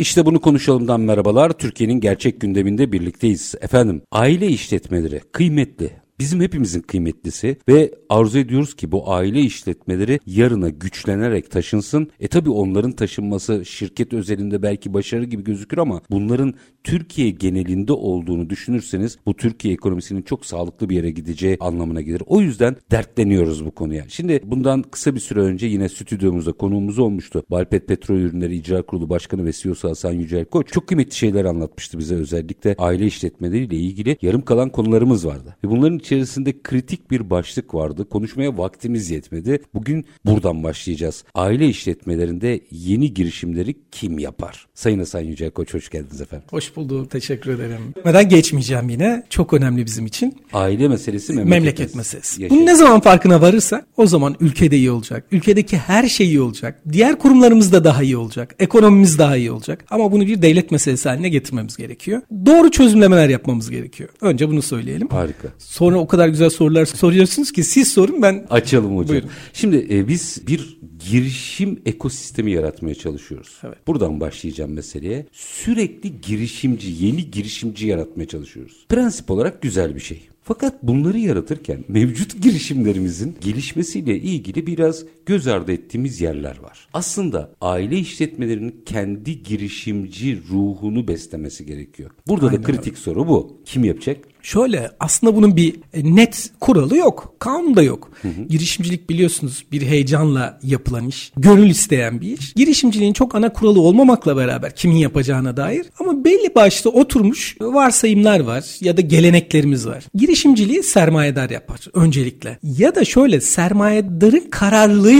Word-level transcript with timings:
İşte 0.00 0.26
bunu 0.26 0.40
konuşalımdan 0.40 1.00
merhabalar. 1.00 1.50
Türkiye'nin 1.50 2.00
gerçek 2.00 2.40
gündeminde 2.40 2.92
birlikteyiz. 2.92 3.54
Efendim 3.60 4.02
aile 4.12 4.46
işletmeleri 4.46 5.20
kıymetli, 5.32 5.90
bizim 6.20 6.40
hepimizin 6.40 6.80
kıymetlisi 6.80 7.56
ve 7.68 7.94
arzu 8.08 8.38
ediyoruz 8.38 8.74
ki 8.74 8.92
bu 8.92 9.12
aile 9.12 9.40
işletmeleri 9.40 10.20
yarına 10.26 10.68
güçlenerek 10.68 11.50
taşınsın. 11.50 12.10
E 12.20 12.28
tabi 12.28 12.50
onların 12.50 12.92
taşınması 12.92 13.64
şirket 13.64 14.12
özelinde 14.12 14.62
belki 14.62 14.94
başarı 14.94 15.24
gibi 15.24 15.44
gözükür 15.44 15.78
ama 15.78 16.00
bunların 16.10 16.54
Türkiye 16.84 17.30
genelinde 17.30 17.92
olduğunu 17.92 18.50
düşünürseniz 18.50 19.18
bu 19.26 19.36
Türkiye 19.36 19.74
ekonomisinin 19.74 20.22
çok 20.22 20.46
sağlıklı 20.46 20.88
bir 20.88 20.96
yere 20.96 21.10
gideceği 21.10 21.56
anlamına 21.60 22.00
gelir. 22.00 22.22
O 22.26 22.40
yüzden 22.40 22.76
dertleniyoruz 22.90 23.64
bu 23.64 23.70
konuya. 23.70 24.04
Şimdi 24.08 24.40
bundan 24.44 24.82
kısa 24.82 25.14
bir 25.14 25.20
süre 25.20 25.40
önce 25.40 25.66
yine 25.66 25.88
stüdyomuzda 25.88 26.52
konuğumuz 26.52 26.98
olmuştu. 26.98 27.44
Balpet 27.50 27.88
Petrol 27.88 28.16
Ürünleri 28.16 28.56
İcra 28.56 28.82
Kurulu 28.82 29.08
Başkanı 29.08 29.44
ve 29.44 29.52
CEO'su 29.52 29.88
Hasan 29.88 30.12
Yücel 30.12 30.44
Koç 30.44 30.68
çok 30.72 30.86
kıymetli 30.86 31.14
şeyler 31.16 31.44
anlatmıştı 31.44 31.98
bize 31.98 32.14
özellikle 32.14 32.74
aile 32.78 33.06
işletmeleriyle 33.06 33.76
ilgili 33.76 34.16
yarım 34.22 34.42
kalan 34.42 34.70
konularımız 34.70 35.26
vardı. 35.26 35.56
Ve 35.64 35.70
bunların 35.70 35.98
içerisinde 36.10 36.62
kritik 36.62 37.10
bir 37.10 37.30
başlık 37.30 37.74
vardı. 37.74 38.08
Konuşmaya 38.08 38.58
vaktimiz 38.58 39.10
yetmedi. 39.10 39.62
Bugün 39.74 40.04
buradan 40.24 40.62
başlayacağız. 40.62 41.24
Aile 41.34 41.68
işletmelerinde 41.68 42.60
yeni 42.70 43.14
girişimleri 43.14 43.74
kim 43.92 44.18
yapar? 44.18 44.66
Sayın 44.74 44.98
Hasan 44.98 45.20
Yücel 45.20 45.50
Koç 45.50 45.74
hoş 45.74 45.88
geldiniz 45.88 46.20
efendim. 46.20 46.46
Hoş 46.50 46.76
buldum. 46.76 47.06
Teşekkür 47.06 47.50
ederim. 47.54 47.80
Neden 48.04 48.28
geçmeyeceğim 48.28 48.88
yine. 48.88 49.26
Çok 49.30 49.52
önemli 49.52 49.86
bizim 49.86 50.06
için. 50.06 50.36
Aile 50.52 50.88
meselesi 50.88 51.32
memleket, 51.32 51.50
memleket 51.50 51.94
meselesi. 51.94 52.42
Yaşayın. 52.42 52.60
Bunun 52.60 52.72
ne 52.72 52.76
zaman 52.76 53.00
farkına 53.00 53.40
varırsa 53.40 53.86
o 53.96 54.06
zaman 54.06 54.36
ülkede 54.40 54.76
iyi 54.76 54.90
olacak. 54.90 55.24
Ülkedeki 55.32 55.76
her 55.76 56.08
şey 56.08 56.26
iyi 56.26 56.40
olacak. 56.40 56.82
Diğer 56.92 57.18
kurumlarımız 57.18 57.72
da 57.72 57.84
daha 57.84 58.02
iyi 58.02 58.16
olacak. 58.16 58.54
Ekonomimiz 58.58 59.18
daha 59.18 59.36
iyi 59.36 59.50
olacak. 59.50 59.84
Ama 59.90 60.12
bunu 60.12 60.26
bir 60.26 60.42
devlet 60.42 60.70
meselesi 60.70 61.08
haline 61.08 61.28
getirmemiz 61.28 61.76
gerekiyor. 61.76 62.22
Doğru 62.46 62.70
çözümlemeler 62.70 63.28
yapmamız 63.28 63.70
gerekiyor. 63.70 64.08
Önce 64.20 64.48
bunu 64.48 64.62
söyleyelim. 64.62 65.08
Harika. 65.08 65.48
Sonra 65.58 65.99
o 66.00 66.06
kadar 66.06 66.28
güzel 66.28 66.50
sorular 66.50 66.86
soruyorsunuz 66.86 67.52
ki 67.52 67.64
siz 67.64 67.88
sorun 67.92 68.22
ben 68.22 68.46
açalım 68.50 68.96
hocam. 68.96 69.08
Buyurun. 69.08 69.30
Şimdi 69.52 69.86
e, 69.90 70.08
biz 70.08 70.42
bir 70.46 70.78
girişim 71.10 71.80
ekosistemi 71.86 72.52
yaratmaya 72.52 72.94
çalışıyoruz. 72.94 73.60
Evet. 73.64 73.86
Buradan 73.86 74.20
başlayacağım 74.20 74.72
meseleye. 74.72 75.26
Sürekli 75.32 76.20
girişimci, 76.20 77.04
yeni 77.04 77.30
girişimci 77.30 77.86
yaratmaya 77.86 78.28
çalışıyoruz. 78.28 78.86
Prensip 78.88 79.30
olarak 79.30 79.62
güzel 79.62 79.94
bir 79.94 80.00
şey. 80.00 80.20
Fakat 80.42 80.82
bunları 80.82 81.18
yaratırken 81.18 81.84
mevcut 81.88 82.42
girişimlerimizin 82.42 83.36
gelişmesiyle 83.40 84.16
ilgili 84.16 84.66
biraz 84.66 85.04
göz 85.30 85.46
ardı 85.46 85.72
ettiğimiz 85.72 86.20
yerler 86.20 86.58
var. 86.58 86.88
Aslında 86.92 87.50
aile 87.60 87.98
işletmelerinin 87.98 88.82
kendi 88.86 89.42
girişimci 89.42 90.42
ruhunu 90.50 91.08
beslemesi 91.08 91.66
gerekiyor. 91.66 92.10
Burada 92.28 92.46
Aynen 92.46 92.62
da 92.62 92.66
kritik 92.66 92.98
soru 92.98 93.28
bu. 93.28 93.60
Kim 93.64 93.84
yapacak? 93.84 94.16
Şöyle 94.42 94.90
aslında 95.00 95.36
bunun 95.36 95.56
bir 95.56 95.74
e, 95.92 96.14
net 96.14 96.50
kuralı 96.60 96.96
yok. 96.96 97.34
Kanun 97.38 97.76
da 97.76 97.82
yok. 97.82 98.10
Hı 98.22 98.28
hı. 98.28 98.42
Girişimcilik 98.48 99.10
biliyorsunuz 99.10 99.64
bir 99.72 99.82
heyecanla 99.82 100.58
yapılan 100.62 101.08
iş. 101.08 101.32
Gönül 101.36 101.70
isteyen 101.70 102.20
bir 102.20 102.38
iş. 102.38 102.54
Girişimciliğin 102.54 103.12
çok 103.12 103.34
ana 103.34 103.52
kuralı 103.52 103.80
olmamakla 103.80 104.36
beraber 104.36 104.76
kimin 104.76 104.96
yapacağına 104.96 105.56
dair. 105.56 105.86
Ama 105.98 106.24
belli 106.24 106.54
başta 106.54 106.90
oturmuş 106.90 107.56
varsayımlar 107.60 108.40
var 108.40 108.64
ya 108.80 108.96
da 108.96 109.00
geleneklerimiz 109.00 109.86
var. 109.86 110.04
Girişimciliği 110.14 110.82
sermayedar 110.82 111.50
yapar 111.50 111.80
öncelikle. 111.94 112.58
Ya 112.62 112.94
da 112.94 113.04
şöyle 113.04 113.40
sermayedarın 113.40 114.50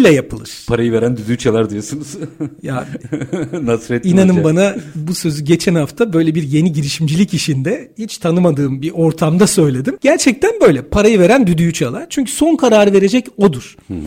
kararlılığıyla 0.01 0.11
yapılır. 0.17 0.51
Parayı 0.69 0.93
veren 0.93 1.17
düdüğü 1.17 1.39
çalar 1.39 1.71
diyorsunuz. 1.71 2.17
ya 2.63 2.87
Nasrettin 3.63 4.09
İnanın 4.11 4.33
Hoca. 4.33 4.45
bana 4.45 4.77
bu 4.95 5.15
sözü 5.15 5.45
geçen 5.45 5.75
hafta 5.75 6.13
böyle 6.13 6.35
bir 6.35 6.43
yeni 6.43 6.73
girişimcilik 6.73 7.35
işinde 7.35 7.93
hiç 7.99 8.19
tanımadığım 8.19 8.83
bir 8.83 8.91
ortamda 8.91 9.47
söyledim. 9.47 9.99
Gerçekten 10.01 10.53
böyle 10.61 10.83
parayı 10.83 11.19
veren 11.19 11.47
düdüğü 11.47 11.73
çalar. 11.73 12.07
Çünkü 12.11 12.33
son 12.33 12.57
karar 12.57 12.93
verecek 12.93 13.27
odur. 13.37 13.77
Hı 13.89 13.95
hı. 13.95 13.99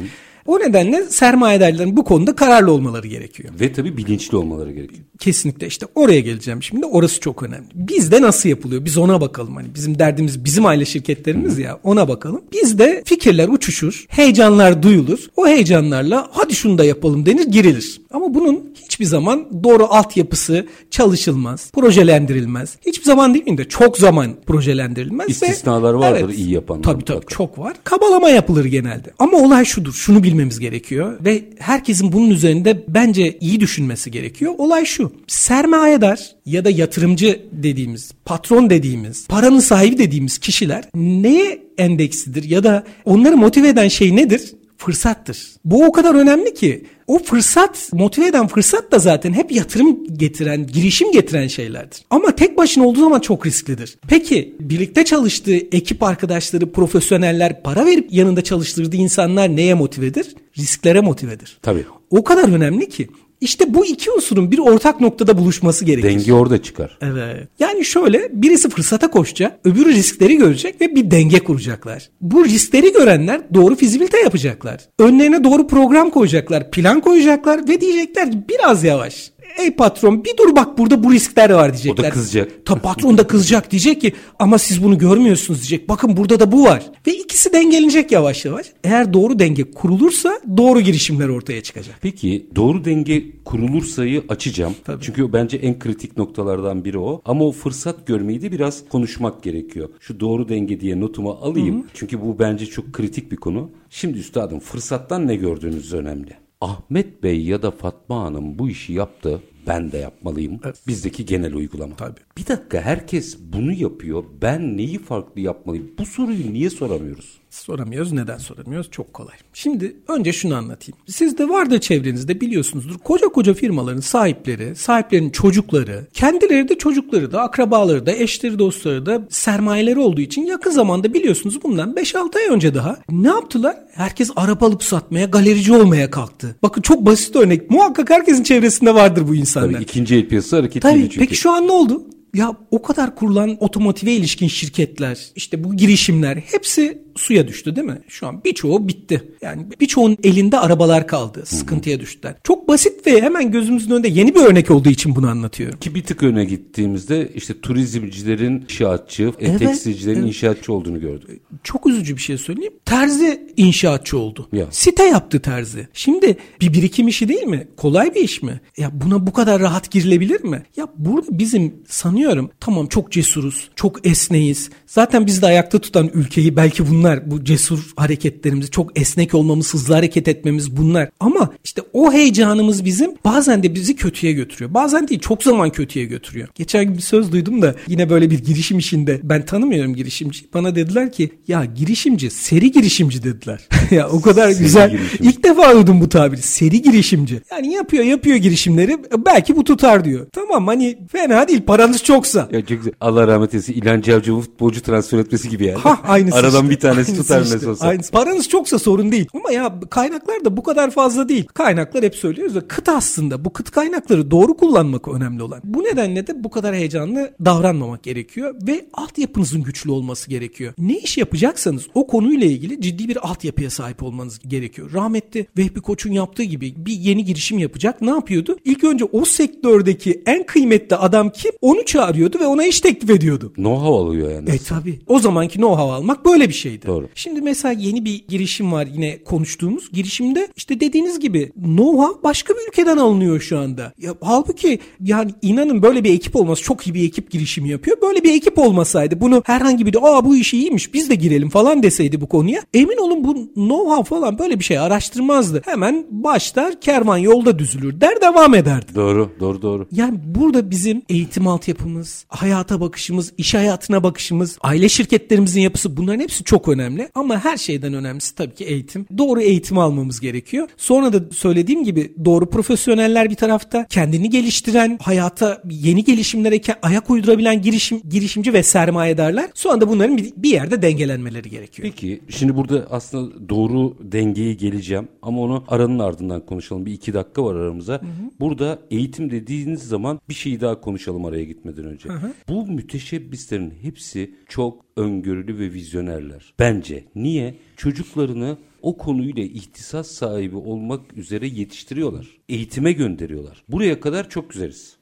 O 0.46 0.60
nedenle 0.60 1.04
sermayedarların 1.04 1.98
bu 1.98 2.04
konuda 2.04 2.36
kararlı 2.36 2.72
olmaları 2.72 3.08
gerekiyor. 3.08 3.54
Ve 3.60 3.74
tabii 3.74 3.98
bilinçli 3.98 4.38
olmaları 4.38 4.72
gerekiyor. 4.72 5.02
Kesinlikle 5.20 5.68
işte 5.68 5.86
oraya 5.96 6.20
geleceğim 6.20 6.64
şimdi. 6.64 6.86
Orası 6.86 7.20
çok 7.20 7.44
önemli. 7.44 7.68
Bizde 7.74 8.22
nasıl 8.22 8.50
yapılıyor? 8.50 8.86
Biz 8.86 8.98
ona 8.98 9.22
bakalım. 9.22 9.56
Hani 9.56 9.76
bizim 9.76 10.00
derdimiz 10.00 10.46
bizim 10.46 10.66
aile 10.66 10.86
şirketlerimiz 10.86 11.60
ya 11.60 11.80
ona 11.84 12.08
bakalım. 12.08 12.42
Bizde 12.52 13.04
fikirler 13.06 13.48
uçuşur, 13.48 14.06
heyecanlar 14.10 14.84
duyulur. 14.84 15.20
O 15.38 15.48
heyecanlarla 15.48 16.28
hadi 16.32 16.56
şunu 16.56 16.78
da 16.78 16.86
yapalım 16.86 17.26
denir, 17.26 17.48
girilir. 17.48 18.02
Ama 18.12 18.34
bunun 18.34 18.74
hiçbir 18.84 19.06
zaman 19.06 19.46
doğru 19.64 19.86
altyapısı 19.86 20.66
çalışılmaz, 20.92 21.72
projelendirilmez. 21.72 22.78
Hiçbir 22.86 23.06
zaman 23.06 23.34
değil 23.34 23.46
mi 23.48 23.58
de 23.58 23.70
çok 23.70 23.98
zaman 23.98 24.36
projelendirilmez. 24.46 25.30
İstisnalar 25.30 25.94
vardır 25.94 26.22
evet, 26.26 26.38
iyi 26.38 26.52
yapanlar. 26.52 26.84
Tabii 26.84 27.06
tabii 27.06 27.26
çok 27.28 27.60
var. 27.60 27.74
Kabalama 27.84 28.30
yapılır 28.30 28.66
genelde. 28.66 29.14
Ama 29.20 29.38
olay 29.38 29.66
şudur. 29.66 29.94
Şunu 29.94 30.24
bilmemiz 30.34 30.60
gerekiyor 30.60 31.18
ve 31.26 31.44
herkesin 31.60 32.12
bunun 32.12 32.30
üzerinde 32.30 32.84
bence 32.88 33.38
iyi 33.42 33.60
düşünmesi 33.60 34.12
gerekiyor. 34.12 34.54
Olay 34.58 34.86
şu. 34.86 35.12
Sermayedar 35.28 36.36
ya 36.46 36.66
da 36.66 36.70
yatırımcı 36.70 37.42
dediğimiz, 37.52 38.12
patron 38.26 38.70
dediğimiz, 38.70 39.28
paranın 39.28 39.60
sahibi 39.60 39.98
dediğimiz 39.98 40.38
kişiler 40.38 40.84
neye 40.96 41.62
endeksidir 41.78 42.44
ya 42.44 42.64
da 42.64 42.84
onları 43.06 43.38
motive 43.38 43.68
eden 43.68 43.88
şey 43.88 44.16
nedir? 44.16 44.54
fırsattır. 44.78 45.48
Bu 45.66 45.86
o 45.86 45.92
kadar 45.92 46.16
önemli 46.16 46.54
ki 46.54 46.86
o 47.08 47.20
fırsat, 47.20 47.90
motive 47.94 48.28
eden 48.28 48.48
fırsat 48.48 48.92
da 48.92 49.00
zaten 49.00 49.34
hep 49.34 49.52
yatırım 49.52 50.18
getiren, 50.18 50.68
girişim 50.68 51.12
getiren 51.12 51.48
şeylerdir. 51.48 52.00
Ama 52.10 52.36
tek 52.36 52.58
başına 52.58 52.88
olduğu 52.88 53.00
zaman 53.00 53.20
çok 53.20 53.46
risklidir. 53.46 53.98
Peki 54.08 54.56
birlikte 54.60 55.06
çalıştığı 55.06 55.56
ekip 55.56 56.04
arkadaşları, 56.04 56.72
profesyoneller, 56.72 57.64
para 57.64 57.86
verip 57.86 58.14
yanında 58.14 58.42
çalıştırdığı 58.42 58.96
insanlar 58.96 59.56
neye 59.56 59.74
motivedir? 59.74 60.36
Risklere 60.58 61.02
motivedir. 61.02 61.58
Tabii. 61.62 61.86
O 62.10 62.24
kadar 62.24 62.50
önemli 62.50 62.90
ki 62.90 63.08
işte 63.44 63.74
bu 63.74 63.86
iki 63.86 64.12
unsurun 64.12 64.52
bir 64.52 64.60
ortak 64.60 65.02
noktada 65.02 65.38
buluşması 65.38 65.86
gerekir. 65.86 66.10
Denge 66.10 66.34
orada 66.34 66.62
çıkar. 66.62 66.98
Evet. 67.02 67.48
Yani 67.60 67.86
şöyle 67.86 68.30
birisi 68.34 68.70
fırsata 68.70 69.12
koşacak, 69.12 69.60
öbürü 69.64 69.90
riskleri 69.90 70.36
görecek 70.36 70.82
ve 70.82 70.96
bir 70.96 71.12
denge 71.12 71.40
kuracaklar. 71.40 72.10
Bu 72.22 72.46
riskleri 72.46 72.94
görenler 72.94 73.42
doğru 73.54 73.76
fizibilite 73.76 74.20
yapacaklar. 74.20 74.82
Önlerine 75.00 75.44
doğru 75.44 75.68
program 75.68 76.10
koyacaklar, 76.10 76.72
plan 76.72 77.02
koyacaklar 77.02 77.68
ve 77.68 77.82
diyecekler 77.82 78.32
ki 78.32 78.38
biraz 78.50 78.84
yavaş 78.84 79.33
ey 79.58 79.72
patron 79.76 80.24
bir 80.24 80.38
dur 80.38 80.56
bak 80.56 80.78
burada 80.78 81.04
bu 81.04 81.12
riskler 81.14 81.50
var 81.50 81.74
diyecekler. 81.74 82.04
O 82.04 82.08
da 82.08 82.10
kızacak. 82.10 82.66
Ta 82.66 82.76
patron 82.76 83.18
da 83.18 83.28
kızacak 83.28 83.72
diyecek 83.72 84.02
ki 84.02 84.14
ama 84.40 84.58
siz 84.58 84.84
bunu 84.84 84.98
görmüyorsunuz 84.98 85.60
diyecek. 85.60 85.90
Bakın 85.90 86.18
burada 86.18 86.40
da 86.40 86.52
bu 86.52 86.64
var. 86.64 86.84
Ve 87.08 87.14
ikisi 87.14 87.54
dengelenecek 87.54 88.12
yavaş 88.12 88.46
yavaş. 88.46 88.68
Eğer 88.84 89.14
doğru 89.14 89.40
denge 89.40 89.72
kurulursa 89.72 90.40
doğru 90.58 90.82
girişimler 90.82 91.30
ortaya 91.30 91.64
çıkacak. 91.64 91.96
Peki 92.02 92.48
doğru 92.56 92.86
denge 92.86 93.24
kurulursayı 93.46 94.24
açacağım. 94.30 94.76
Tabii. 94.86 95.04
Çünkü 95.04 95.34
bence 95.34 95.58
en 95.58 95.80
kritik 95.80 96.18
noktalardan 96.18 96.86
biri 96.86 97.00
o. 97.00 97.22
Ama 97.26 97.46
o 97.46 97.52
fırsat 97.52 98.08
görmeyi 98.08 98.42
de 98.42 98.52
biraz 98.52 98.90
konuşmak 98.90 99.44
gerekiyor. 99.44 99.90
Şu 100.00 100.20
doğru 100.20 100.50
denge 100.50 100.80
diye 100.80 101.00
notumu 101.00 101.32
alayım. 101.32 101.76
Hı 101.76 101.84
hı. 101.84 101.90
Çünkü 101.94 102.22
bu 102.22 102.40
bence 102.40 102.66
çok 102.66 102.94
kritik 102.94 103.32
bir 103.32 103.38
konu. 103.38 103.70
Şimdi 103.90 104.18
üstadım 104.18 104.60
fırsattan 104.60 105.28
ne 105.28 105.36
gördüğünüz 105.36 105.94
önemli. 105.94 106.43
Ahmet 106.64 107.24
Bey 107.24 107.46
ya 107.46 107.62
da 107.62 107.72
Fatma 107.72 108.24
Hanım 108.24 108.60
bu 108.60 108.70
işi 108.70 108.94
yaptı. 108.94 109.42
Ben 109.68 109.92
de 109.92 109.98
yapmalıyım. 109.98 110.60
Evet. 110.66 110.76
Bizdeki 110.88 111.26
genel 111.26 111.54
uygulama. 111.54 111.96
Tabii. 111.96 112.20
Bir 112.38 112.48
dakika 112.48 112.82
herkes 112.82 113.38
bunu 113.40 113.72
yapıyor. 113.72 114.24
Ben 114.42 114.78
neyi 114.78 115.00
farklı 115.00 115.42
yapmalıyım? 115.42 115.92
Bu 116.00 116.06
soruyu 116.06 116.54
niye 116.54 116.70
soramıyoruz? 116.70 117.44
Soramıyoruz. 117.54 118.12
Neden 118.12 118.38
soramıyoruz? 118.38 118.92
Çok 118.92 119.14
kolay. 119.14 119.36
Şimdi 119.54 119.96
önce 120.08 120.34
şunu 120.34 120.56
anlatayım. 120.56 120.98
Sizde 121.08 121.50
vardır 121.50 121.80
çevrenizde 121.80 122.42
biliyorsunuzdur. 122.42 122.98
Koca 122.98 123.28
koca 123.28 123.54
firmaların 123.54 124.02
sahipleri, 124.02 124.76
sahiplerinin 124.76 125.30
çocukları, 125.30 126.08
kendileri 126.14 126.70
de 126.70 126.78
çocukları 126.78 127.32
da, 127.32 127.42
akrabaları 127.42 128.06
da, 128.06 128.12
eşleri, 128.12 128.60
dostları 128.60 129.06
da 129.06 129.28
sermayeleri 129.30 130.00
olduğu 130.00 130.22
için 130.22 130.46
yakın 130.46 130.72
zamanda 130.72 131.14
biliyorsunuz 131.14 131.64
bundan 131.64 131.94
5-6 131.94 132.38
ay 132.38 132.56
önce 132.56 132.74
daha 132.74 132.98
ne 133.10 133.28
yaptılar? 133.28 133.78
Herkes 133.92 134.32
araba 134.36 134.66
alıp 134.66 134.84
satmaya, 134.84 135.26
galerici 135.26 135.74
olmaya 135.74 136.12
kalktı. 136.12 136.56
Bakın 136.64 136.82
çok 136.82 137.06
basit 137.06 137.36
örnek. 137.36 137.70
Muhakkak 137.70 138.10
herkesin 138.10 138.44
çevresinde 138.44 138.96
vardır 138.96 139.28
bu 139.28 139.36
insanlar. 139.54 139.74
Tabii 139.74 139.84
ikinci 139.84 140.16
el 140.16 140.28
piyasası 140.28 140.56
hareketli 140.56 140.82
Tabii. 140.82 141.02
Çünkü. 141.02 141.20
Peki 141.20 141.36
şu 141.36 141.52
an 141.52 141.68
ne 141.68 141.72
oldu? 141.72 142.04
Ya 142.34 142.58
o 142.72 142.82
kadar 142.82 143.16
kurulan 143.16 143.58
otomotive 143.60 144.14
ilişkin 144.14 144.48
şirketler, 144.48 145.20
işte 145.36 145.64
bu 145.64 145.78
girişimler 145.78 146.38
hepsi 146.38 147.02
suya 147.16 147.48
düştü 147.48 147.76
değil 147.76 147.88
mi? 147.88 148.02
Şu 148.08 148.28
an 148.28 148.44
birçoğu 148.44 148.88
bitti. 148.88 149.24
Yani 149.42 149.66
birçoğun 149.82 150.18
elinde 150.24 150.60
arabalar 150.60 151.08
kaldı. 151.08 151.44
Sıkıntıya 151.46 152.00
düştüler. 152.00 152.36
Çok 152.44 152.68
basit 152.68 153.08
ve 153.08 153.22
hemen 153.22 153.52
gözümüzün 153.52 153.92
önünde 153.92 154.08
yeni 154.08 154.36
bir 154.36 154.40
örnek 154.40 154.72
olduğu 154.72 154.90
için 154.90 155.16
bunu 155.16 155.30
anlatıyorum. 155.30 155.80
Ki 155.80 155.96
bir 155.96 156.04
tık 156.04 156.24
öne 156.24 156.46
gittiğimizde 156.46 157.32
işte 157.36 157.62
turizmcilerin 157.62 158.62
inşaatçı, 158.62 159.32
Evet, 159.40 159.60
tekstilcilerin 159.60 160.20
evet. 160.20 160.28
inşaatçı 160.28 160.74
olduğunu 160.74 161.00
gördük. 161.00 161.42
Çok 161.64 161.88
üzücü 161.88 162.16
bir 162.16 162.22
şey 162.22 162.38
söyleyeyim. 162.38 162.74
Terzi 162.86 163.54
inşaatçı 163.58 164.18
oldu. 164.18 164.48
Ya. 164.54 164.66
Site 164.72 165.04
yaptı 165.04 165.40
terzi. 165.40 165.88
Şimdi 165.94 166.38
bir 166.62 166.74
birikim 166.74 167.08
işi 167.08 167.28
değil 167.28 167.44
mi? 167.44 167.68
Kolay 167.78 168.16
bir 168.16 168.22
iş 168.22 168.42
mi? 168.42 168.62
Ya 168.78 168.92
buna 168.94 169.28
bu 169.28 169.34
kadar 169.34 169.62
rahat 169.62 169.92
girilebilir 169.92 170.44
mi? 170.44 170.64
Ya 170.78 170.88
burada 170.98 171.28
bizim 171.40 171.76
sanıyorum 171.88 172.50
tamam 172.60 172.88
çok 172.88 173.12
cesuruz, 173.12 173.70
çok 173.76 174.08
esneyiz. 174.08 174.70
Zaten 174.88 175.26
bizi 175.26 175.42
de 175.42 175.46
ayakta 175.46 175.80
tutan 175.80 176.10
ülkeyi 176.14 176.56
belki 176.56 176.90
bunlar 177.04 177.32
bu 177.32 177.44
cesur 177.44 177.80
hareketlerimiz, 177.96 178.72
çok 178.72 179.00
esnek 179.00 179.34
olmamız, 179.34 179.74
hızlı 179.74 179.94
hareket 179.94 180.28
etmemiz 180.28 180.78
bunlar. 180.78 181.10
Ama 181.20 181.50
işte 181.64 181.82
o 181.94 182.14
heyecanımız 182.14 182.86
bizim 182.86 183.12
bazen 183.26 183.64
de 183.64 183.76
bizi 183.76 183.96
kötüye 183.96 184.34
götürüyor. 184.34 184.74
Bazen 184.74 185.08
değil 185.08 185.20
çok 185.20 185.44
zaman 185.44 185.70
kötüye 185.70 186.06
götürüyor. 186.06 186.48
Geçen 186.56 186.86
gün 186.86 186.98
bir 186.98 187.02
söz 187.02 187.32
duydum 187.32 187.62
da 187.62 187.76
yine 187.88 188.10
böyle 188.10 188.30
bir 188.32 188.40
girişim 188.40 188.78
işinde 188.78 189.20
ben 189.24 189.46
tanımıyorum 189.46 189.96
girişimci. 189.96 190.46
Bana 190.54 190.76
dediler 190.76 191.12
ki 191.12 191.30
ya 191.48 191.66
girişimci 191.66 192.30
seri 192.30 192.72
girişimci 192.72 193.24
dediler. 193.24 193.68
ya 193.92 194.10
o 194.10 194.22
kadar 194.22 194.52
Seri 194.52 194.64
güzel. 194.64 194.92
girişimci. 194.92 195.30
İlk 195.30 195.44
defa 195.44 195.74
duydum 195.76 196.02
bu 196.02 196.10
tabiri. 196.10 196.42
Seri 196.42 196.82
girişimci. 196.82 197.42
Yani 197.52 197.74
yapıyor 197.74 198.04
yapıyor 198.04 198.38
girişimleri 198.38 198.98
belki 199.26 199.56
bu 199.56 199.64
tutar 199.64 200.06
diyor. 200.06 200.28
Tamam 200.32 200.68
hani 200.68 200.98
fena 201.12 201.48
değil 201.48 201.62
paranız 201.62 202.04
çoksa. 202.04 202.50
Ya 202.52 202.60
çok 202.60 202.78
güzel. 202.78 202.94
Allah 203.02 203.28
rahmet 203.28 203.54
eylesin. 203.54 203.74
İlhan 203.74 204.02
Cavcı'nın 204.02 204.42
futbolcu 204.42 204.82
transfer 204.82 205.18
etmesi 205.18 205.50
gibi 205.50 205.66
yani. 205.66 205.78
Ha 205.78 206.00
aynısı 206.08 206.38
Aradan 206.38 206.64
işte. 206.64 206.70
bir 206.70 206.80
tanesi 206.94 207.12
Aynısı 207.12 207.24
tutar 207.24 207.42
işte. 207.42 207.56
nasıl 207.56 207.70
olsa. 207.70 207.88
Aynısı. 207.88 208.12
Paranız 208.12 208.50
çoksa 208.50 208.80
sorun 208.80 209.12
değil. 209.12 209.28
Ama 209.34 209.52
ya 209.52 209.80
kaynaklar 209.90 210.46
da 210.46 210.58
bu 210.58 210.64
kadar 210.64 210.92
fazla 210.92 211.30
değil. 211.30 211.46
Kaynaklar 211.54 212.04
hep 212.04 212.16
söylüyoruz 212.16 212.56
da 212.56 212.68
kıt 212.68 212.90
aslında. 212.90 213.46
Bu 213.46 213.54
kıt 213.54 213.72
kaynakları 213.72 214.32
doğru 214.32 214.58
kullanmak 214.58 215.08
önemli 215.08 215.44
olan. 215.44 215.62
Bu 215.64 215.84
nedenle 215.84 216.28
de 216.28 216.44
bu 216.44 216.50
kadar 216.50 216.76
heyecanlı 216.76 217.34
davranmamak 217.46 218.04
gerekiyor 218.04 218.56
ve 218.68 218.86
altyapınızın 218.94 219.64
güçlü 219.64 219.92
olması 219.92 220.30
gerekiyor. 220.30 220.74
Ne 220.78 220.98
iş 220.98 221.18
yapacaksanız 221.18 221.88
o 221.94 222.08
konuyla 222.08 222.48
ilgili 222.48 222.82
ciddi 222.82 223.08
bir 223.08 223.28
altyapıya 223.30 223.70
sahip 223.70 224.04
olmanız 224.04 224.40
gerekiyor. 224.48 224.94
Rahmetli 224.94 225.48
Vehbi 225.58 225.82
Koç'un 225.82 226.12
yaptığı 226.12 226.44
gibi 226.44 226.74
bir 226.78 226.94
yeni 226.94 227.26
girişim 227.26 227.60
yapacak. 227.60 228.02
Ne 228.02 228.10
yapıyordu? 228.10 228.58
İlk 228.66 228.84
önce 228.84 229.06
o 229.06 229.26
sektördeki 229.26 230.24
en 230.26 230.46
kıymetli 230.46 230.96
adam 230.96 231.30
kim? 231.30 231.52
Onu 231.62 231.86
çağırıyordu 231.86 232.40
ve 232.40 232.48
ona 232.48 232.66
iş 232.66 232.82
teklif 232.82 233.10
ediyordu. 233.10 233.54
Know-how 233.58 233.98
alıyor 234.08 234.32
yani. 234.32 234.50
E 234.50 234.58
tabi. 234.58 235.00
O 235.08 235.20
zamanki 235.20 235.60
know-how 235.60 235.92
almak 235.92 236.26
böyle 236.26 236.50
bir 236.50 236.54
şeydi. 236.54 236.83
Doğru. 236.88 237.10
Şimdi 237.16 237.42
mesela 237.42 237.72
yeni 237.80 238.06
bir 238.06 238.26
girişim 238.28 238.72
var 238.72 238.88
yine 238.94 239.24
konuştuğumuz. 239.24 239.92
Girişimde 239.92 240.48
işte 240.56 240.80
dediğiniz 240.80 241.20
gibi 241.20 241.52
know-how 241.62 242.24
başka 242.24 242.54
bir 242.54 242.68
ülkeden 242.68 242.98
alınıyor 242.98 243.40
şu 243.40 243.60
anda. 243.60 243.94
Ya, 243.98 244.16
halbuki 244.22 244.80
yani 245.00 245.32
inanın 245.42 245.82
böyle 245.82 246.04
bir 246.04 246.14
ekip 246.14 246.36
olması 246.36 246.64
çok 246.64 246.88
iyi 246.88 246.94
bir 246.94 247.04
ekip 247.04 247.32
girişimi 247.32 247.70
yapıyor. 247.70 247.98
Böyle 248.02 248.24
bir 248.24 248.34
ekip 248.34 248.60
olmasaydı 248.60 249.22
bunu 249.22 249.44
herhangi 249.46 249.86
biri 249.86 250.00
aa 250.02 250.26
bu 250.26 250.36
iş 250.36 250.54
iyiymiş 250.54 250.94
biz 250.94 251.10
de 251.10 251.16
girelim 251.16 251.50
falan 251.50 251.84
deseydi 251.84 252.22
bu 252.22 252.28
konuya. 252.28 252.62
Emin 252.74 252.98
olun 252.98 253.24
bu 253.24 253.34
know-how 253.62 254.06
falan 254.06 254.40
böyle 254.40 254.60
bir 254.60 254.64
şey 254.64 254.80
araştırmazdı. 254.80 255.62
Hemen 255.66 256.06
başlar 256.10 256.82
kervan 256.82 257.18
yolda 257.18 257.60
düzülür 257.60 258.02
der 258.02 258.22
devam 258.22 258.56
ederdi. 258.56 258.96
Doğru, 258.96 259.30
doğru, 259.40 259.62
doğru. 259.62 259.88
Yani 259.92 260.20
burada 260.26 260.72
bizim 260.72 261.02
eğitim 261.10 261.48
altyapımız, 261.48 262.26
hayata 262.28 262.82
bakışımız, 262.82 263.34
iş 263.38 263.54
hayatına 263.54 264.04
bakışımız, 264.04 264.58
aile 264.62 264.90
şirketlerimizin 264.90 265.62
yapısı 265.62 265.98
bunların 265.98 266.20
hepsi 266.20 266.44
çok 266.44 266.68
önemli. 266.68 266.73
Ama 267.16 267.46
her 267.46 267.58
şeyden 267.58 267.94
önemlisi 267.94 268.36
tabii 268.36 268.56
ki 268.56 268.66
eğitim. 268.66 269.06
Doğru 269.18 269.42
eğitim 269.42 269.78
almamız 269.78 270.20
gerekiyor. 270.20 270.68
Sonra 270.78 271.14
da 271.14 271.20
söylediğim 271.32 271.84
gibi 271.84 272.14
doğru 272.26 272.50
profesyoneller 272.50 273.30
bir 273.30 273.36
tarafta, 273.36 273.86
kendini 273.90 274.30
geliştiren, 274.30 274.98
hayata 275.02 275.62
yeni 275.70 276.04
gelişimlere 276.04 276.62
ayak 276.82 277.10
uydurabilen 277.10 277.62
girişim, 277.62 278.02
girişimci 278.10 278.54
ve 278.54 278.64
sermayedarlar. 278.64 279.50
Sonra 279.54 279.82
da 279.82 279.90
bunların 279.90 280.18
bir, 280.18 280.50
yerde 280.50 280.82
dengelenmeleri 280.82 281.50
gerekiyor. 281.50 281.90
Peki 281.90 282.22
şimdi 282.30 282.56
burada 282.56 282.88
aslında 282.90 283.50
doğru 283.50 283.98
dengeye 284.12 284.54
geleceğim 284.54 285.08
ama 285.22 285.42
onu 285.42 285.64
aranın 285.68 286.00
ardından 286.00 286.46
konuşalım. 286.46 286.86
Bir 286.86 286.94
iki 286.94 287.14
dakika 287.14 287.44
var 287.44 287.56
aramıza. 287.56 288.02
Burada 288.40 288.80
eğitim 288.92 289.32
dediğiniz 289.32 289.84
zaman 289.84 290.20
bir 290.30 290.34
şey 290.34 290.62
daha 290.62 290.82
konuşalım 290.82 291.26
araya 291.26 291.44
gitmeden 291.44 291.86
önce. 291.86 292.10
Bu 292.50 292.66
müteşebbislerin 292.68 293.74
hepsi 293.82 294.36
çok 294.50 294.86
öngörülü 294.96 295.60
ve 295.60 295.74
vizyonerler. 295.74 296.54
Bence. 296.64 297.04
Niye? 297.16 297.56
Çocuklarını 297.78 298.58
o 298.82 298.98
konuyla 298.98 299.44
ihtisas 299.44 300.08
sahibi 300.08 300.56
olmak 300.56 301.18
üzere 301.18 301.48
yetiştiriyorlar. 301.48 302.28
Eğitime 302.50 302.92
gönderiyorlar. 302.92 303.64
Buraya 303.70 304.00
kadar 304.00 304.30
çok 304.30 304.50
güzeliz. 304.50 304.96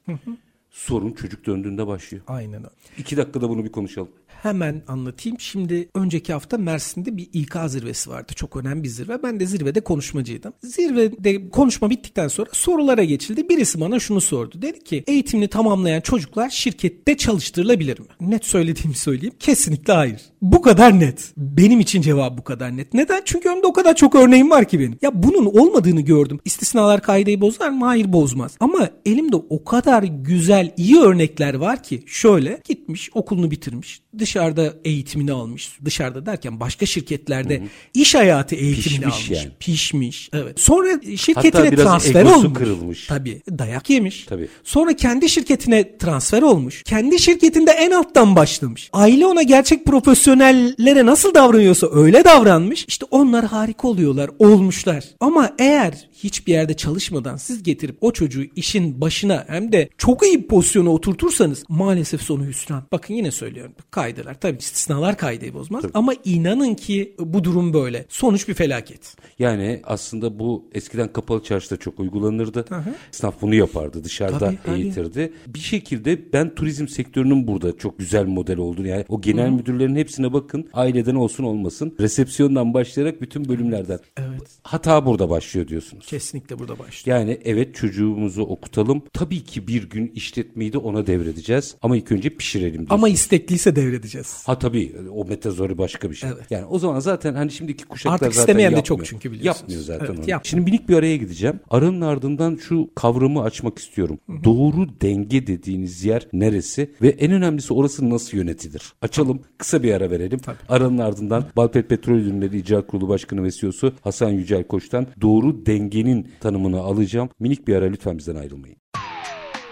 Sorun 0.72 1.12
çocuk 1.12 1.46
döndüğünde 1.46 1.88
başlıyor. 1.88 2.24
Aynen 2.28 2.60
öyle. 2.60 2.69
İki 2.98 3.18
dakikada 3.18 3.50
bunu 3.50 3.63
bir 3.63 3.72
konuşalım. 3.72 4.10
Hemen 4.28 4.81
anlatayım. 4.88 5.40
Şimdi 5.40 5.90
önceki 5.96 6.34
hafta 6.34 6.58
Mersin'de 6.58 7.18
bir 7.18 7.30
İK 7.34 7.56
zirvesi 7.68 8.10
vardı. 8.10 8.34
Çok 8.36 8.58
önemli 8.58 8.84
bir 8.84 8.90
zirve. 8.90 9.24
Ben 9.24 9.40
de 9.40 9.46
zirvede 9.46 9.81
konuşmacıydım. 9.81 10.54
Zirvede 10.63 11.50
konuşma 11.50 11.90
bittikten 11.90 12.28
sonra 12.28 12.50
sorulara 12.54 13.04
geçildi. 13.04 13.50
Birisi 13.50 13.80
bana 13.81 14.00
şunu 14.00 14.22
sordu. 14.22 14.62
Dedi 14.62 14.84
ki 14.84 15.04
eğitimini 15.08 15.48
tamamlayan 15.48 16.02
çocuklar 16.02 16.50
şirkette 16.50 17.18
çalıştırılabilir 17.18 18.00
mi? 18.00 18.06
Net 18.22 18.46
söylediğimi 18.46 18.96
söyleyeyim. 18.96 19.36
Kesinlikle 19.40 19.94
hayır. 19.94 20.31
Bu 20.41 20.61
kadar 20.61 20.99
net. 20.99 21.33
Benim 21.38 21.79
için 21.79 22.01
cevap 22.01 22.38
bu 22.38 22.43
kadar 22.43 22.77
net. 22.77 22.93
Neden? 22.93 23.21
Çünkü 23.25 23.49
önümde 23.49 23.67
o 23.67 23.73
kadar 23.73 23.95
çok 23.95 24.15
örneğim 24.15 24.49
var 24.49 24.65
ki 24.67 24.79
benim. 24.79 24.97
Ya 25.01 25.23
bunun 25.23 25.45
olmadığını 25.45 26.01
gördüm. 26.01 26.39
İstisnalar 26.45 27.01
kaideyi 27.01 27.41
bozar 27.41 27.69
mı? 27.69 27.85
Hayır 27.85 28.13
bozmaz. 28.13 28.51
Ama 28.59 28.89
elimde 29.05 29.35
o 29.35 29.63
kadar 29.63 30.03
güzel, 30.03 30.73
iyi 30.77 30.99
örnekler 30.99 31.53
var 31.53 31.83
ki 31.83 32.03
şöyle 32.07 32.61
gitmiş, 32.67 33.09
okulunu 33.13 33.51
bitirmiş, 33.51 34.01
dışarıda 34.19 34.73
eğitimini 34.85 35.31
almış. 35.31 35.69
Dışarıda 35.85 36.25
derken 36.25 36.59
başka 36.59 36.85
şirketlerde 36.85 37.63
iş 37.93 38.15
hayatı 38.15 38.55
eğitimini 38.55 38.99
Pişmiş 39.05 39.13
almış. 39.29 39.31
yani. 39.43 39.51
Pişmiş. 39.59 40.29
Evet. 40.33 40.59
Sonra 40.59 40.88
şirketine 41.17 41.61
Hatta 41.61 41.71
biraz 41.71 41.85
transfer 41.85 42.21
egosu 42.21 42.35
olmuş. 42.38 42.57
kırılmış. 42.57 43.07
Tabii. 43.07 43.41
Dayak 43.49 43.89
yemiş. 43.89 44.25
Tabii. 44.25 44.47
Sonra 44.63 44.95
kendi 44.95 45.29
şirketine 45.29 45.97
transfer 45.97 46.41
olmuş. 46.41 46.83
Kendi 46.83 47.19
şirketinde 47.19 47.71
en 47.71 47.91
alttan 47.91 48.35
başlamış. 48.35 48.89
Aile 48.93 49.25
ona 49.25 49.41
gerçek 49.43 49.85
profesyonellere 50.31 51.05
nasıl 51.05 51.33
davranıyorsa 51.33 51.88
öyle 51.91 52.23
davranmış. 52.25 52.85
İşte 52.88 53.05
onlar 53.11 53.45
harika 53.45 53.88
oluyorlar, 53.88 54.29
olmuşlar. 54.39 55.05
Ama 55.19 55.50
eğer 55.59 56.09
hiçbir 56.23 56.51
yerde 56.51 56.73
çalışmadan 56.73 57.35
siz 57.35 57.63
getirip 57.63 57.97
o 58.01 58.11
çocuğu 58.11 58.43
işin 58.55 59.01
başına 59.01 59.45
hem 59.47 59.71
de 59.71 59.89
çok 59.97 60.25
iyi 60.25 60.43
bir 60.43 60.47
pozisyona 60.47 60.89
oturtursanız 60.89 61.63
maalesef 61.69 62.21
sonu 62.21 62.45
hüsran. 62.45 62.83
Bakın 62.91 63.13
yine 63.13 63.31
söylüyorum. 63.31 63.73
Kaydılar 63.91 64.39
tabii 64.39 64.57
istisnalar 64.57 65.17
kaydeyi 65.17 65.53
bozmaz. 65.53 65.83
Ama 65.93 66.13
inanın 66.25 66.75
ki 66.75 67.15
bu 67.19 67.43
durum 67.43 67.73
böyle. 67.73 68.05
Sonuç 68.09 68.47
bir 68.47 68.53
felaket. 68.53 69.15
Yani 69.39 69.81
aslında 69.83 70.39
bu 70.39 70.65
eskiden 70.73 71.13
kapalı 71.13 71.43
çarşıda 71.43 71.77
çok 71.77 72.00
uygulanırdı. 72.00 72.65
Esnaf 73.13 73.41
bunu 73.41 73.55
yapardı 73.55 74.03
dışarıda 74.03 74.39
Tabii, 74.39 74.59
tabii. 74.65 74.81
eğitirdi. 74.81 75.33
Bir 75.47 75.59
şekilde 75.59 76.33
ben 76.33 76.55
turizm 76.55 76.88
sektörünün 76.88 77.47
burada 77.47 77.77
çok 77.77 78.00
güzel 78.00 78.25
model 78.25 78.57
olduğunu 78.57 78.88
yani 78.88 79.05
o 79.09 79.21
genel 79.21 79.50
müdürlerin 79.50 79.95
hepsine 80.22 80.34
bakın 80.34 80.70
aileden 80.74 81.16
olsun 81.16 81.44
olmasın 81.44 81.96
resepsiyondan 82.00 82.74
başlayarak 82.74 83.22
bütün 83.22 83.50
bölümlerden. 83.50 84.00
Evet. 84.18 84.42
Hata 84.63 85.06
burada 85.06 85.30
başlıyor 85.30 85.68
diyorsunuz. 85.68 86.06
Kesinlikle 86.06 86.60
burada 86.60 86.80
başlıyor. 86.80 87.18
Yani 87.20 87.40
evet 87.46 87.75
çocuğumuzu 87.75 88.42
okutalım. 88.42 89.04
Tabii 89.13 89.44
ki 89.44 89.68
bir 89.68 89.90
gün 89.90 90.12
işletmeyi 90.16 90.74
de 90.74 90.78
ona 90.78 91.08
devredeceğiz. 91.08 91.75
Ama 91.82 91.98
ilk 91.98 92.12
önce 92.12 92.30
pişirelim 92.30 92.72
diyorsunuz. 92.72 92.92
Ama 92.92 93.10
istekliyse 93.10 93.75
devredeceğiz. 93.75 94.44
Ha 94.46 94.60
tabii 94.60 94.96
o 95.13 95.25
metazori 95.25 95.78
başka 95.78 96.10
bir 96.10 96.16
şey. 96.16 96.30
Evet. 96.30 96.51
Yani 96.51 96.66
o 96.66 96.80
zaman 96.80 97.00
zaten 97.00 97.34
hani 97.34 97.51
şimdiki 97.51 97.86
kuşaklar 97.86 98.13
Artık 98.13 98.34
zaten 98.34 98.42
istemeyen 98.42 98.72
de 98.72 98.75
yapmıyor. 98.75 98.86
çok 98.86 99.06
çünkü 99.06 99.32
biliyorsunuz. 99.32 99.62
Yapmıyor 99.62 99.82
zaten 99.82 100.00
Evet, 100.06 100.10
onu. 100.10 100.18
yapmıyor. 100.30 100.42
Şimdi 100.44 100.63
minik 100.63 100.90
bir 100.90 100.96
araya 100.96 101.18
gideceğim. 101.18 101.60
Aranın 101.70 102.01
ardından 102.01 102.60
şu 102.68 102.90
kavramı 102.96 103.42
açmak 103.44 103.80
istiyorum. 103.80 104.20
Doğru 104.44 104.88
denge 105.01 105.48
dediğiniz 105.48 106.04
yer 106.06 106.28
neresi 106.34 106.92
ve 107.01 107.10
en 107.10 107.32
önemlisi 107.32 107.74
orası 107.74 108.10
nasıl 108.10 108.38
yönetilir? 108.38 108.94
Açalım 109.01 109.42
kısa 109.58 109.84
bir 109.84 109.94
ara 109.94 110.11
verelim. 110.12 110.39
Aranın 110.70 110.98
ardından 110.98 111.46
Balpet 111.56 111.89
Petrol 111.89 112.15
Ürünleri 112.15 112.58
İcra 112.58 112.82
Kurulu 112.82 113.10
Başkanı 113.10 113.44
ve 113.44 113.51
CEO'su 113.51 113.94
Hasan 114.03 114.30
Yücel 114.30 114.63
Koç'tan 114.63 115.08
doğru 115.22 115.65
dengenin 115.65 116.27
tanımını 116.41 116.80
alacağım. 116.80 117.30
Minik 117.39 117.68
bir 117.68 117.75
ara 117.75 117.86
lütfen 117.86 118.18
bizden 118.18 118.36
ayrılmayın. 118.36 118.77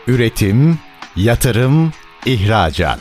Üretim, 0.08 0.77
yatırım, 1.15 1.91
ihracat. 2.25 3.00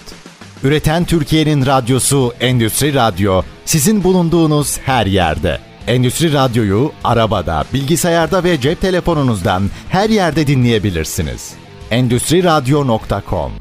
Üreten 0.64 1.04
Türkiye'nin 1.04 1.66
radyosu 1.66 2.32
Endüstri 2.40 2.94
Radyo 2.94 3.42
sizin 3.64 4.04
bulunduğunuz 4.04 4.78
her 4.78 5.06
yerde. 5.06 5.58
Endüstri 5.86 6.32
Radyo'yu 6.32 6.92
arabada, 7.04 7.64
bilgisayarda 7.74 8.44
ve 8.44 8.60
cep 8.60 8.80
telefonunuzdan 8.80 9.62
her 9.88 10.10
yerde 10.10 10.46
dinleyebilirsiniz. 10.46 11.54
Endüstriradyo.com 11.90 13.52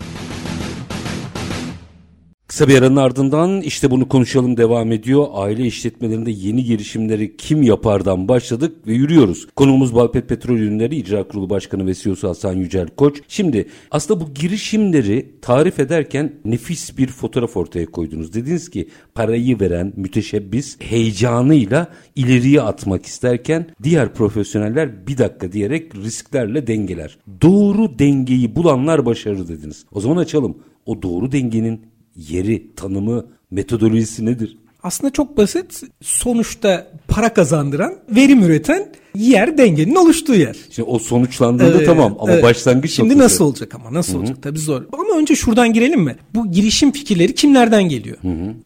Kısa 2.58 2.68
bir 2.68 2.78
aranın 2.78 2.96
ardından 2.96 3.62
işte 3.62 3.92
bunu 3.92 4.08
konuşalım 4.08 4.58
devam 4.58 4.92
ediyor. 4.92 5.28
Aile 5.34 5.66
işletmelerinde 5.66 6.32
yeni 6.32 6.64
girişimleri 6.64 7.38
kim 7.38 7.64
yapardan 7.64 8.28
başladık 8.28 8.88
ve 8.88 8.94
yürüyoruz. 8.94 9.48
Konuğumuz 9.56 9.96
Balpet 9.96 10.30
Petrol 10.30 10.56
Ürünleri 10.56 10.96
İcra 10.96 11.28
Kurulu 11.28 11.50
Başkanı 11.50 11.88
ve 11.88 11.94
CEO'su 11.94 12.30
Hasan 12.30 12.54
Yücel 12.54 12.88
Koç. 12.88 13.22
Şimdi 13.28 13.68
aslında 13.92 14.20
bu 14.22 14.34
girişimleri 14.34 15.32
tarif 15.42 15.80
ederken 15.80 16.34
nefis 16.46 16.98
bir 16.98 17.08
fotoğraf 17.08 17.58
ortaya 17.58 17.86
koydunuz. 17.86 18.34
Dediniz 18.34 18.70
ki 18.70 18.90
parayı 19.16 19.60
veren 19.60 19.94
müteşebbis 19.96 20.78
heyecanıyla 20.80 21.88
ileriye 22.16 22.62
atmak 22.62 23.06
isterken 23.06 23.68
diğer 23.84 24.14
profesyoneller 24.14 25.08
bir 25.08 25.18
dakika 25.18 25.52
diyerek 25.52 25.96
risklerle 25.96 26.68
dengeler. 26.68 27.18
Doğru 27.42 28.00
dengeyi 28.00 28.56
bulanlar 28.56 29.06
başarır 29.06 29.48
dediniz. 29.48 29.86
O 29.92 30.02
zaman 30.02 30.18
açalım. 30.18 30.58
O 30.86 31.02
doğru 31.02 31.32
dengenin 31.32 31.97
yeri, 32.18 32.76
tanımı, 32.76 33.26
metodolojisi 33.52 34.26
nedir? 34.26 34.58
Aslında 34.84 35.14
çok 35.14 35.38
basit. 35.38 35.84
Sonuçta 36.02 36.92
para 37.08 37.34
kazandıran, 37.34 37.96
verim 38.16 38.44
üreten 38.44 38.92
yer 39.16 39.58
dengenin 39.58 39.96
oluştuğu 39.96 40.36
yer. 40.36 40.56
Şimdi 40.72 40.90
o 40.90 41.00
sonuçlandığında 41.00 41.82
Ee, 41.82 41.86
tamam 41.86 42.18
ama 42.20 42.32
evet. 42.34 42.44
başlangıç 42.44 42.92
Şimdi 42.92 43.10
noktası. 43.10 43.26
nasıl 43.26 43.46
olacak 43.46 43.76
ama 43.76 43.94
nasıl 43.94 44.20
olacak 44.20 44.38
tabii 44.44 44.60
zor. 44.60 44.82
Ama 44.94 45.18
önce 45.18 45.36
şuradan 45.36 45.74
girelim 45.74 46.02
mi? 46.02 46.16
Bu 46.36 46.52
girişim 46.52 46.92
fikirleri 46.92 47.36
kimlerden 47.36 47.84
geliyor? 47.84 48.18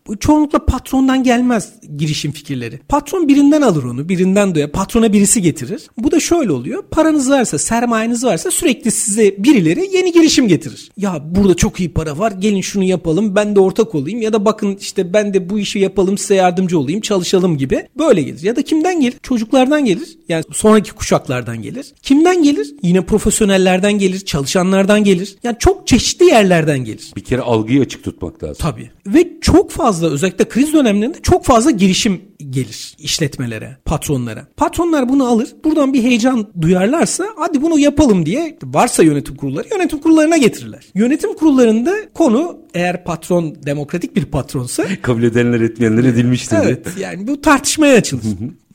Bu 0.08 0.20
çoğunlukla 0.20 0.66
patrondan 0.66 1.24
gelmez 1.24 1.70
girişim 1.98 2.32
fikirleri. 2.32 2.80
Patron 2.90 3.28
birinden 3.28 3.62
alır 3.62 3.84
onu, 3.84 4.10
birinden 4.10 4.56
duyar. 4.56 4.72
Patrona 4.72 5.14
birisi 5.14 5.42
getirir. 5.42 5.82
Bu 5.98 6.12
da 6.12 6.20
şöyle 6.20 6.52
oluyor. 6.52 6.84
Paranız 6.92 7.30
varsa, 7.30 7.58
sermayeniz 7.58 8.24
varsa 8.24 8.52
sürekli 8.52 8.92
size 8.92 9.36
birileri 9.38 9.90
yeni 9.96 10.12
girişim 10.12 10.48
getirir. 10.48 10.92
Ya 10.98 11.22
burada 11.36 11.54
çok 11.54 11.80
iyi 11.80 11.94
para 11.94 12.18
var. 12.18 12.32
Gelin 12.32 12.62
şunu 12.62 12.84
yapalım. 12.84 13.36
Ben 13.36 13.56
de 13.56 13.60
ortak 13.60 13.96
olayım 13.96 14.22
ya 14.22 14.34
da 14.34 14.46
bakın 14.46 14.78
işte 14.82 15.14
ben 15.14 15.34
de 15.34 15.50
bu 15.50 15.60
işi 15.60 15.80
yapalım 15.80 16.18
size 16.18 16.36
yardımcı 16.36 16.80
olayım, 16.80 17.02
çalışalım 17.02 17.58
gibi. 17.58 17.88
Böyle 18.00 18.22
gelir. 18.22 18.44
Ya 18.44 18.56
da 18.56 18.62
kimden 18.62 19.00
gelir? 19.02 19.16
Çocuklardan 19.24 19.86
gelir. 19.86 20.18
Yani 20.32 20.44
sonraki 20.52 20.92
kuşaklardan 20.92 21.62
gelir. 21.62 21.94
Kimden 22.02 22.44
gelir? 22.44 22.76
Yine 22.82 23.02
profesyonellerden 23.06 23.94
gelir, 23.94 24.20
çalışanlardan 24.20 25.04
gelir. 25.04 25.36
Yani 25.44 25.56
çok 25.60 25.88
çeşitli 25.88 26.26
yerlerden 26.26 26.80
gelir. 26.80 27.12
Bir 27.16 27.24
kere 27.24 27.42
algıyı 27.42 27.82
açık 27.82 28.04
tutmak 28.04 28.44
lazım. 28.44 28.58
Tabii. 28.60 28.92
Ve 29.08 29.28
çok 29.42 29.72
fazla 29.72 30.10
özellikle 30.10 30.50
kriz 30.50 30.74
dönemlerinde 30.74 31.18
çok 31.22 31.46
fazla 31.46 31.72
girişim 31.72 32.22
gelir 32.50 32.96
işletmelere, 33.00 33.78
patronlara. 33.86 34.48
Patronlar 34.58 35.10
bunu 35.10 35.28
alır. 35.28 35.50
Buradan 35.64 35.94
bir 35.94 36.04
heyecan 36.04 36.48
duyarlarsa 36.62 37.28
hadi 37.38 37.62
bunu 37.62 37.80
yapalım 37.80 38.26
diye 38.26 38.58
varsa 38.64 39.04
yönetim 39.04 39.36
kurulları 39.36 39.68
yönetim 39.72 40.00
kurullarına 40.00 40.38
getirirler. 40.38 40.86
Yönetim 40.94 41.34
kurullarında 41.34 41.96
konu 42.14 42.60
eğer 42.74 43.04
patron 43.04 43.56
demokratik 43.66 44.16
bir 44.16 44.26
patronsa 44.26 44.84
Kabul 45.02 45.24
edenler 45.24 45.62
etmeyenler 45.62 46.04
edilmiştir. 46.04 46.58
Evet 46.64 46.88
yani 47.00 47.28
bu 47.28 47.42
tartışmaya 47.42 47.96
açılır. 47.96 48.24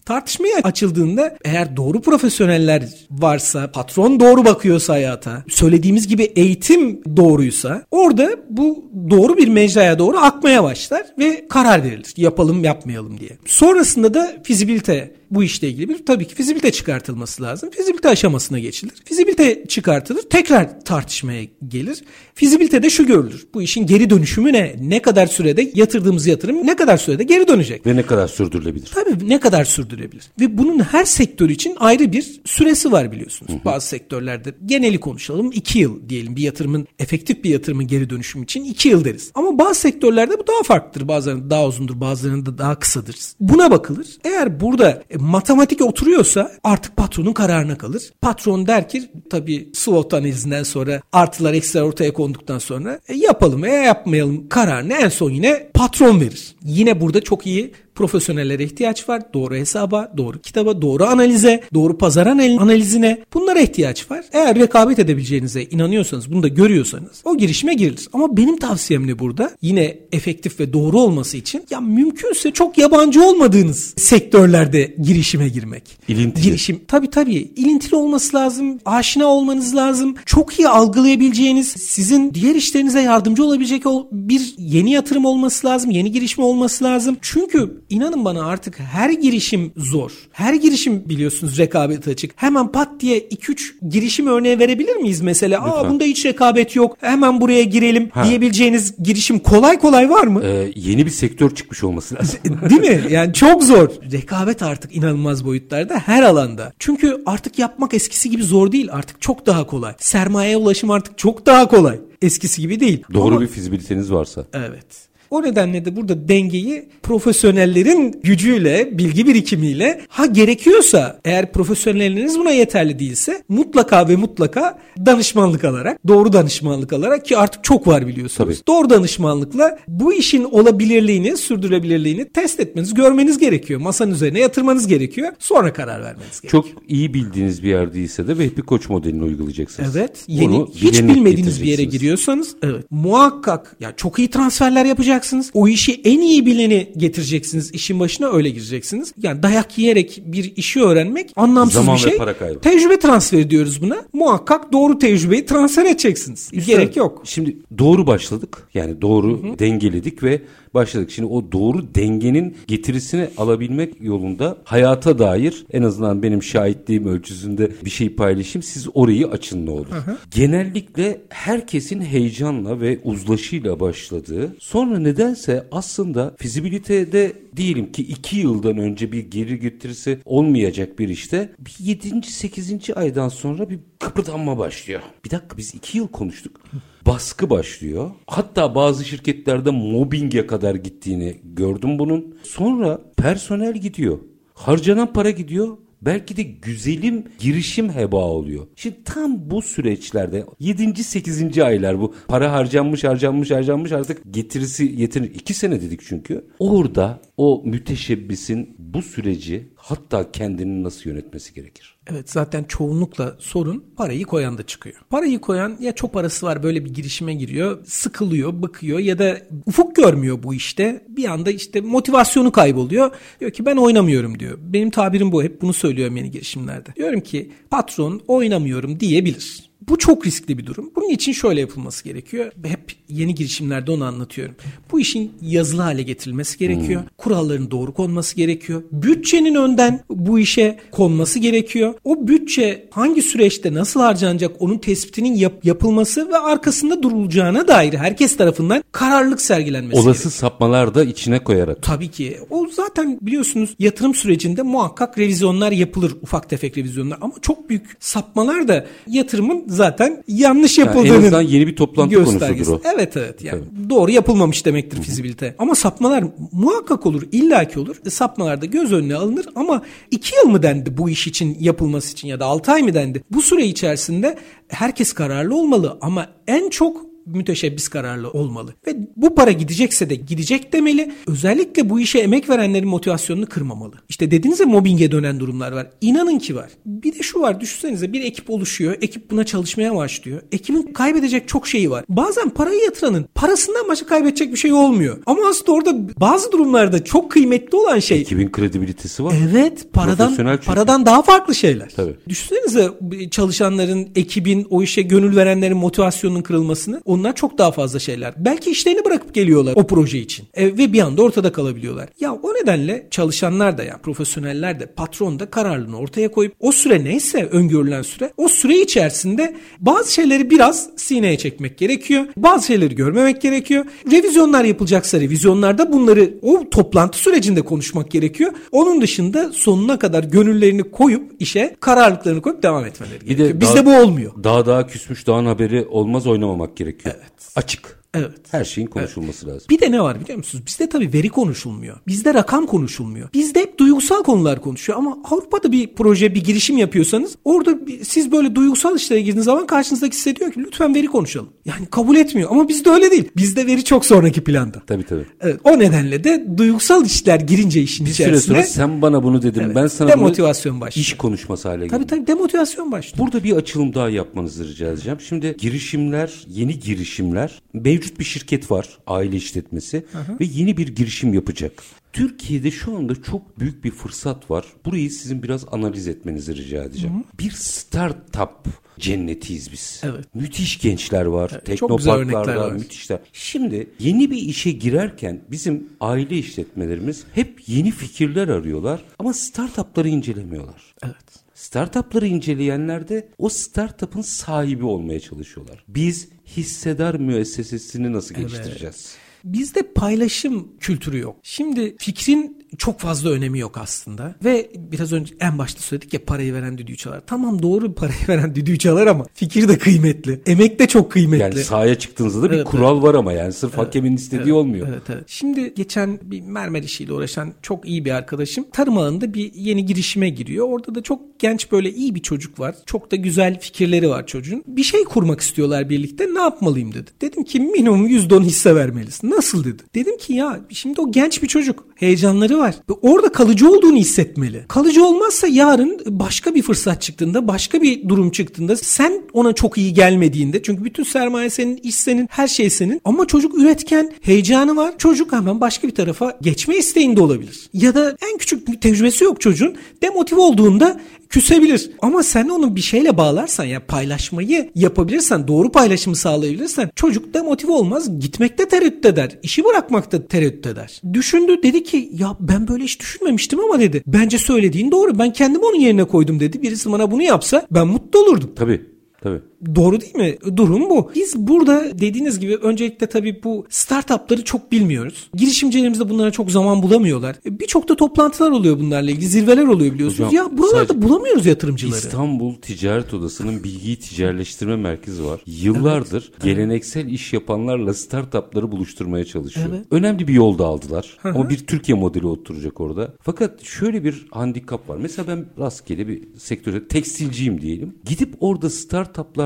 Tartışmaya 0.06 0.56
açıldığında 0.62 1.36
eğer 1.44 1.76
doğru 1.76 2.00
profesyoneller 2.00 2.88
varsa, 3.10 3.70
patron 3.72 4.20
doğru 4.20 4.44
bakıyorsa 4.44 4.92
hayata, 4.92 5.44
söylediğimiz 5.48 6.08
gibi 6.08 6.22
eğitim 6.22 7.00
doğruysa 7.16 7.82
orada 7.90 8.30
bu 8.50 8.90
doğru 9.10 9.36
bir 9.36 9.48
mecraya 9.48 9.98
doğru 9.98 10.18
akmaya 10.18 10.64
başlar 10.64 11.06
ve 11.18 11.48
karar 11.48 11.84
verilir. 11.84 12.14
Yapalım 12.16 12.64
yapmayalım 12.64 13.20
diye. 13.20 13.30
Sonrasında 13.46 14.14
da 14.14 14.36
fizibilite 14.44 15.14
bu 15.30 15.45
işle 15.45 15.68
ilgili 15.68 15.88
bir 15.88 16.06
tabii 16.06 16.26
ki 16.26 16.35
fizibilite 16.35 16.73
çıkartılması 16.73 17.42
lazım. 17.42 17.71
Fizibilite 17.71 18.09
aşamasına 18.09 18.59
geçilir. 18.59 18.95
Fizibilite 19.04 19.64
çıkartılır. 19.68 20.23
Tekrar 20.23 20.80
tartışmaya 20.80 21.45
gelir. 21.68 22.04
Fizibilitede 22.35 22.90
şu 22.90 23.06
görülür. 23.06 23.47
Bu 23.54 23.62
işin 23.62 23.87
geri 23.87 24.11
dönüşümü 24.11 24.52
ne? 24.52 24.76
Ne 24.80 25.02
kadar 25.02 25.26
sürede 25.26 25.71
yatırdığımız 25.75 26.26
yatırım 26.26 26.66
ne 26.66 26.76
kadar 26.76 26.97
sürede 26.97 27.25
geri 27.25 27.49
dönecek? 27.49 27.87
Ve 27.87 27.97
ne 27.97 28.02
kadar 28.02 28.28
sürdürülebilir? 28.28 28.90
Tabii 28.95 29.28
ne 29.28 29.40
kadar 29.40 29.64
sürdürebilir? 29.64 30.25
Ve 30.40 30.59
bunun 30.59 30.78
her 30.78 31.04
sektör 31.04 31.50
için 31.50 31.76
ayrı 31.78 32.12
bir 32.12 32.40
süresi 32.45 32.92
var 32.92 33.12
biliyorsunuz. 33.12 33.52
Bazı 33.64 33.87
sektörlerde 33.87 34.54
geneli 34.66 35.00
konuşalım 35.00 35.50
2 35.52 35.78
yıl 35.78 36.09
diyelim 36.09 36.37
bir 36.37 36.42
yatırımın 36.42 36.87
efektif 36.99 37.45
bir 37.45 37.50
yatırımın 37.50 37.87
geri 37.87 38.11
dönüşümü 38.11 38.45
için 38.45 38.64
2 38.64 38.88
yıl 38.88 39.04
deriz. 39.04 39.30
Ama 39.35 39.59
bazı 39.59 39.80
sektörlerde 39.80 40.38
bu 40.38 40.47
daha 40.47 40.62
farklıdır. 40.62 41.09
Bazılarında 41.09 41.50
daha 41.50 41.66
uzundur 41.66 42.00
bazılarında 42.00 42.59
daha 42.59 42.78
kısadır. 42.78 43.16
Buna 43.40 43.71
bakılır. 43.71 44.06
Eğer 44.25 44.61
burada 44.61 45.02
e, 45.16 45.23
matematik 45.23 45.82
oturuyorsa 45.82 46.52
artık 46.64 46.96
patronun 46.96 47.32
kararına 47.32 47.78
kalır. 47.78 48.12
Patron 48.23 48.66
der 48.66 48.88
ki 48.88 49.11
tabii 49.30 49.70
SWOT 49.75 50.14
analizinden 50.14 50.62
sonra 50.62 51.02
artılar 51.12 51.54
eksiler 51.54 51.82
ortaya 51.82 52.12
konduktan 52.12 52.58
sonra 52.58 53.00
e, 53.08 53.14
yapalım 53.14 53.62
veya 53.62 53.82
yapmayalım 53.82 54.49
kararını 54.49 54.94
en 54.94 55.08
son 55.08 55.30
yine 55.30 55.70
patron 55.75 56.20
verir. 56.20 56.56
Yine 56.62 57.00
burada 57.00 57.20
çok 57.20 57.46
iyi 57.46 57.73
profesyonellere 57.97 58.65
ihtiyaç 58.65 59.09
var. 59.09 59.23
Doğru 59.35 59.55
hesaba, 59.55 60.12
doğru 60.17 60.38
kitaba, 60.41 60.83
doğru 60.83 61.05
analize, 61.05 61.62
doğru 61.75 61.99
pazar 61.99 62.26
anal- 62.26 62.57
analizine 62.59 63.19
bunlara 63.35 63.61
ihtiyaç 63.61 64.11
var. 64.11 64.25
Eğer 64.33 64.59
rekabet 64.59 64.99
edebileceğinize 64.99 65.62
inanıyorsanız, 65.62 66.33
bunu 66.33 66.43
da 66.43 66.49
görüyorsanız 66.49 67.23
o 67.25 67.37
girişime 67.37 67.75
girilir. 67.75 68.09
Ama 68.12 68.37
benim 68.37 68.57
tavsiyem 68.57 69.07
ne 69.07 69.19
burada? 69.19 69.50
Yine 69.62 69.99
efektif 70.12 70.61
ve 70.61 70.73
doğru 70.73 71.00
olması 71.00 71.37
için 71.37 71.65
ya 71.71 71.81
mümkünse 71.81 72.50
çok 72.50 72.79
yabancı 72.79 73.25
olmadığınız 73.25 73.95
sektörlerde 73.97 74.97
girişime 75.03 75.49
girmek. 75.49 75.83
İlintili. 76.09 76.45
Girişim 76.45 76.81
tabii 76.88 77.11
tabii 77.11 77.35
ilintili 77.35 77.97
olması 77.97 78.37
lazım. 78.37 78.79
Aşina 78.85 79.26
olmanız 79.26 79.76
lazım. 79.76 80.15
Çok 80.26 80.59
iyi 80.59 80.69
algılayabileceğiniz, 80.69 81.69
sizin 81.69 82.35
diğer 82.35 82.55
işlerinize 82.55 83.00
yardımcı 83.00 83.45
olabilecek 83.45 83.87
ol- 83.87 84.07
bir 84.12 84.55
yeni 84.59 84.93
yatırım 84.93 85.25
olması 85.25 85.67
lazım. 85.67 85.91
Yeni 85.91 86.12
girişim 86.12 86.45
olması 86.45 86.85
lazım. 86.85 87.17
Çünkü 87.23 87.81
inanın 87.90 88.25
bana 88.25 88.47
artık 88.47 88.81
her 88.81 89.11
girişim 89.11 89.73
zor. 89.76 90.12
Her 90.33 90.55
girişim 90.55 91.09
biliyorsunuz 91.09 91.59
rekabet 91.59 92.09
açık. 92.09 92.31
Hemen 92.37 92.73
pat 92.73 92.88
diye 93.00 93.19
2-3 93.21 93.57
girişim 93.88 94.26
örneği 94.26 94.59
verebilir 94.59 94.97
miyiz 94.97 95.21
mesela? 95.21 95.62
Aa 95.62 95.75
Lütfen. 95.76 95.90
bunda 95.93 96.05
hiç 96.05 96.26
rekabet 96.26 96.76
yok. 96.76 96.97
Hemen 97.00 97.40
buraya 97.40 97.62
girelim 97.62 98.11
Ha. 98.11 98.25
diyebileceğiniz 98.25 98.95
girişim 99.02 99.38
kolay 99.38 99.78
kolay 99.78 100.11
var 100.11 100.25
mı? 100.26 100.43
Ee, 100.45 100.73
yeni 100.76 101.07
bir 101.07 101.11
sektör 101.11 101.55
çıkmış 101.55 101.85
olması 101.85 102.14
lazım. 102.14 102.38
Değil 102.71 102.81
mi? 102.81 103.12
Yani 103.12 103.33
çok 103.35 103.64
zor. 103.64 103.88
Rekabet 104.12 104.62
artık 104.62 104.97
inanılmaz 104.97 105.45
boyutlarda 105.45 105.99
her 105.99 106.23
alanda. 106.23 106.73
Çünkü 106.78 107.23
artık 107.26 107.59
yapmak 107.59 107.95
eskisi 107.95 108.31
gibi 108.31 108.43
zor 108.43 108.73
değil. 108.73 108.88
Artık 108.93 109.21
çok 109.21 109.47
daha 109.47 109.66
kolay. 109.66 109.95
Sermayeye 109.99 110.57
ulaşım 110.57 110.90
artık 110.90 111.19
çok 111.19 111.47
daha 111.47 111.69
kolay. 111.69 111.99
Eskisi 112.23 112.61
gibi 112.62 112.81
değil. 112.81 113.02
Doğru 113.14 113.26
Ama- 113.35 113.40
bir 113.40 113.47
fizibiliteniz 113.47 114.12
varsa. 114.12 114.45
Evet. 114.52 114.87
O 115.30 115.42
nedenle 115.42 115.85
de 115.85 115.97
burada 115.97 116.28
dengeyi 116.28 116.88
profesyonellerin 117.02 118.21
gücüyle, 118.23 118.99
bilgi 118.99 119.26
birikimiyle 119.26 120.00
ha 120.09 120.26
gerekiyorsa 120.26 121.21
eğer 121.25 121.52
profesyonelleriniz 121.52 122.38
buna 122.38 122.50
yeterli 122.50 122.99
değilse 122.99 123.42
mutlaka 123.49 124.09
ve 124.09 124.16
mutlaka 124.16 124.78
danışmanlık 125.06 125.64
alarak, 125.64 126.09
doğru 126.09 126.33
danışmanlık 126.33 126.92
alarak 126.92 127.25
ki 127.25 127.37
artık 127.37 127.64
çok 127.64 127.87
var 127.87 128.06
biliyorsunuz. 128.06 128.56
Tabii. 128.56 128.66
Doğru 128.68 128.90
danışmanlıkla 128.90 129.78
bu 129.88 130.12
işin 130.12 130.45
olabilirliğini, 130.45 131.37
sürdürülebilirliğini 131.37 132.28
test 132.28 132.61
etmeniz, 132.61 132.95
görmeniz 132.95 133.38
gerekiyor. 133.38 133.80
Masanın 133.80 134.12
üzerine 134.12 134.40
yatırmanız 134.40 134.87
gerekiyor. 134.87 135.33
Sonra 135.38 135.73
karar 135.73 136.02
vermeniz 136.02 136.40
gerekiyor. 136.40 136.64
Çok 136.64 136.83
iyi 136.88 137.14
bildiğiniz 137.14 137.62
bir 137.62 137.68
yer 137.68 137.95
değilse 137.95 138.28
de 138.28 138.38
Vehbi 138.38 138.62
Koç 138.62 138.88
modelini 138.88 139.25
uygulayacaksınız. 139.25 139.97
Evet. 139.97 140.25
Yeni 140.28 140.56
Onu 140.56 140.71
hiç 140.75 141.02
bilmediğiniz 141.02 141.62
bir 141.62 141.66
yere 141.66 141.85
giriyorsanız 141.85 142.56
evet 142.62 142.85
muhakkak 142.90 143.76
ya 143.80 143.92
çok 143.97 144.18
iyi 144.18 144.30
transferler 144.30 144.85
yapacaksınız. 144.85 145.15
O 145.54 145.68
işi 145.68 146.00
en 146.04 146.20
iyi 146.20 146.46
bileni 146.46 146.92
getireceksiniz. 146.96 147.70
işin 147.73 148.00
başına 148.00 148.28
öyle 148.32 148.50
gireceksiniz. 148.50 149.12
Yani 149.23 149.42
dayak 149.42 149.78
yiyerek 149.78 150.23
bir 150.26 150.56
işi 150.56 150.82
öğrenmek 150.82 151.32
anlamsız 151.37 151.75
Zaman 151.75 151.96
bir 151.96 152.04
ve 152.04 152.08
şey. 152.08 152.18
para 152.18 152.38
kaybı. 152.38 152.61
Tecrübe 152.61 152.99
transferi 152.99 153.50
diyoruz 153.50 153.82
buna. 153.82 153.96
Muhakkak 154.12 154.73
doğru 154.73 154.99
tecrübeyi 154.99 155.46
transfer 155.46 155.85
edeceksiniz. 155.85 156.50
Gerek 156.66 156.96
yok. 156.96 157.23
Şimdi 157.25 157.56
doğru 157.78 158.06
başladık. 158.06 158.68
Yani 158.75 159.02
doğru 159.02 159.58
dengeledik 159.58 160.23
ve 160.23 160.42
başladık. 160.76 161.11
Şimdi 161.11 161.28
o 161.28 161.52
doğru 161.52 161.95
dengenin 161.95 162.56
getirisini 162.66 163.28
alabilmek 163.37 164.00
yolunda 164.00 164.59
hayata 164.64 165.18
dair 165.18 165.66
en 165.73 165.83
azından 165.83 166.23
benim 166.23 166.42
şahitliğim 166.42 167.06
ölçüsünde 167.06 167.71
bir 167.85 167.90
şey 167.90 168.14
paylaşayım. 168.14 168.62
Siz 168.62 168.88
orayı 168.95 169.26
açın 169.26 169.66
ne 169.66 169.71
olur. 169.71 169.87
Genellikle 170.30 171.21
herkesin 171.28 172.00
heyecanla 172.00 172.80
ve 172.80 172.99
uzlaşıyla 173.04 173.80
başladığı 173.80 174.56
sonra 174.59 174.99
nedense 174.99 175.66
aslında 175.73 176.35
fizibilitede 176.38 177.33
diyelim 177.56 177.92
ki 177.92 178.02
iki 178.02 178.37
yıldan 178.37 178.78
önce 178.78 179.12
bir 179.12 179.30
geri 179.30 179.61
getirisi 179.61 180.18
olmayacak 180.25 180.99
bir 180.99 181.09
işte 181.09 181.52
bir 181.59 181.76
7. 181.85 182.23
8. 182.23 182.90
aydan 182.97 183.28
sonra 183.28 183.71
bir 183.71 183.78
kıpırdanma 183.99 184.59
başlıyor. 184.59 185.00
Bir 185.25 185.30
dakika 185.30 185.56
biz 185.56 185.75
iki 185.75 185.99
yıl 185.99 186.09
konuştuk. 186.09 186.61
Baskı 187.06 187.50
başlıyor. 187.50 188.10
Hatta 188.26 188.75
bazı 188.75 189.04
şirketlerde 189.04 189.70
mobbinge 189.70 190.46
kadar 190.46 190.75
gittiğini 190.75 191.36
gördüm 191.44 191.98
bunun. 191.98 192.38
Sonra 192.42 193.00
personel 193.16 193.75
gidiyor. 193.75 194.18
Harcanan 194.54 195.12
para 195.12 195.30
gidiyor. 195.30 195.76
belki 196.02 196.36
de 196.36 196.42
güzelim 196.42 197.25
girişim 197.38 197.90
heba 197.90 198.25
oluyor. 198.25 198.66
Şimdi 198.76 199.04
tam 199.04 199.50
bu 199.50 199.62
süreçlerde 199.62 200.44
7. 200.60 201.04
8. 201.04 201.58
aylar 201.58 202.00
bu 202.00 202.14
para 202.28 202.52
harcanmış 202.52 203.04
harcanmış 203.04 203.50
harcanmış 203.50 203.92
artık 203.92 204.34
getirisi 204.34 204.84
yetirir. 204.96 205.34
2 205.34 205.54
sene 205.54 205.80
dedik 205.80 206.00
çünkü. 206.08 206.44
Orada 206.58 207.20
o 207.36 207.62
müteşebbisin 207.64 208.76
bu 208.78 209.02
süreci 209.02 209.68
hatta 209.87 210.33
kendini 210.33 210.83
nasıl 210.83 211.11
yönetmesi 211.11 211.55
gerekir? 211.55 211.97
Evet 212.07 212.31
zaten 212.31 212.64
çoğunlukla 212.64 213.37
sorun 213.38 213.85
parayı 213.97 214.25
koyan 214.25 214.59
da 214.59 214.62
çıkıyor. 214.62 214.97
Parayı 215.11 215.38
koyan 215.38 215.76
ya 215.81 215.93
çok 215.93 216.12
parası 216.12 216.47
var 216.47 216.62
böyle 216.62 216.85
bir 216.85 216.95
girişime 216.95 217.35
giriyor, 217.35 217.85
sıkılıyor, 217.85 218.62
bıkıyor 218.62 218.99
ya 218.99 219.19
da 219.19 219.38
ufuk 219.66 219.97
görmüyor 219.97 220.43
bu 220.43 220.55
işte. 220.55 221.05
Bir 221.09 221.25
anda 221.25 221.50
işte 221.50 221.81
motivasyonu 221.81 222.52
kayboluyor. 222.52 223.11
Diyor 223.40 223.50
ki 223.50 223.66
ben 223.66 223.76
oynamıyorum 223.76 224.38
diyor. 224.38 224.59
Benim 224.61 224.90
tabirim 224.90 225.33
bu. 225.33 225.43
Hep 225.43 225.62
bunu 225.62 225.73
söylüyorum 225.73 226.16
yeni 226.16 226.31
girişimlerde. 226.31 226.95
Diyorum 226.97 227.21
ki 227.21 227.52
patron 227.71 228.21
oynamıyorum 228.28 229.00
diyebilir. 229.00 229.71
Bu 229.88 229.99
çok 229.99 230.26
riskli 230.26 230.59
bir 230.59 230.66
durum. 230.66 230.90
Bunun 230.97 231.09
için 231.09 231.33
şöyle 231.33 231.61
yapılması 231.61 232.04
gerekiyor. 232.04 232.52
Hep 232.64 232.92
yeni 233.09 233.35
girişimlerde 233.35 233.90
onu 233.90 234.04
anlatıyorum. 234.04 234.54
Bu 234.92 235.00
işin 235.00 235.33
yazılı 235.42 235.83
hale 235.83 236.02
getirilmesi 236.02 236.59
gerekiyor. 236.59 237.00
Hmm. 237.00 237.09
Kuralların 237.18 237.71
doğru 237.71 237.95
konması 237.95 238.37
gerekiyor. 238.37 238.83
Bütçenin 238.92 239.54
önden 239.54 240.00
bu 240.11 240.38
işe 240.38 240.78
konması 240.90 241.38
gerekiyor. 241.38 241.95
O 242.04 242.28
bütçe 242.28 242.88
hangi 242.90 243.23
süreçte 243.23 243.75
nasıl 243.75 244.00
harcanacak 244.00 244.50
onun 244.62 244.78
tespitinin 244.78 245.35
yap- 245.35 245.64
yapılması 245.64 246.28
ve 246.30 246.38
arkasında 246.38 247.02
durulacağına 247.02 247.68
dair 247.68 247.95
herkes 247.95 248.37
tarafından 248.37 248.85
kararlılık 248.92 249.40
sergilenmesi 249.40 249.97
Olası 250.00 250.11
gerekiyor. 250.11 250.33
sapmalar 250.33 250.95
da 250.95 251.04
içine 251.04 251.45
koyarak. 251.45 251.83
Tabii 251.83 252.11
ki. 252.11 252.38
O 252.50 252.66
zaten 252.73 253.18
biliyorsunuz 253.23 253.75
yatırım 253.78 254.14
sürecinde 254.14 254.62
muhakkak 254.62 255.18
revizyonlar 255.18 255.73
yapılır. 255.73 256.12
Ufak 256.23 256.49
tefek 256.50 256.78
revizyonlar. 256.78 257.18
Ama 257.21 257.35
çok 257.42 257.68
büyük 257.68 257.97
sapmalar 258.00 258.68
da 258.68 258.87
yatırımın 259.06 259.65
zaten 259.66 260.25
yanlış 260.28 260.78
Yani 260.78 260.87
yapıldığının 260.87 261.14
en 261.14 261.18
azından 261.18 261.42
yeni 261.42 261.66
bir 261.66 261.76
toplantı 261.76 262.14
göstergesi. 262.14 262.70
konusudur 262.70 262.88
o. 262.88 262.94
Evet 262.94 263.16
evet 263.16 263.44
yani 263.44 263.62
doğru 263.90 264.11
yapılmamış 264.11 264.66
demektir 264.66 265.02
fizibilite. 265.02 265.54
Ama 265.58 265.75
sapmalar 265.75 266.25
muhakkak 266.52 267.06
olur 267.06 267.23
illaki 267.32 267.80
olur. 267.80 267.96
E, 268.06 268.11
sapmalar 268.11 268.62
da 268.62 268.66
göz 268.66 268.92
önüne 268.92 269.14
alınır 269.16 269.46
ama 269.54 269.82
iki 270.11 270.37
yıl 270.37 270.50
mı 270.52 270.62
dendi 270.62 270.99
bu 270.99 271.11
iş 271.11 271.26
için 271.26 271.56
yapılması 271.61 272.12
için 272.12 272.28
ya 272.28 272.40
da 272.40 272.44
altı 272.44 272.73
ay 272.73 272.82
mı 272.82 272.94
dendi? 272.94 273.23
Bu 273.30 273.42
süre 273.42 273.64
içerisinde 273.66 274.38
herkes 274.68 275.12
kararlı 275.12 275.56
olmalı 275.56 275.99
ama 276.00 276.26
en 276.46 276.70
çok 276.70 277.15
müteşebbis 277.26 277.88
kararlı 277.88 278.30
olmalı. 278.30 278.75
Ve 278.87 278.97
bu 279.16 279.35
para 279.35 279.52
gidecekse 279.52 280.11
de 280.11 280.14
gidecek 280.14 280.73
demeli. 280.73 281.12
Özellikle 281.26 281.90
bu 281.90 282.00
işe 282.00 282.18
emek 282.18 282.49
verenlerin 282.49 282.88
motivasyonunu 282.88 283.47
kırmamalı. 283.47 283.95
İşte 284.09 284.30
dediğiniz 284.30 284.61
ya 284.61 284.66
mobbinge 284.66 285.12
dönen 285.12 285.40
durumlar 285.40 285.73
var. 285.73 285.87
İnanın 286.00 286.38
ki 286.38 286.56
var. 286.56 286.71
Bir 286.87 287.14
de 287.14 287.23
şu 287.23 287.40
var 287.40 287.61
düşünsenize 287.61 288.12
bir 288.12 288.25
ekip 288.25 288.50
oluşuyor. 288.50 288.97
Ekip 289.00 289.30
buna 289.30 289.45
çalışmaya 289.45 289.97
başlıyor. 289.97 290.42
Ekibin 290.52 290.83
kaybedecek 290.83 291.49
çok 291.49 291.68
şeyi 291.68 291.90
var. 291.90 292.04
Bazen 292.09 292.50
parayı 292.50 292.80
yatıranın 292.85 293.28
parasından 293.35 293.88
başka 293.88 294.06
kaybedecek 294.06 294.52
bir 294.52 294.59
şey 294.59 294.73
olmuyor. 294.73 295.18
Ama 295.26 295.40
aslında 295.50 295.73
orada 295.73 296.21
bazı 296.21 296.52
durumlarda 296.52 297.04
çok 297.04 297.30
kıymetli 297.30 297.76
olan 297.76 297.99
şey 297.99 298.21
Ekibin 298.21 298.52
kredibilitesi 298.52 299.25
var. 299.25 299.35
Evet 299.50 299.92
paradan 299.92 300.59
paradan 300.66 301.06
daha 301.06 301.23
farklı 301.23 301.54
şeyler. 301.54 301.88
Tabii. 301.97 302.16
Düşünsenize 302.28 302.90
çalışanların, 303.30 304.09
ekibin, 304.14 304.66
o 304.71 304.83
işe 304.83 305.02
gönül 305.02 305.37
verenlerin 305.37 305.76
motivasyonunun 305.76 306.42
kırılmasını. 306.42 307.00
Onlar 307.16 307.35
çok 307.35 307.58
daha 307.58 307.73
fazla 307.73 307.99
şeyler. 307.99 308.35
Belki 308.37 308.70
işlerini 308.70 309.04
bırakıp 309.04 309.35
geliyorlar 309.35 309.73
o 309.76 309.87
proje 309.87 310.18
için. 310.18 310.46
E, 310.54 310.66
ve 310.66 310.92
bir 310.92 311.00
anda 311.00 311.23
ortada 311.23 311.52
kalabiliyorlar. 311.52 312.08
Ya 312.20 312.32
o 312.32 312.54
nedenle 312.54 313.06
çalışanlar 313.11 313.78
da 313.78 313.85
ya 313.85 313.99
profesyoneller 313.99 314.80
de 314.80 314.87
patron 314.87 315.38
da 315.38 315.50
kararlılığını 315.50 315.99
ortaya 315.99 316.30
koyup 316.30 316.52
o 316.61 316.73
süre 316.73 317.04
neyse 317.04 317.44
öngörülen 317.44 318.02
süre 318.02 318.32
o 318.37 318.49
süre 318.49 318.80
içerisinde 318.80 319.56
bazı 319.80 320.12
şeyleri 320.12 320.50
biraz 320.50 320.88
sineye 320.96 321.38
çekmek 321.38 321.78
gerekiyor. 321.78 322.26
Bazı 322.37 322.66
şeyleri 322.66 322.94
görmemek 322.94 323.42
gerekiyor. 323.42 323.85
Revizyonlar 324.11 324.64
yapılacaksa 324.64 325.20
revizyonlarda 325.20 325.92
bunları 325.92 326.35
o 326.42 326.70
toplantı 326.70 327.18
sürecinde 327.18 327.62
konuşmak 327.62 328.11
gerekiyor. 328.11 328.52
Onun 328.73 329.00
dışında 329.00 329.52
sonuna 329.52 329.99
kadar 329.99 330.25
gönüllerini 330.25 330.82
koyup 330.82 331.32
işe 331.38 331.76
kararlılıklarını 331.80 332.43
koyup 332.43 332.62
devam 332.62 332.84
etmeleri 332.84 333.21
Bir 333.21 333.28
de 333.28 333.34
gerekiyor. 333.34 333.60
Bizde 333.60 333.86
bu 333.86 333.97
olmuyor. 333.97 334.32
Daha 334.45 334.67
daha 334.67 334.86
küsmüş 334.86 335.26
dağın 335.26 335.47
haberi 335.47 335.86
olmaz 335.86 336.26
oynamamak 336.26 336.76
gerekiyor. 336.76 337.05
Evet. 337.06 337.52
Açık. 337.56 338.00
Evet. 338.19 338.31
Her 338.50 338.65
şeyin 338.65 338.89
konuşulması 338.89 339.47
lazım. 339.47 339.63
Bir 339.71 339.81
de 339.81 339.91
ne 339.91 340.00
var 340.00 340.21
biliyor 340.21 340.39
musunuz? 340.39 340.65
Bizde 340.67 340.89
tabii 340.89 341.13
veri 341.13 341.29
konuşulmuyor. 341.29 341.97
Bizde 342.07 342.35
rakam 342.35 342.67
konuşulmuyor. 342.67 343.29
Bizde 343.35 343.61
hep 343.61 343.79
duygusal 343.79 344.23
konular 344.23 344.61
konuşuyor 344.61 344.99
ama 344.99 345.19
Avrupa'da 345.31 345.73
bir 345.73 345.89
proje, 345.97 346.35
bir 346.35 346.45
girişim 346.45 346.79
yapıyorsanız 346.79 347.37
orada 347.45 347.87
bir- 347.87 348.05
siz 348.05 348.33
böyle 348.33 348.55
duygusal 348.55 348.97
işlere 348.97 349.21
girdiğiniz 349.21 349.45
zaman 349.45 349.67
karşınızdaki 349.67 350.17
size 350.17 350.37
diyor 350.37 350.52
ki 350.52 350.61
lütfen 350.61 350.95
veri 350.95 351.07
konuşalım. 351.07 351.49
Yani 351.65 351.87
kabul 351.87 352.17
etmiyor 352.17 352.50
ama 352.50 352.69
bizde 352.69 352.91
öyle 352.91 353.11
değil. 353.11 353.29
Bizde 353.37 353.67
veri 353.67 353.85
çok 353.85 354.05
sonraki 354.07 354.45
planda. 354.45 354.83
Tabii 354.87 355.05
tabii. 355.05 355.26
Evet, 355.41 355.61
o 355.65 355.79
nedenle 355.79 356.25
de 356.25 356.47
duygusal 356.59 357.05
işler 357.05 357.41
girince 357.41 357.83
işin 357.83 358.07
Bir 358.07 358.11
süre 358.11 358.26
içerisine 358.26 358.55
sonra 358.55 358.67
sen 358.67 359.02
bana 359.02 359.23
bunu 359.23 359.43
dedin. 359.43 359.61
Evet, 359.61 359.76
Ben 359.76 359.87
sana 359.87 360.09
demotivasyon 360.09 360.75
bunu 360.75 360.81
başlıyor. 360.81 361.02
iş 361.07 361.17
konuşması 361.17 361.69
hale 361.69 361.89
tabii 361.89 361.99
geldi. 362.00 362.07
tabii 362.07 362.26
demotivasyon 362.26 362.93
başlıyor. 362.93 363.19
Burada 363.26 363.45
bir 363.45 363.52
açılım 363.52 363.95
daha 363.95 364.09
yapmanızı 364.11 364.69
rica 364.69 364.93
edeceğim. 364.93 365.19
Şimdi 365.21 365.57
girişimler, 365.59 366.33
yeni 366.49 366.79
girişimler, 366.79 367.63
mevcut 367.73 368.05
bir 368.19 368.25
şirket 368.25 368.71
var, 368.71 368.99
aile 369.06 369.36
işletmesi 369.36 370.06
ve 370.40 370.45
yeni 370.45 370.76
bir 370.76 370.88
girişim 370.88 371.34
yapacak. 371.34 371.73
Türkiye'de 372.12 372.71
şu 372.71 372.97
anda 372.97 373.23
çok 373.23 373.58
büyük 373.60 373.84
bir 373.84 373.90
fırsat 373.90 374.50
var. 374.50 374.64
Burayı 374.84 375.10
sizin 375.10 375.42
biraz 375.42 375.64
analiz 375.73 376.08
etmenizi 376.08 376.56
rica 376.56 376.84
edeceğim. 376.84 377.25
Bir 377.40 377.50
startup 377.50 378.69
cennetiyiz 378.99 379.73
biz. 379.73 380.00
Evet. 380.04 380.34
Müthiş 380.34 380.80
gençler 380.80 381.25
var. 381.25 381.50
örnekler 381.50 381.64
Teknoparklarda 381.64 382.60
var. 382.60 382.73
müthişler. 382.73 383.19
Şimdi 383.32 383.90
yeni 383.99 384.30
bir 384.30 384.36
işe 384.36 384.71
girerken 384.71 385.40
bizim 385.50 385.88
aile 386.00 386.38
işletmelerimiz 386.38 387.25
hep 387.32 387.69
yeni 387.69 387.90
fikirler 387.90 388.49
arıyorlar 388.49 389.00
ama 389.19 389.32
startupları 389.32 390.08
incelemiyorlar. 390.08 390.95
Evet. 391.04 391.25
Startupları 391.67 392.26
inceleyenler 392.26 393.09
de 393.09 393.29
o 393.39 393.49
startup'ın 393.49 394.23
sahibi 394.23 394.85
olmaya 394.85 395.21
çalışıyorlar. 395.21 395.85
Biz 395.89 396.29
hissedar 396.47 397.15
müessesesini 397.15 398.13
nasıl 398.13 398.35
geliştireceğiz? 398.35 399.17
Bizde 399.47 399.82
paylaşım 399.82 400.69
kültürü 400.80 401.19
yok. 401.19 401.37
Şimdi 401.43 401.97
fikrin 401.99 402.67
çok 402.78 403.00
fazla 403.00 403.30
önemi 403.30 403.59
yok 403.59 403.78
aslında. 403.78 404.35
Ve 404.45 404.71
biraz 404.76 405.13
önce 405.13 405.35
en 405.41 405.59
başta 405.59 405.80
söyledik 405.80 406.13
ya 406.15 406.25
parayı 406.25 406.54
veren 406.54 406.78
düdüğü 406.78 406.97
çalar. 406.97 407.23
Tamam 407.26 407.63
doğru 407.63 407.95
parayı 407.95 408.19
veren 408.28 408.54
düdüğü 408.54 408.78
çalar 408.78 409.06
ama 409.06 409.26
fikir 409.35 409.69
de 409.69 409.78
kıymetli. 409.78 410.41
Emek 410.47 410.78
de 410.78 410.87
çok 410.87 411.13
kıymetli. 411.13 411.43
Yani 411.43 411.54
sahaya 411.54 411.99
çıktığınızda 411.99 412.43
da 412.43 412.50
bir 412.50 412.56
Evet, 412.56 412.67
kural 412.67 413.02
var 413.02 413.15
ama 413.15 413.32
yani 413.32 413.52
sırf 413.52 413.78
hakemin 413.78 414.17
istediği 414.17 414.52
olmuyor. 414.52 414.89
Evet 414.91 415.02
evet. 415.09 415.25
Şimdi 415.26 415.75
geçen 415.75 416.19
bir 416.23 416.41
mermer 416.41 416.82
işiyle 416.82 417.13
uğraşan 417.13 417.52
çok 417.63 417.89
iyi 417.89 418.04
bir 418.04 418.11
arkadaşım 418.11 418.65
tarım 418.73 418.99
alanında 418.99 419.35
bir 419.35 419.54
yeni 419.54 419.87
girişime 419.87 420.28
giriyor. 420.28 420.69
Orada 420.69 420.95
da 420.95 421.02
çok 421.02 421.41
genç 421.41 421.73
böyle 421.73 421.91
iyi 421.93 422.15
bir 422.15 422.23
çocuk 422.23 422.61
var. 422.61 422.75
Çok 422.87 423.13
da 423.13 423.17
güzel 423.17 423.61
fikirleri 423.61 424.09
var 424.09 424.26
çocuğun. 424.26 424.65
Bir 424.67 424.82
şey 424.82 425.04
kurmak 425.04 425.41
istiyorlar 425.41 425.91
birlikte. 425.91 426.35
Ne 426.35 426.41
yapmalıyım 426.41 426.95
dedi. 426.95 427.11
Dedim 427.21 427.45
ki 427.45 427.61
minimum 427.61 428.06
%10 428.09 428.43
hisse 428.43 428.75
vermelisin. 428.75 429.30
Nasıl 429.36 429.64
dedi. 429.64 429.82
Dedim 429.94 430.18
ki 430.18 430.32
ya 430.32 430.60
şimdi 430.70 431.00
o 431.00 431.12
genç 431.12 431.42
bir 431.42 431.49
çocuk. 431.49 431.84
Heyecanları 431.94 432.58
var. 432.58 432.75
Orada 433.02 433.32
kalıcı 433.32 433.70
olduğunu 433.70 433.96
hissetmeli. 433.96 434.64
Kalıcı 434.68 435.04
olmazsa 435.04 435.46
yarın 435.46 436.00
başka 436.06 436.54
bir 436.54 436.62
fırsat 436.62 437.02
çıktığında, 437.02 437.49
başka 437.49 437.82
bir 437.82 438.08
durum 438.08 438.30
çıktığında 438.30 438.76
sen 438.76 439.22
ona 439.32 439.52
çok 439.52 439.78
iyi 439.78 439.94
gelmediğinde 439.94 440.62
çünkü 440.62 440.84
bütün 440.84 441.02
sermaye 441.02 441.50
senin, 441.50 441.76
iş 441.76 441.94
senin, 441.94 442.28
her 442.30 442.49
şey 442.49 442.70
senin 442.70 443.00
ama 443.04 443.26
çocuk 443.26 443.58
üretken, 443.58 444.12
heyecanı 444.20 444.76
var. 444.76 444.94
Çocuk 444.99 445.32
hemen 445.32 445.60
başka 445.60 445.88
bir 445.88 445.94
tarafa 445.94 446.38
geçme 446.42 446.76
isteğinde 446.76 447.20
olabilir. 447.20 447.70
Ya 447.72 447.94
da 447.94 448.16
en 448.32 448.38
küçük 448.38 448.68
bir 448.68 448.80
tecrübesi 448.80 449.25
yok 449.25 449.40
çocuğun. 449.40 449.76
Demotive 450.02 450.40
olduğunda 450.40 451.00
küsebilir. 451.28 451.91
Ama 452.02 452.23
sen 452.23 452.49
onu 452.49 452.76
bir 452.76 452.80
şeyle 452.80 453.17
bağlarsan 453.17 453.65
ya 453.65 453.86
paylaşmayı 453.86 454.71
yapabilirsen, 454.75 455.49
doğru 455.49 455.73
paylaşımı 455.73 456.17
sağlayabilirsen 456.17 456.91
çocuk 456.97 457.34
demotive 457.34 457.73
olmaz. 457.73 458.21
Gitmekte 458.21 458.69
tereddüt 458.69 459.06
eder. 459.06 459.39
işi 459.43 459.65
bırakmakta 459.65 460.26
tereddüt 460.26 460.67
eder. 460.67 461.00
Düşündü 461.12 461.62
dedi 461.62 461.82
ki 461.84 462.10
ya 462.12 462.36
ben 462.41 462.69
böyle 462.69 462.84
hiç 462.84 463.00
düşünmemiştim 463.00 463.60
ama 463.60 463.80
dedi. 463.80 464.02
Bence 464.06 464.39
söylediğin 464.39 464.91
doğru. 464.91 465.19
Ben 465.19 465.32
kendimi 465.32 465.65
onun 465.65 465.80
yerine 465.80 466.04
koydum 466.04 466.41
dedi. 466.41 466.62
Birisi 466.62 466.93
bana 466.93 467.10
bunu 467.10 467.23
yapsa 467.23 467.67
ben 467.71 467.86
mutlu 467.86 468.21
olurdum. 468.21 468.50
Tabii 468.56 468.82
tabii. 469.23 469.41
Doğru 469.75 470.00
değil 470.00 470.14
mi? 470.14 470.36
Durum 470.56 470.90
bu. 470.90 471.10
Biz 471.14 471.36
burada 471.36 471.99
dediğiniz 471.99 472.40
gibi 472.40 472.56
öncelikle 472.56 473.06
tabii 473.06 473.40
bu 473.45 473.66
startupları 473.69 474.45
çok 474.45 474.73
bilmiyoruz. 474.73 475.30
Girişimcilerimiz 475.34 476.00
de 476.00 476.10
bunlara 476.10 476.30
çok 476.30 476.50
zaman 476.50 476.82
bulamıyorlar. 476.82 477.36
E, 477.47 477.60
birçok 477.60 477.88
da 477.88 477.97
toplantılar 477.97 478.50
oluyor 478.50 478.78
bunlarla 478.78 479.10
ilgili. 479.10 479.26
Zirveler 479.28 479.66
oluyor 479.66 479.95
biliyorsunuz. 479.95 480.30
Hocam, 480.30 480.52
ya 480.52 480.58
buralarda 480.58 481.02
bulamıyoruz 481.02 481.47
yatırımcıları. 481.47 481.99
İstanbul 481.99 482.54
Ticaret 482.54 483.14
Odası'nın 483.14 483.64
bilgiyi 483.64 483.97
ticaretleştirme 483.97 484.76
merkezi 484.76 485.25
var. 485.25 485.40
Yıllardır 485.47 486.32
geleneksel 486.42 487.06
iş 487.08 487.32
yapanlarla 487.32 487.95
startupları 487.95 488.73
buluşturmaya 488.73 489.25
çalışıyor. 489.25 489.66
Evet. 489.71 489.86
Önemli 489.90 490.28
bir 490.28 490.32
yol 490.34 490.58
da 490.58 490.66
aldılar. 490.66 491.19
Ama 491.25 491.50
bir 491.50 491.66
Türkiye 491.66 491.99
modeli 491.99 492.26
oturacak 492.26 492.80
orada. 492.80 493.14
Fakat 493.23 493.62
şöyle 493.62 494.04
bir 494.04 494.26
handikap 494.30 494.88
var. 494.88 494.97
Mesela 495.00 495.28
ben 495.28 495.47
rastgele 495.58 496.08
bir 496.08 496.23
sektörde 496.38 496.88
tekstilciyim 496.88 497.60
diyelim. 497.60 497.95
Gidip 498.04 498.34
orada 498.40 498.71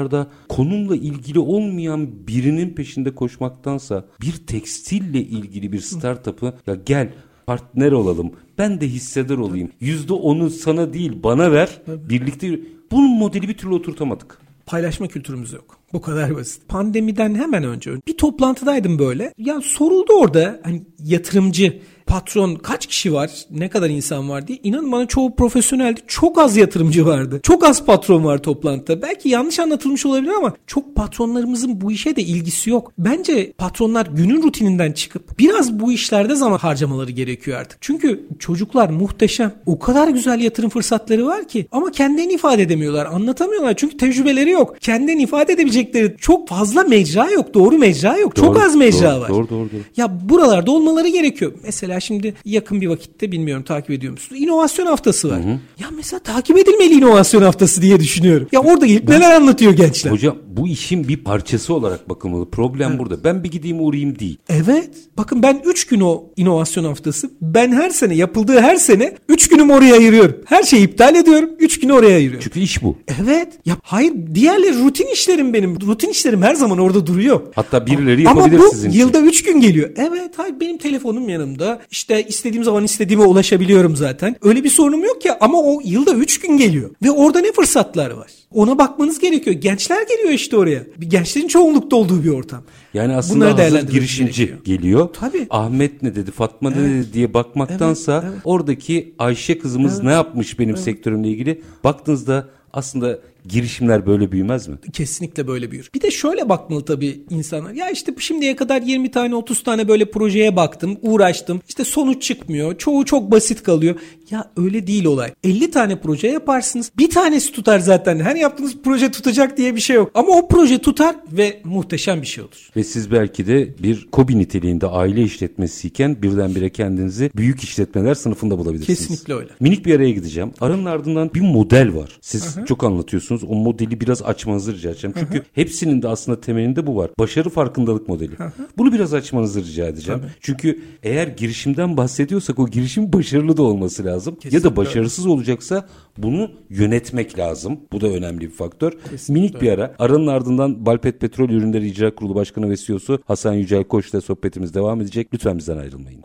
startuplarda 0.00 0.26
konumla 0.48 0.96
ilgili 0.96 1.38
olmayan 1.38 2.26
birinin 2.26 2.70
peşinde 2.70 3.14
koşmaktansa 3.14 4.04
bir 4.20 4.32
tekstille 4.32 5.20
ilgili 5.20 5.72
bir 5.72 5.80
startup'ı 5.80 6.54
ya 6.66 6.74
gel 6.86 7.08
partner 7.46 7.92
olalım. 7.92 8.32
Ben 8.58 8.80
de 8.80 8.88
hissedar 8.88 9.38
olayım. 9.38 9.70
Yüzde 9.80 10.12
onu 10.12 10.50
sana 10.50 10.92
değil 10.92 11.12
bana 11.22 11.52
ver. 11.52 11.68
Birlikte 12.08 12.60
bunun 12.90 13.18
modeli 13.18 13.48
bir 13.48 13.56
türlü 13.56 13.74
oturtamadık. 13.74 14.38
paylaşma 14.66 15.08
kültürümüz 15.08 15.52
yok. 15.52 15.78
Bu 15.92 16.00
kadar 16.00 16.36
basit. 16.36 16.68
Pandemiden 16.68 17.34
hemen 17.34 17.64
önce 17.64 17.90
bir 18.06 18.16
toplantıdaydım 18.16 18.98
böyle. 18.98 19.34
Ya 19.38 19.60
soruldu 19.60 20.12
orada 20.12 20.60
hani 20.62 20.82
yatırımcı 21.04 21.80
patron 22.10 22.54
kaç 22.54 22.86
kişi 22.86 23.12
var, 23.12 23.30
ne 23.50 23.68
kadar 23.68 23.90
insan 23.90 24.28
var 24.30 24.48
diye. 24.48 24.58
İnanın 24.62 24.92
bana 24.92 25.06
çoğu 25.06 25.36
profesyoneldi. 25.36 26.00
Çok 26.06 26.38
az 26.38 26.56
yatırımcı 26.56 27.06
vardı. 27.06 27.40
Çok 27.42 27.64
az 27.64 27.84
patron 27.84 28.24
var 28.24 28.38
toplantıda. 28.42 29.02
Belki 29.02 29.28
yanlış 29.28 29.58
anlatılmış 29.58 30.06
olabilir 30.06 30.32
ama 30.32 30.52
çok 30.66 30.96
patronlarımızın 30.96 31.80
bu 31.80 31.92
işe 31.92 32.16
de 32.16 32.22
ilgisi 32.22 32.70
yok. 32.70 32.92
Bence 32.98 33.52
patronlar 33.58 34.06
günün 34.06 34.42
rutininden 34.42 34.92
çıkıp 34.92 35.38
biraz 35.38 35.80
bu 35.80 35.92
işlerde 35.92 36.34
zaman 36.34 36.58
harcamaları 36.58 37.10
gerekiyor 37.10 37.60
artık. 37.60 37.78
Çünkü 37.80 38.26
çocuklar 38.38 38.88
muhteşem. 38.88 39.52
O 39.66 39.78
kadar 39.78 40.08
güzel 40.08 40.40
yatırım 40.40 40.70
fırsatları 40.70 41.26
var 41.26 41.48
ki 41.48 41.66
ama 41.72 41.90
kendilerini 41.90 42.32
ifade 42.32 42.62
edemiyorlar, 42.62 43.06
anlatamıyorlar. 43.06 43.74
Çünkü 43.76 43.96
tecrübeleri 43.96 44.50
yok. 44.50 44.76
Kendilerini 44.80 45.22
ifade 45.22 45.52
edebilecekleri 45.52 46.16
çok 46.18 46.48
fazla 46.48 46.82
mecra 46.82 47.30
yok. 47.30 47.54
Doğru 47.54 47.78
mecra 47.78 48.16
yok. 48.16 48.36
çok 48.36 48.54
Doğru, 48.54 48.64
az 48.64 48.76
mecra 48.76 49.12
doğru, 49.14 49.20
var. 49.20 49.28
doğru, 49.28 49.48
doğru, 49.48 49.70
doğru. 49.72 49.80
Ya 49.96 50.28
buralarda 50.28 50.70
olmaları 50.70 51.08
gerekiyor. 51.08 51.52
Mesela 51.64 51.99
şimdi 52.00 52.34
yakın 52.44 52.80
bir 52.80 52.86
vakitte 52.86 53.32
bilmiyorum 53.32 53.64
takip 53.64 53.90
ediyor 53.90 54.12
musunuz? 54.12 54.42
İnovasyon 54.42 54.86
haftası 54.86 55.30
var. 55.30 55.38
Ya 55.78 55.86
mesela 55.96 56.20
takip 56.20 56.58
edilmeli 56.58 56.94
inovasyon 56.94 57.42
haftası 57.42 57.82
diye 57.82 58.00
düşünüyorum. 58.00 58.48
Ya 58.52 58.60
orada 58.60 58.86
gelip 58.86 59.08
neler 59.08 59.30
anlatıyor 59.30 59.72
gençler. 59.72 60.10
Hocam 60.10 60.36
bu 60.56 60.68
işin 60.68 61.08
bir 61.08 61.16
parçası 61.16 61.74
olarak 61.74 62.08
bakılmalı. 62.08 62.50
Problem 62.50 62.98
burada. 62.98 63.24
Ben 63.24 63.44
bir 63.44 63.50
gideyim 63.50 63.80
uğrayayım 63.80 64.18
değil. 64.18 64.38
Evet. 64.48 64.90
Bakın 65.18 65.42
ben 65.42 65.62
3 65.64 65.86
gün 65.86 66.00
o 66.00 66.24
inovasyon 66.36 66.84
haftası. 66.84 67.30
Ben 67.42 67.72
her 67.72 67.90
sene 67.90 68.14
yapıldığı 68.14 68.60
her 68.60 68.76
sene 68.76 69.14
3 69.28 69.48
günümü 69.48 69.72
oraya 69.72 69.94
ayırıyorum. 69.94 70.36
Her 70.46 70.62
şeyi 70.62 70.84
iptal 70.84 71.14
ediyorum. 71.14 71.50
3 71.58 71.80
günü 71.80 71.92
oraya 71.92 72.16
ayırıyorum. 72.16 72.40
Çünkü 72.44 72.60
iş 72.60 72.82
bu. 72.82 72.96
Evet. 73.22 73.48
Ya 73.66 73.76
hayır 73.82 74.12
diğerleri 74.34 74.84
rutin 74.84 75.06
işlerim 75.12 75.54
benim. 75.54 75.80
Rutin 75.80 76.08
işlerim 76.08 76.42
her 76.42 76.54
zaman 76.54 76.78
orada 76.78 77.06
duruyor. 77.06 77.40
Hatta 77.54 77.86
birileri 77.86 78.28
Ama 78.28 78.40
yapabilir 78.40 78.60
bu 78.60 78.70
sizin 78.70 78.90
için. 78.90 78.98
yılda 79.00 79.20
3 79.20 79.42
gün 79.44 79.60
geliyor. 79.60 79.90
Evet 79.96 80.30
hayır 80.36 80.60
benim 80.60 80.78
telefonum 80.78 81.28
yanımda. 81.28 81.80
İşte 81.90 82.24
istediğim 82.28 82.64
zaman 82.64 82.84
istediğime 82.84 83.24
ulaşabiliyorum 83.24 83.96
zaten. 83.96 84.36
Öyle 84.42 84.64
bir 84.64 84.70
sorunum 84.70 85.04
yok 85.04 85.24
ya 85.24 85.38
ama 85.40 85.58
o 85.62 85.80
yılda 85.84 86.12
3 86.14 86.40
gün 86.40 86.56
geliyor. 86.56 86.90
Ve 87.02 87.10
orada 87.10 87.40
ne 87.40 87.52
fırsatlar 87.52 88.10
var? 88.10 88.30
Ona 88.54 88.78
bakmanız 88.78 89.18
gerekiyor. 89.18 89.56
Gençler 89.56 90.02
geliyor 90.02 90.30
işte 90.30 90.56
oraya. 90.56 90.82
Bir 90.96 91.10
gençlerin 91.10 91.48
çoğunlukta 91.48 91.96
olduğu 91.96 92.24
bir 92.24 92.28
ortam. 92.28 92.62
Yani 92.94 93.16
aslında 93.16 93.44
Bunları 93.52 93.62
hazır 93.62 93.88
girişimci 93.88 94.46
gerekiyor. 94.46 94.64
geliyor. 94.64 95.08
Tabii. 95.12 95.46
Ahmet 95.50 96.02
ne 96.02 96.14
dedi, 96.14 96.30
Fatma 96.30 96.70
ne 96.70 96.76
dedi 96.76 97.12
diye 97.12 97.34
bakmaktansa 97.34 98.12
Evet, 98.22 98.30
evet. 98.32 98.42
oradaki 98.44 99.14
Ayşe 99.18 99.58
kızımız 99.58 100.02
ne 100.02 100.12
yapmış 100.12 100.58
benim 100.58 100.76
sektörümle 100.76 101.28
ilgili 101.28 101.62
baktığınızda 101.84 102.48
aslında 102.72 103.18
girişimler 103.50 104.06
böyle 104.06 104.32
büyümez 104.32 104.68
mi? 104.68 104.76
Kesinlikle 104.92 105.46
böyle 105.46 105.70
büyür. 105.70 105.90
Bir 105.94 106.00
de 106.00 106.10
şöyle 106.10 106.48
bakmalı 106.48 106.84
tabii 106.84 107.20
insanlar. 107.30 107.72
Ya 107.72 107.90
işte 107.90 108.14
şimdiye 108.18 108.56
kadar 108.56 108.82
20 108.82 109.10
tane 109.10 109.34
30 109.34 109.62
tane 109.62 109.88
böyle 109.88 110.10
projeye 110.10 110.56
baktım, 110.56 110.96
uğraştım. 111.02 111.60
İşte 111.68 111.84
sonuç 111.84 112.22
çıkmıyor. 112.22 112.78
Çoğu 112.78 113.04
çok 113.04 113.30
basit 113.30 113.62
kalıyor. 113.62 113.94
Ya 114.30 114.50
öyle 114.56 114.86
değil 114.86 115.04
olay. 115.04 115.30
50 115.44 115.70
tane 115.70 116.00
proje 116.00 116.28
yaparsınız. 116.28 116.92
Bir 116.98 117.10
tanesi 117.10 117.52
tutar 117.52 117.78
zaten. 117.78 118.20
Her 118.20 118.36
yaptığınız 118.36 118.76
proje 118.84 119.10
tutacak 119.10 119.56
diye 119.56 119.74
bir 119.76 119.80
şey 119.80 119.96
yok. 119.96 120.10
Ama 120.14 120.28
o 120.28 120.48
proje 120.48 120.78
tutar 120.78 121.16
ve 121.32 121.60
muhteşem 121.64 122.22
bir 122.22 122.26
şey 122.26 122.44
olur. 122.44 122.70
Ve 122.76 122.84
siz 122.84 123.10
belki 123.12 123.46
de 123.46 123.74
bir 123.82 124.08
kobi 124.12 124.38
niteliğinde 124.38 124.86
aile 124.86 125.22
işletmesiyken 125.22 126.22
birdenbire 126.22 126.70
kendinizi 126.70 127.30
büyük 127.36 127.60
işletmeler 127.64 128.14
sınıfında 128.14 128.58
bulabilirsiniz. 128.58 128.98
Kesinlikle 128.98 129.34
öyle. 129.34 129.48
Minik 129.60 129.86
bir 129.86 129.94
araya 129.94 130.10
gideceğim. 130.10 130.52
Aranın 130.60 130.84
ardından 130.84 131.34
bir 131.34 131.40
model 131.40 131.94
var. 131.94 132.18
Siz 132.20 132.58
çok 132.66 132.84
anlatıyorsunuz. 132.84 133.39
O 133.44 133.54
modeli 133.54 134.00
biraz 134.00 134.22
açmanızı 134.22 134.74
rica 134.74 134.90
edeceğim. 134.90 135.14
Çünkü 135.18 135.42
hepsinin 135.54 136.02
de 136.02 136.08
aslında 136.08 136.40
temelinde 136.40 136.86
bu 136.86 136.96
var. 136.96 137.10
Başarı 137.18 137.50
farkındalık 137.50 138.08
modeli. 138.08 138.32
Bunu 138.78 138.92
biraz 138.92 139.14
açmanızı 139.14 139.64
rica 139.64 139.86
edeceğim. 139.86 140.20
Çünkü 140.40 140.82
eğer 141.02 141.26
girişimden 141.26 141.96
bahsediyorsak 141.96 142.58
o 142.58 142.68
girişim 142.68 143.12
başarılı 143.12 143.56
da 143.56 143.62
olması 143.62 144.04
lazım. 144.04 144.34
Ya 144.34 144.40
Kesinlikle 144.40 144.70
da 144.70 144.76
başarısız 144.76 145.26
olacaksa 145.26 145.88
bunu 146.18 146.50
yönetmek 146.70 147.38
lazım. 147.38 147.80
Bu 147.92 148.00
da 148.00 148.08
önemli 148.08 148.40
bir 148.40 148.50
faktör. 148.50 148.92
Minik 149.28 149.62
bir 149.62 149.72
ara. 149.72 149.94
Aranın 149.98 150.26
ardından 150.26 150.86
Balpet 150.86 151.20
Petrol 151.20 151.50
Ürünleri 151.50 151.86
İcra 151.88 152.14
Kurulu 152.14 152.34
Başkanı 152.34 152.70
ve 152.70 152.76
CEO'su 152.76 153.22
Hasan 153.26 153.52
Yücel 153.52 153.84
Koç 153.84 154.10
ile 154.10 154.20
sohbetimiz 154.20 154.74
devam 154.74 155.00
edecek. 155.00 155.28
Lütfen 155.34 155.58
bizden 155.58 155.76
ayrılmayın. 155.76 156.22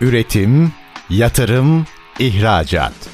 Üretim, 0.00 0.72
yatırım, 1.10 1.84
ihracat. 2.18 3.13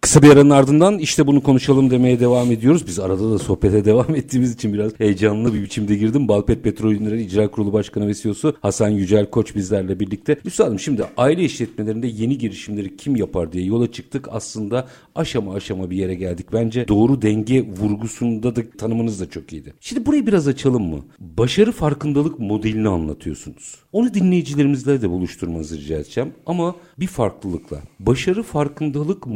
Kısa 0.00 0.22
bir 0.22 0.30
aranın 0.30 0.50
ardından 0.50 0.98
işte 0.98 1.26
bunu 1.26 1.42
konuşalım 1.42 1.90
demeye 1.90 2.20
devam 2.20 2.52
ediyoruz. 2.52 2.86
Biz 2.86 2.98
arada 2.98 3.32
da 3.32 3.38
sohbete 3.38 3.84
devam 3.84 4.14
ettiğimiz 4.14 4.54
için 4.54 4.72
biraz 4.72 5.00
heyecanlı 5.00 5.54
bir 5.54 5.62
biçimde 5.62 5.96
girdim. 5.96 6.28
Balpet 6.28 6.64
Petrol 6.64 6.92
Ürünleri 6.92 7.22
İcra 7.22 7.50
Kurulu 7.50 7.72
Başkanı 7.72 8.08
ve 8.08 8.14
CEO'su 8.14 8.56
Hasan 8.60 8.88
Yücel 8.88 9.30
Koç 9.30 9.54
bizlerle 9.54 10.00
birlikte. 10.00 10.36
Üstadım 10.44 10.78
şimdi 10.78 11.04
aile 11.16 11.44
işletmelerinde 11.44 12.06
yeni 12.06 12.38
girişimleri 12.38 12.96
kim 12.96 13.16
yapar 13.16 13.52
diye 13.52 13.64
yola 13.64 13.92
çıktık. 13.92 14.28
Aslında 14.30 14.88
aşama 15.14 15.54
aşama 15.54 15.90
bir 15.90 15.96
yere 15.96 16.14
geldik. 16.14 16.46
Bence 16.52 16.88
doğru 16.88 17.22
denge 17.22 17.66
vurgusunda 17.66 18.56
da 18.56 18.70
tanımınız 18.78 19.20
da 19.20 19.30
çok 19.30 19.52
iyiydi. 19.52 19.74
Şimdi 19.80 20.06
burayı 20.06 20.26
biraz 20.26 20.48
açalım 20.48 20.82
mı? 20.82 21.04
Başarı 21.20 21.72
farkındalık 21.72 22.38
modelini 22.38 22.88
anlatıyorsunuz. 22.88 23.74
Onu 23.92 24.14
dinleyicilerimizle 24.14 25.02
de 25.02 25.10
buluşturmanızı 25.10 25.78
rica 25.78 25.96
edeceğim. 25.96 26.32
Ama 26.46 26.76
bir 26.98 27.06
farklılıkla. 27.06 27.78
Başarı 28.00 28.42
farkındalık 28.42 29.26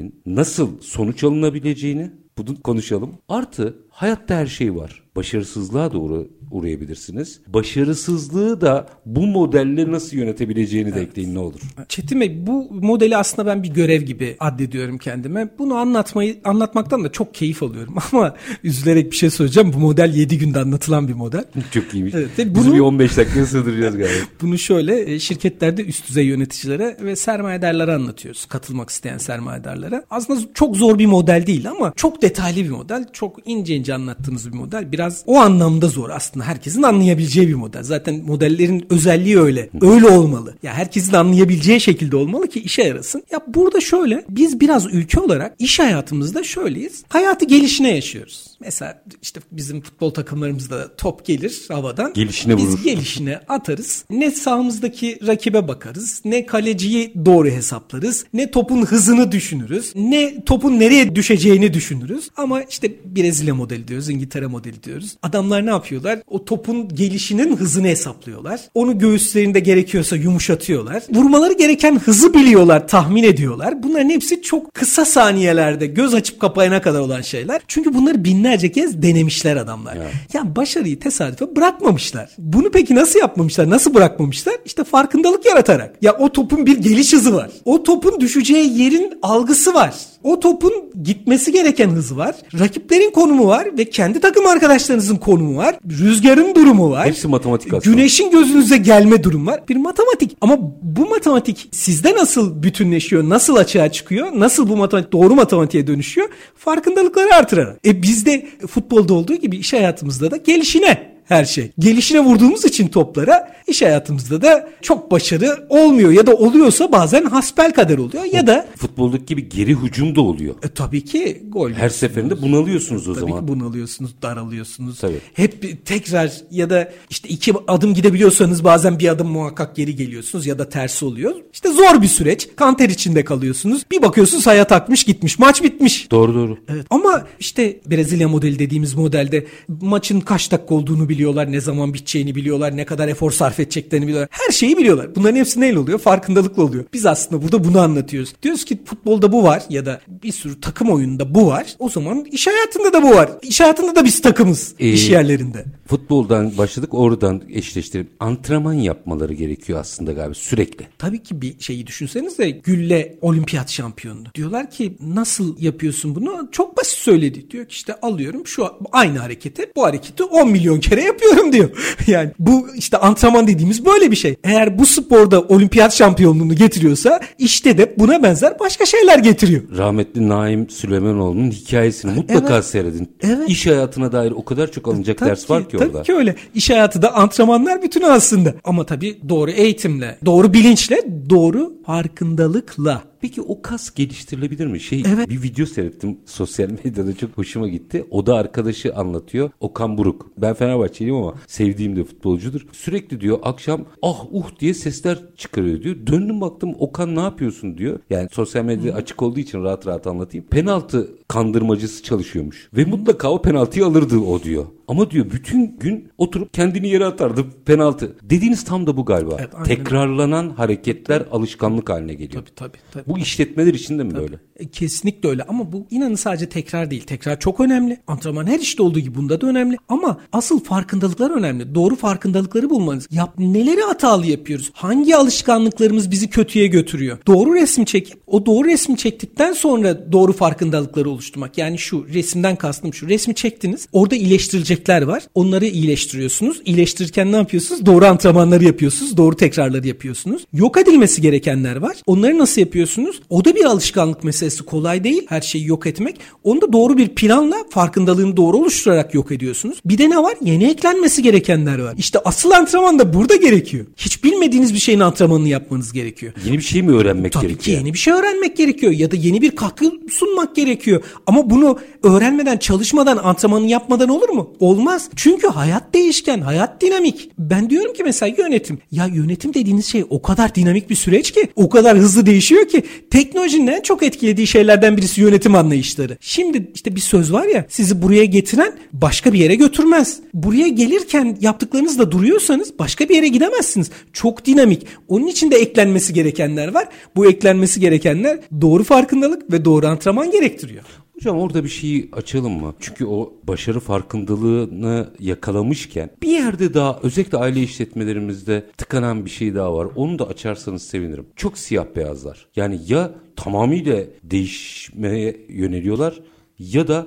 modelinin 0.00 0.22
nasıl 0.26 0.80
sonuç 0.80 1.24
alınabileceğini 1.24 2.10
bunu 2.38 2.62
konuşalım. 2.62 3.18
Artı 3.28 3.76
hayatta 4.00 4.36
her 4.36 4.46
şey 4.46 4.76
var. 4.76 5.02
Başarısızlığa 5.16 5.92
doğru 5.92 6.28
uğrayabilirsiniz. 6.50 7.40
Başarısızlığı 7.46 8.60
da 8.60 8.86
bu 9.06 9.26
modelle 9.26 9.92
nasıl 9.92 10.16
yönetebileceğini 10.16 10.94
de 10.94 11.00
ekleyin 11.00 11.34
ne 11.34 11.38
olur. 11.38 11.60
Çetin 11.88 12.20
Bey 12.20 12.46
bu 12.46 12.68
modeli 12.74 13.16
aslında 13.16 13.46
ben 13.46 13.62
bir 13.62 13.68
görev 13.68 14.02
gibi 14.02 14.36
addediyorum 14.40 14.98
kendime. 14.98 15.50
Bunu 15.58 15.74
anlatmayı 15.74 16.40
anlatmaktan 16.44 17.04
da 17.04 17.12
çok 17.12 17.34
keyif 17.34 17.62
alıyorum 17.62 17.94
ama 18.12 18.34
üzülerek 18.64 19.10
bir 19.12 19.16
şey 19.16 19.30
söyleyeceğim. 19.30 19.72
Bu 19.72 19.78
model 19.78 20.14
7 20.14 20.38
günde 20.38 20.58
anlatılan 20.58 21.08
bir 21.08 21.14
model. 21.14 21.44
Çok 21.70 21.94
iyiymiş. 21.94 22.14
Evet, 22.14 22.38
ve 22.38 22.54
Biz 22.54 22.66
bunu- 22.66 22.74
bir 22.74 22.80
15 22.80 23.16
dakikaya 23.16 23.46
sığdıracağız 23.46 23.96
galiba. 23.96 24.14
Bunu 24.42 24.58
şöyle 24.58 25.14
e, 25.14 25.18
şirketlerde 25.18 25.84
üst 25.84 26.08
düzey 26.08 26.26
yöneticilere 26.26 26.96
ve 27.02 27.16
sermayedarlara 27.16 27.94
anlatıyoruz. 27.94 28.46
Katılmak 28.46 28.90
isteyen 28.90 29.18
sermayedarlara. 29.18 30.04
Aslında 30.10 30.40
çok 30.54 30.76
zor 30.76 30.98
bir 30.98 31.06
model 31.06 31.46
değil 31.46 31.70
ama 31.70 31.92
çok 31.96 32.22
detaylı 32.22 32.56
bir 32.64 32.70
model. 32.70 33.04
Çok 33.12 33.38
ince 33.48 33.76
ince 33.76 33.89
önce 33.90 33.94
anlattığımız 33.94 34.52
bir 34.52 34.56
model. 34.56 34.92
Biraz 34.92 35.22
o 35.26 35.36
anlamda 35.38 35.88
zor 35.88 36.10
aslında. 36.10 36.44
Herkesin 36.46 36.82
anlayabileceği 36.82 37.48
bir 37.48 37.54
model. 37.54 37.82
Zaten 37.82 38.22
modellerin 38.26 38.86
özelliği 38.90 39.38
öyle. 39.40 39.70
Öyle 39.80 40.08
olmalı. 40.08 40.54
Ya 40.62 40.74
herkesin 40.74 41.12
anlayabileceği 41.12 41.80
şekilde 41.80 42.16
olmalı 42.16 42.48
ki 42.48 42.60
işe 42.60 42.82
yarasın. 42.82 43.22
Ya 43.32 43.40
burada 43.46 43.80
şöyle 43.80 44.24
biz 44.28 44.60
biraz 44.60 44.86
ülke 44.86 45.20
olarak 45.20 45.54
iş 45.58 45.78
hayatımızda 45.78 46.44
şöyleyiz. 46.44 47.04
Hayatı 47.08 47.44
gelişine 47.44 47.94
yaşıyoruz. 47.94 48.46
Mesela 48.60 49.02
işte 49.22 49.40
bizim 49.52 49.80
futbol 49.80 50.10
takımlarımızda 50.10 50.96
top 50.96 51.26
gelir 51.26 51.62
havadan. 51.68 52.12
Gelişine 52.12 52.56
Biz 52.56 52.64
vurur. 52.68 52.84
gelişine 52.84 53.40
atarız. 53.48 54.04
Ne 54.10 54.30
sahamızdaki 54.30 55.18
rakibe 55.26 55.68
bakarız. 55.68 56.22
Ne 56.24 56.46
kaleciyi 56.46 57.12
doğru 57.26 57.48
hesaplarız. 57.48 58.24
Ne 58.32 58.50
topun 58.50 58.82
hızını 58.86 59.32
düşünürüz. 59.32 59.92
Ne 59.96 60.44
topun 60.44 60.80
nereye 60.80 61.14
düşeceğini 61.14 61.74
düşünürüz. 61.74 62.30
Ama 62.36 62.62
işte 62.62 62.92
Brezilya 63.16 63.54
modeli 63.54 63.79
diyoruz. 63.88 64.10
İngiltere 64.10 64.46
modeli 64.46 64.82
diyoruz. 64.82 65.16
Adamlar 65.22 65.66
ne 65.66 65.70
yapıyorlar? 65.70 66.18
O 66.26 66.44
topun 66.44 66.88
gelişinin 66.88 67.56
hızını 67.56 67.86
hesaplıyorlar. 67.86 68.60
Onu 68.74 68.98
göğüslerinde 68.98 69.60
gerekiyorsa 69.60 70.16
yumuşatıyorlar. 70.16 71.02
Vurmaları 71.10 71.52
gereken 71.52 71.98
hızı 71.98 72.34
biliyorlar, 72.34 72.88
tahmin 72.88 73.22
ediyorlar. 73.22 73.82
Bunların 73.82 74.10
hepsi 74.10 74.42
çok 74.42 74.74
kısa 74.74 75.04
saniyelerde 75.04 75.86
göz 75.86 76.14
açıp 76.14 76.40
kapayana 76.40 76.82
kadar 76.82 77.00
olan 77.00 77.20
şeyler. 77.20 77.60
Çünkü 77.68 77.94
bunları 77.94 78.24
binlerce 78.24 78.72
kez 78.72 79.02
denemişler 79.02 79.56
adamlar. 79.56 79.96
Ya 80.32 80.56
başarıyı 80.56 81.00
tesadüfe 81.00 81.56
bırakmamışlar. 81.56 82.30
Bunu 82.38 82.70
peki 82.70 82.94
nasıl 82.94 83.18
yapmamışlar? 83.18 83.70
Nasıl 83.70 83.94
bırakmamışlar? 83.94 84.54
İşte 84.64 84.84
farkındalık 84.84 85.46
yaratarak. 85.46 85.96
Ya 86.02 86.16
o 86.18 86.32
topun 86.32 86.66
bir 86.66 86.78
geliş 86.78 87.12
hızı 87.12 87.34
var. 87.34 87.50
O 87.64 87.82
topun 87.82 88.20
düşeceği 88.20 88.78
yerin 88.78 89.18
algısı 89.22 89.74
var. 89.74 89.94
O 90.24 90.40
topun 90.40 90.72
gitmesi 91.02 91.52
gereken 91.52 91.88
hızı 91.88 92.16
var. 92.16 92.34
Rakiplerin 92.58 93.10
konumu 93.10 93.46
var 93.46 93.68
ve 93.78 93.84
kendi 93.84 94.20
takım 94.20 94.46
arkadaşlarınızın 94.46 95.16
konumu 95.16 95.56
var. 95.56 95.78
Rüzgarın 95.90 96.54
durumu 96.54 96.90
var. 96.90 97.06
Hepsi 97.06 97.28
matematik 97.28 97.74
aslında. 97.74 97.96
Güneşin 97.96 98.30
gözünüze 98.30 98.76
gelme 98.76 99.24
durum 99.24 99.46
var. 99.46 99.60
Bir 99.68 99.76
matematik. 99.76 100.36
Ama 100.40 100.58
bu 100.82 101.08
matematik 101.08 101.68
sizde 101.72 102.14
nasıl 102.14 102.62
bütünleşiyor? 102.62 103.28
Nasıl 103.28 103.56
açığa 103.56 103.92
çıkıyor? 103.92 104.28
Nasıl 104.34 104.68
bu 104.68 104.76
matematik 104.76 105.12
doğru 105.12 105.34
matematiğe 105.34 105.86
dönüşüyor? 105.86 106.28
Farkındalıkları 106.56 107.34
artırarak. 107.34 107.78
E 107.86 108.02
bizde 108.02 108.46
futbolda 108.68 109.14
olduğu 109.14 109.34
gibi 109.34 109.56
iş 109.56 109.72
hayatımızda 109.72 110.30
da 110.30 110.36
gelişine 110.36 111.19
her 111.30 111.44
şey. 111.44 111.70
Gelişine 111.78 112.20
vurduğumuz 112.20 112.64
için 112.64 112.88
toplara 112.88 113.52
iş 113.66 113.82
hayatımızda 113.82 114.42
da 114.42 114.68
çok 114.82 115.10
başarı 115.10 115.66
olmuyor 115.68 116.10
ya 116.12 116.26
da 116.26 116.34
oluyorsa 116.36 116.92
bazen 116.92 117.24
hasbel 117.24 117.72
kader 117.72 117.98
oluyor 117.98 118.24
ya 118.24 118.46
da 118.46 118.66
Futboldaki 118.76 119.26
gibi 119.26 119.48
geri 119.48 119.74
hücum 119.76 120.14
da 120.16 120.20
oluyor. 120.20 120.54
e, 120.62 120.68
tabii 120.68 121.04
ki 121.04 121.42
gol. 121.48 121.70
Her 121.70 121.88
seferinde 121.88 122.42
bunalıyorsunuz 122.42 123.08
o 123.08 123.14
Tabii 123.14 123.20
zaman. 123.30 123.40
ki 123.40 123.48
bunalıyorsunuz, 123.48 124.10
daralıyorsunuz. 124.22 124.98
Tabii. 125.00 125.20
Hep 125.34 125.86
tekrar 125.86 126.32
ya 126.50 126.70
da 126.70 126.92
işte 127.10 127.28
iki 127.28 127.52
adım 127.68 127.94
gidebiliyorsanız 127.94 128.64
bazen 128.64 128.98
bir 128.98 129.08
adım 129.08 129.28
muhakkak 129.28 129.76
geri 129.76 129.96
geliyorsunuz 129.96 130.46
ya 130.46 130.58
da 130.58 130.68
tersi 130.68 131.04
oluyor. 131.04 131.34
İşte 131.52 131.68
zor 131.72 132.02
bir 132.02 132.08
süreç. 132.08 132.48
Kanter 132.56 132.88
içinde 132.88 133.24
kalıyorsunuz. 133.24 133.82
Bir 133.90 134.02
bakıyorsunuz 134.02 134.46
hayat 134.46 134.72
akmış 134.72 135.04
gitmiş. 135.04 135.38
Maç 135.38 135.62
bitmiş. 135.62 136.10
Doğru 136.10 136.34
doğru. 136.34 136.58
Evet. 136.68 136.86
Ama 136.90 137.26
işte 137.40 137.80
Brezilya 137.86 138.28
modeli 138.28 138.58
dediğimiz 138.58 138.94
modelde 138.94 139.46
maçın 139.80 140.20
kaç 140.20 140.50
dakika 140.52 140.74
olduğunu 140.74 141.08
biliyorlar, 141.20 141.52
ne 141.52 141.60
zaman 141.60 141.94
biteceğini 141.94 142.34
biliyorlar, 142.34 142.76
ne 142.76 142.84
kadar 142.84 143.08
efor 143.08 143.30
sarf 143.30 143.60
edeceklerini 143.60 144.06
biliyorlar. 144.06 144.28
Her 144.30 144.52
şeyi 144.52 144.76
biliyorlar. 144.78 145.14
Bunların 145.14 145.36
hepsi 145.36 145.60
neyle 145.60 145.78
oluyor? 145.78 145.98
Farkındalıkla 145.98 146.62
oluyor. 146.62 146.84
Biz 146.92 147.06
aslında 147.06 147.42
burada 147.42 147.64
bunu 147.64 147.80
anlatıyoruz. 147.80 148.34
Diyoruz 148.42 148.64
ki 148.64 148.78
futbolda 148.84 149.32
bu 149.32 149.42
var 149.44 149.62
ya 149.68 149.86
da 149.86 150.00
bir 150.08 150.32
sürü 150.32 150.60
takım 150.60 150.90
oyununda 150.90 151.34
bu 151.34 151.46
var. 151.46 151.66
O 151.78 151.88
zaman 151.88 152.24
iş 152.24 152.46
hayatında 152.46 152.92
da 152.92 153.02
bu 153.02 153.10
var. 153.10 153.30
İş 153.42 153.60
hayatında 153.60 153.96
da 153.96 154.04
biz 154.04 154.22
takımız 154.22 154.74
Ee, 154.78 154.88
iş 154.88 155.10
yerlerinde. 155.10 155.64
Futboldan 155.86 156.58
başladık 156.58 156.94
oradan 156.94 157.42
eşleştirip 157.52 158.08
antrenman 158.20 158.72
yapmaları 158.72 159.34
gerekiyor 159.34 159.80
aslında 159.80 160.12
galiba 160.12 160.34
sürekli. 160.34 160.86
Tabii 160.98 161.22
ki 161.22 161.42
bir 161.42 161.60
şeyi 161.60 161.86
düşünsenize 161.86 162.50
Gülle 162.50 163.18
olimpiyat 163.20 163.70
şampiyonu. 163.70 164.20
Diyorlar 164.34 164.70
ki 164.70 164.96
nasıl 165.00 165.60
yapıyorsun 165.60 166.14
bunu? 166.14 166.48
Çok 166.52 166.76
basit 166.78 166.98
söyledi. 166.98 167.50
Diyor 167.50 167.64
ki 167.64 167.72
işte 167.72 167.94
alıyorum 168.02 168.46
şu 168.46 168.66
aynı 168.92 169.18
hareketi 169.18 169.72
bu 169.76 169.84
hareketi 169.84 170.24
10 170.24 170.50
milyon 170.50 170.80
kere 170.80 171.04
yapıyorum 171.10 171.52
diyor. 171.52 171.70
Yani 172.06 172.30
bu 172.38 172.68
işte 172.76 172.96
antrenman 172.96 173.46
dediğimiz 173.46 173.84
böyle 173.86 174.10
bir 174.10 174.16
şey. 174.16 174.36
Eğer 174.44 174.78
bu 174.78 174.86
sporda 174.86 175.40
olimpiyat 175.40 175.94
şampiyonluğunu 175.94 176.54
getiriyorsa 176.54 177.20
işte 177.38 177.78
de 177.78 177.94
buna 177.98 178.22
benzer 178.22 178.58
başka 178.60 178.86
şeyler 178.86 179.18
getiriyor. 179.18 179.62
Rahmetli 179.76 180.28
Naim 180.28 180.70
Süleymanoğlu'nun 180.70 181.50
hikayesini 181.50 182.12
mutlaka 182.12 182.54
Evet. 182.54 182.64
seyredin. 182.64 183.10
Evet. 183.22 183.48
İş 183.48 183.66
hayatına 183.66 184.12
dair 184.12 184.30
o 184.30 184.44
kadar 184.44 184.70
çok 184.72 184.88
alınacak 184.88 185.18
Tabii 185.18 185.30
ders 185.30 185.50
var 185.50 185.68
ki 185.68 185.76
tabii 185.76 185.88
orada. 185.88 186.02
ki 186.02 186.14
öyle. 186.14 186.34
İş 186.54 186.70
hayatı 186.70 187.02
da 187.02 187.14
antrenmanlar 187.14 187.82
bütünü 187.82 188.06
aslında. 188.06 188.54
Ama 188.64 188.86
tabii 188.86 189.18
doğru 189.28 189.50
eğitimle, 189.50 190.18
doğru 190.26 190.52
bilinçle, 190.52 191.02
doğru 191.30 191.72
farkındalıkla. 191.86 193.02
Peki 193.20 193.42
o 193.42 193.62
kas 193.62 193.94
geliştirilebilir 193.94 194.66
mi? 194.66 194.80
Şey 194.80 195.02
Evet. 195.14 195.28
bir 195.30 195.42
video 195.42 195.66
seyrettim 195.66 196.18
sosyal 196.26 196.70
medyada 196.70 197.16
çok 197.16 197.38
hoşuma 197.38 197.68
gitti. 197.68 198.04
O 198.10 198.26
da 198.26 198.34
arkadaşı 198.34 198.94
anlatıyor. 198.94 199.50
Okan 199.60 199.98
Buruk. 199.98 200.30
Ben 200.38 200.54
Fenerbahçeliyim 200.54 201.16
ama 201.16 201.34
sevdiğim 201.46 201.96
de 201.96 202.04
futbolcudur. 202.04 202.66
Sürekli 202.72 203.20
diyor 203.20 203.38
akşam 203.42 203.84
ah 204.02 204.24
uh 204.32 204.44
diye 204.60 204.74
sesler 204.74 205.18
çıkarıyor 205.36 205.82
diyor. 205.82 205.96
Döndüm 206.06 206.40
baktım 206.40 206.74
Okan 206.78 207.16
ne 207.16 207.20
yapıyorsun 207.20 207.78
diyor. 207.78 207.98
Yani 208.10 208.28
sosyal 208.32 208.64
medyada 208.64 208.96
açık 208.96 209.22
olduğu 209.22 209.40
için 209.40 209.62
rahat 209.62 209.86
rahat 209.86 210.06
anlatayım. 210.06 210.46
Penaltı 210.46 211.10
kandırmacısı 211.28 212.02
çalışıyormuş. 212.02 212.68
Ve 212.76 212.84
mutlaka 212.84 213.30
o 213.30 213.42
penaltıyı 213.42 213.86
alırdı 213.86 214.18
o 214.18 214.42
diyor. 214.42 214.66
Ama 214.88 215.10
diyor 215.10 215.26
bütün 215.30 215.76
gün 215.78 216.08
oturup 216.18 216.54
kendini 216.54 216.88
yere 216.88 217.04
atardı 217.04 217.44
penaltı. 217.64 218.16
Dediğiniz 218.22 218.64
tam 218.64 218.86
da 218.86 218.96
bu 218.96 219.04
galiba. 219.04 219.36
Evet, 219.38 219.54
aynen. 219.54 219.64
Tekrarlanan 219.64 220.50
hareketler 220.50 221.22
alışkanlık 221.32 221.90
haline 221.90 222.14
geliyor. 222.14 222.42
Tabii 222.42 222.54
tabii. 222.54 222.78
tabii. 222.92 223.09
Bu 223.10 223.18
işletmeler 223.18 223.74
için 223.74 223.98
de 223.98 224.02
mi 224.04 224.14
böyle? 224.14 224.36
E, 224.56 224.68
Kesinlikle 224.68 225.28
öyle 225.28 225.42
ama 225.42 225.72
bu 225.72 225.86
inanın 225.90 226.14
sadece 226.14 226.48
tekrar 226.48 226.90
değil. 226.90 227.02
Tekrar 227.02 227.40
çok 227.40 227.60
önemli. 227.60 228.00
Antrenman 228.06 228.46
her 228.46 228.58
işte 228.58 228.82
olduğu 228.82 229.00
gibi 229.00 229.14
bunda 229.14 229.40
da 229.40 229.46
önemli. 229.46 229.76
Ama 229.88 230.20
asıl 230.32 230.60
farkındalıklar 230.64 231.30
önemli. 231.30 231.74
Doğru 231.74 231.96
farkındalıkları 231.96 232.70
bulmanız. 232.70 233.06
Yap, 233.10 233.34
neleri 233.38 233.80
hatalı 233.80 234.26
yapıyoruz? 234.26 234.70
Hangi 234.74 235.16
alışkanlıklarımız 235.16 236.10
bizi 236.10 236.30
kötüye 236.30 236.66
götürüyor? 236.66 237.18
Doğru 237.26 237.54
resmi 237.54 237.86
çekip 237.86 238.18
o 238.26 238.46
doğru 238.46 238.68
resmi 238.68 238.96
çektikten 238.96 239.52
sonra 239.52 240.12
doğru 240.12 240.32
farkındalıkları 240.32 241.10
oluşturmak. 241.10 241.58
Yani 241.58 241.78
şu 241.78 242.06
resimden 242.14 242.56
kastım 242.56 242.94
şu. 242.94 243.08
Resmi 243.08 243.34
çektiniz. 243.34 243.88
Orada 243.92 244.16
iyileştirecekler 244.16 245.02
var. 245.02 245.22
Onları 245.34 245.66
iyileştiriyorsunuz. 245.66 246.60
İyileştirirken 246.64 247.32
ne 247.32 247.36
yapıyorsunuz? 247.36 247.86
Doğru 247.86 248.06
antrenmanları 248.06 248.64
yapıyorsunuz. 248.64 249.16
Doğru 249.16 249.36
tekrarları 249.36 249.86
yapıyorsunuz. 249.86 250.46
Yok 250.52 250.78
edilmesi 250.80 251.22
gerekenler 251.22 251.76
var. 251.76 251.96
Onları 252.06 252.38
nasıl 252.38 252.60
yapıyorsunuz? 252.60 252.99
O 253.30 253.44
da 253.44 253.54
bir 253.54 253.64
alışkanlık 253.64 254.24
meselesi. 254.24 254.62
Kolay 254.64 255.04
değil 255.04 255.26
her 255.28 255.40
şeyi 255.40 255.66
yok 255.66 255.86
etmek. 255.86 256.20
Onu 256.44 256.60
da 256.60 256.72
doğru 256.72 256.96
bir 256.98 257.08
planla 257.08 257.56
farkındalığını 257.70 258.36
doğru 258.36 258.56
oluşturarak 258.56 259.14
yok 259.14 259.32
ediyorsunuz. 259.32 259.78
Bir 259.84 259.98
de 259.98 260.10
ne 260.10 260.18
var? 260.22 260.34
Yeni 260.42 260.64
eklenmesi 260.64 261.22
gerekenler 261.22 261.78
var. 261.78 261.94
İşte 261.98 262.18
asıl 262.24 262.50
antrenman 262.50 262.98
da 262.98 263.14
burada 263.14 263.36
gerekiyor. 263.36 263.86
Hiç 263.96 264.24
bilmediğiniz 264.24 264.74
bir 264.74 264.78
şeyin 264.78 265.00
antrenmanını 265.00 265.48
yapmanız 265.48 265.92
gerekiyor. 265.92 266.32
Yeni 266.46 266.58
bir 266.58 266.62
şey 266.62 266.82
mi 266.82 266.92
öğrenmek 266.92 267.32
Tabii 267.32 267.46
ki 267.46 267.48
gerekiyor? 267.52 267.78
yeni 267.78 267.92
bir 267.92 267.98
şey 267.98 268.12
öğrenmek 268.12 268.56
gerekiyor 268.56 268.92
ya 268.92 269.10
da 269.10 269.16
yeni 269.16 269.42
bir 269.42 269.50
katkı 269.50 269.92
sunmak 270.10 270.56
gerekiyor. 270.56 271.02
Ama 271.26 271.50
bunu 271.50 271.78
öğrenmeden, 272.02 272.56
çalışmadan, 272.56 273.16
antrenmanı 273.16 273.66
yapmadan 273.66 274.08
olur 274.08 274.28
mu? 274.28 274.50
Olmaz. 274.60 275.08
Çünkü 275.16 275.46
hayat 275.48 275.94
değişken, 275.94 276.40
hayat 276.40 276.80
dinamik. 276.82 277.30
Ben 277.38 277.70
diyorum 277.70 277.92
ki 277.92 278.02
mesela 278.04 278.34
yönetim. 278.38 278.78
Ya 278.92 279.06
yönetim 279.06 279.54
dediğiniz 279.54 279.86
şey 279.86 280.04
o 280.10 280.22
kadar 280.22 280.54
dinamik 280.54 280.90
bir 280.90 280.94
süreç 280.94 281.30
ki, 281.30 281.48
o 281.56 281.68
kadar 281.68 281.98
hızlı 281.98 282.26
değişiyor 282.26 282.68
ki 282.68 282.82
teknolojinin 283.10 283.66
en 283.66 283.80
çok 283.80 284.02
etkilediği 284.02 284.46
şeylerden 284.46 284.96
birisi 284.96 285.20
yönetim 285.20 285.54
anlayışları. 285.54 286.16
Şimdi 286.20 286.70
işte 286.74 286.96
bir 286.96 287.00
söz 287.00 287.32
var 287.32 287.46
ya, 287.46 287.66
sizi 287.68 288.02
buraya 288.02 288.24
getiren 288.24 288.72
başka 288.92 289.32
bir 289.32 289.38
yere 289.38 289.54
götürmez. 289.54 290.20
Buraya 290.34 290.68
gelirken 290.68 291.38
yaptıklarınızla 291.40 292.10
duruyorsanız 292.10 292.78
başka 292.78 293.08
bir 293.08 293.14
yere 293.14 293.28
gidemezsiniz. 293.28 293.90
Çok 294.12 294.46
dinamik. 294.46 294.86
Onun 295.08 295.26
için 295.26 295.50
de 295.50 295.56
eklenmesi 295.56 296.12
gerekenler 296.12 296.74
var. 296.74 296.88
Bu 297.16 297.26
eklenmesi 297.26 297.80
gerekenler 297.80 298.38
doğru 298.60 298.84
farkındalık 298.84 299.52
ve 299.52 299.64
doğru 299.64 299.86
antrenman 299.86 300.30
gerektiriyor. 300.30 300.84
Hocam 301.20 301.38
orada 301.38 301.64
bir 301.64 301.68
şeyi 301.68 302.08
açalım 302.12 302.52
mı? 302.52 302.74
Çünkü 302.80 303.06
o 303.06 303.32
başarı 303.44 303.80
farkındalığını 303.80 305.10
yakalamışken 305.18 306.10
bir 306.22 306.28
yerde 306.28 306.74
daha 306.74 307.00
özellikle 307.02 307.38
aile 307.38 307.62
işletmelerimizde 307.62 308.66
tıkanan 308.76 309.24
bir 309.24 309.30
şey 309.30 309.54
daha 309.54 309.74
var. 309.74 309.88
Onu 309.96 310.18
da 310.18 310.28
açarsanız 310.28 310.82
sevinirim. 310.82 311.26
Çok 311.36 311.58
siyah 311.58 311.86
beyazlar. 311.96 312.46
Yani 312.56 312.80
ya 312.88 313.10
tamamıyla 313.36 314.04
değişmeye 314.22 315.46
yöneliyorlar 315.48 316.20
ya 316.58 316.88
da 316.88 317.06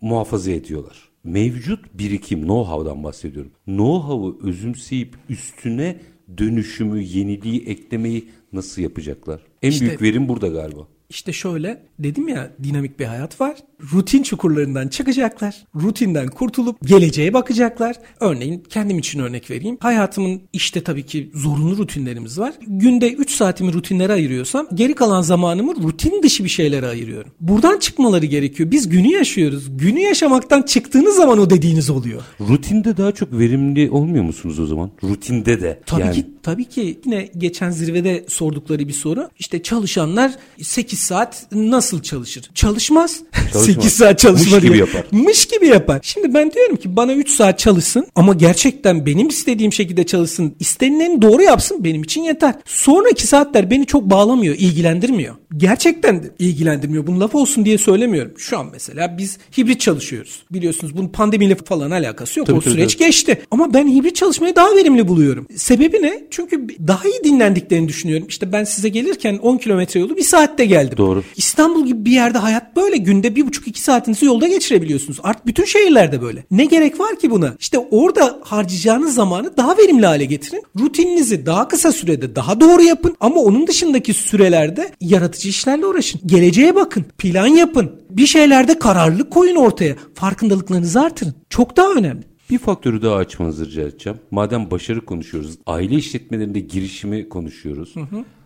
muhafaza 0.00 0.50
ediyorlar. 0.50 1.08
Mevcut 1.24 1.80
birikim 1.94 2.40
know-how'dan 2.42 3.04
bahsediyorum. 3.04 3.52
Know-how'ı 3.66 4.48
özümseyip 4.48 5.16
üstüne 5.28 6.00
dönüşümü, 6.38 7.02
yeniliği 7.02 7.66
eklemeyi 7.66 8.28
nasıl 8.52 8.82
yapacaklar? 8.82 9.42
En 9.62 9.70
İşte- 9.70 9.86
büyük 9.86 10.02
verim 10.02 10.28
burada 10.28 10.48
galiba. 10.48 10.88
İşte 11.12 11.32
şöyle 11.32 11.82
dedim 11.98 12.28
ya 12.28 12.50
dinamik 12.62 13.00
bir 13.00 13.04
hayat 13.04 13.40
var. 13.40 13.56
Rutin 13.92 14.22
çukurlarından 14.22 14.88
çıkacaklar. 14.88 15.64
Rutinden 15.82 16.28
kurtulup 16.28 16.88
geleceğe 16.88 17.34
bakacaklar. 17.34 17.96
Örneğin 18.20 18.64
kendim 18.68 18.98
için 18.98 19.20
örnek 19.20 19.50
vereyim. 19.50 19.76
Hayatımın 19.80 20.40
işte 20.52 20.82
tabii 20.82 21.06
ki 21.06 21.30
zorunlu 21.34 21.76
rutinlerimiz 21.76 22.38
var. 22.38 22.52
Günde 22.66 23.12
3 23.12 23.30
saatimi 23.30 23.72
rutinlere 23.72 24.12
ayırıyorsam 24.12 24.66
geri 24.74 24.94
kalan 24.94 25.22
zamanımı 25.22 25.82
rutin 25.82 26.22
dışı 26.22 26.44
bir 26.44 26.48
şeylere 26.48 26.86
ayırıyorum. 26.86 27.32
Buradan 27.40 27.78
çıkmaları 27.78 28.26
gerekiyor. 28.26 28.70
Biz 28.70 28.88
günü 28.88 29.08
yaşıyoruz. 29.08 29.78
Günü 29.78 30.00
yaşamaktan 30.00 30.62
çıktığınız 30.62 31.16
zaman 31.16 31.38
o 31.38 31.50
dediğiniz 31.50 31.90
oluyor. 31.90 32.22
Rutinde 32.40 32.96
daha 32.96 33.12
çok 33.12 33.32
verimli 33.32 33.90
olmuyor 33.90 34.24
musunuz 34.24 34.60
o 34.60 34.66
zaman? 34.66 34.90
Rutinde 35.04 35.60
de. 35.60 35.80
Tabii 35.86 36.00
yani. 36.00 36.14
ki 36.14 36.26
tabii 36.42 36.64
ki 36.64 37.00
yine 37.04 37.28
geçen 37.38 37.70
zirvede 37.70 38.24
sordukları 38.28 38.88
bir 38.88 38.92
soru. 38.92 39.30
İşte 39.38 39.62
çalışanlar 39.62 40.32
8 40.62 40.98
saat 40.98 41.46
nasıl 41.52 42.02
çalışır? 42.02 42.50
Çalışmaz. 42.54 43.20
Çalışmaz. 43.52 43.64
8 43.64 43.92
saat 43.92 44.18
çalışma 44.18 44.56
Mış 44.56 44.64
gibi 44.64 44.78
yapar. 44.78 45.04
Mış 45.12 45.46
gibi 45.46 45.66
yapar. 45.66 46.00
Şimdi 46.02 46.34
ben 46.34 46.52
diyorum 46.52 46.76
ki 46.76 46.96
bana 46.96 47.12
3 47.14 47.30
saat 47.30 47.58
çalışsın 47.58 48.06
ama 48.14 48.32
gerçekten 48.32 49.06
benim 49.06 49.28
istediğim 49.28 49.72
şekilde 49.72 50.06
çalışsın. 50.06 50.54
İstenileni 50.60 51.22
doğru 51.22 51.42
yapsın 51.42 51.84
benim 51.84 52.02
için 52.02 52.22
yeter. 52.22 52.54
Sonraki 52.64 53.26
saatler 53.26 53.70
beni 53.70 53.86
çok 53.86 54.10
bağlamıyor, 54.10 54.54
ilgilendirmiyor. 54.54 55.34
Gerçekten 55.56 56.24
ilgilendirmiyor. 56.38 57.06
Bunu 57.06 57.20
laf 57.20 57.34
olsun 57.34 57.64
diye 57.64 57.78
söylemiyorum. 57.78 58.32
Şu 58.38 58.58
an 58.58 58.66
mesela 58.72 59.18
biz 59.18 59.38
hibrit 59.58 59.80
çalışıyoruz. 59.80 60.42
Biliyorsunuz 60.50 60.96
bunun 60.96 61.08
pandemiyle 61.08 61.54
falan 61.54 61.90
alakası 61.90 62.38
yok. 62.38 62.46
Tabii, 62.46 62.58
o 62.58 62.60
tabii, 62.60 62.74
süreç 62.74 62.94
tabii. 62.94 63.06
geçti. 63.06 63.42
Ama 63.50 63.74
ben 63.74 63.88
hibrit 63.88 64.16
çalışmayı 64.16 64.56
daha 64.56 64.76
verimli 64.76 65.08
buluyorum. 65.08 65.46
Sebebi 65.56 66.02
ne? 66.02 66.22
Çünkü 66.32 66.66
daha 66.88 67.08
iyi 67.08 67.24
dinlendiklerini 67.24 67.88
düşünüyorum. 67.88 68.26
İşte 68.28 68.52
ben 68.52 68.64
size 68.64 68.88
gelirken 68.88 69.38
10 69.42 69.56
kilometre 69.56 70.00
yolu 70.00 70.16
bir 70.16 70.22
saatte 70.22 70.64
geldim. 70.64 70.98
Doğru. 70.98 71.24
İstanbul 71.36 71.86
gibi 71.86 72.04
bir 72.04 72.10
yerde 72.10 72.38
hayat 72.38 72.76
böyle. 72.76 72.96
Günde 72.96 73.36
bir 73.36 73.46
buçuk 73.46 73.68
iki 73.68 73.80
saatinizi 73.80 74.26
yolda 74.26 74.48
geçirebiliyorsunuz. 74.48 75.18
Artık 75.22 75.46
bütün 75.46 75.64
şehirlerde 75.64 76.22
böyle. 76.22 76.44
Ne 76.50 76.64
gerek 76.64 77.00
var 77.00 77.18
ki 77.18 77.30
buna? 77.30 77.54
İşte 77.60 77.78
orada 77.78 78.38
harcayacağınız 78.42 79.14
zamanı 79.14 79.56
daha 79.56 79.78
verimli 79.78 80.06
hale 80.06 80.24
getirin. 80.24 80.62
Rutininizi 80.80 81.46
daha 81.46 81.68
kısa 81.68 81.92
sürede 81.92 82.36
daha 82.36 82.60
doğru 82.60 82.82
yapın. 82.82 83.16
Ama 83.20 83.40
onun 83.40 83.66
dışındaki 83.66 84.14
sürelerde 84.14 84.92
yaratıcı 85.00 85.48
işlerle 85.48 85.86
uğraşın. 85.86 86.20
Geleceğe 86.26 86.74
bakın. 86.74 87.04
Plan 87.18 87.46
yapın. 87.46 87.92
Bir 88.10 88.26
şeylerde 88.26 88.78
kararlılık 88.78 89.30
koyun 89.30 89.56
ortaya. 89.56 89.96
Farkındalıklarınızı 90.14 91.00
artırın. 91.00 91.34
Çok 91.50 91.76
daha 91.76 91.92
önemli. 91.92 92.31
Bir 92.52 92.58
faktörü 92.58 93.02
daha 93.02 93.16
açmanızı 93.16 93.66
rica 93.66 93.82
edeceğim. 93.82 94.18
Madem 94.30 94.70
başarı 94.70 95.04
konuşuyoruz, 95.04 95.58
aile 95.66 95.94
işletmelerinde 95.94 96.60
girişimi 96.60 97.28
konuşuyoruz. 97.28 97.94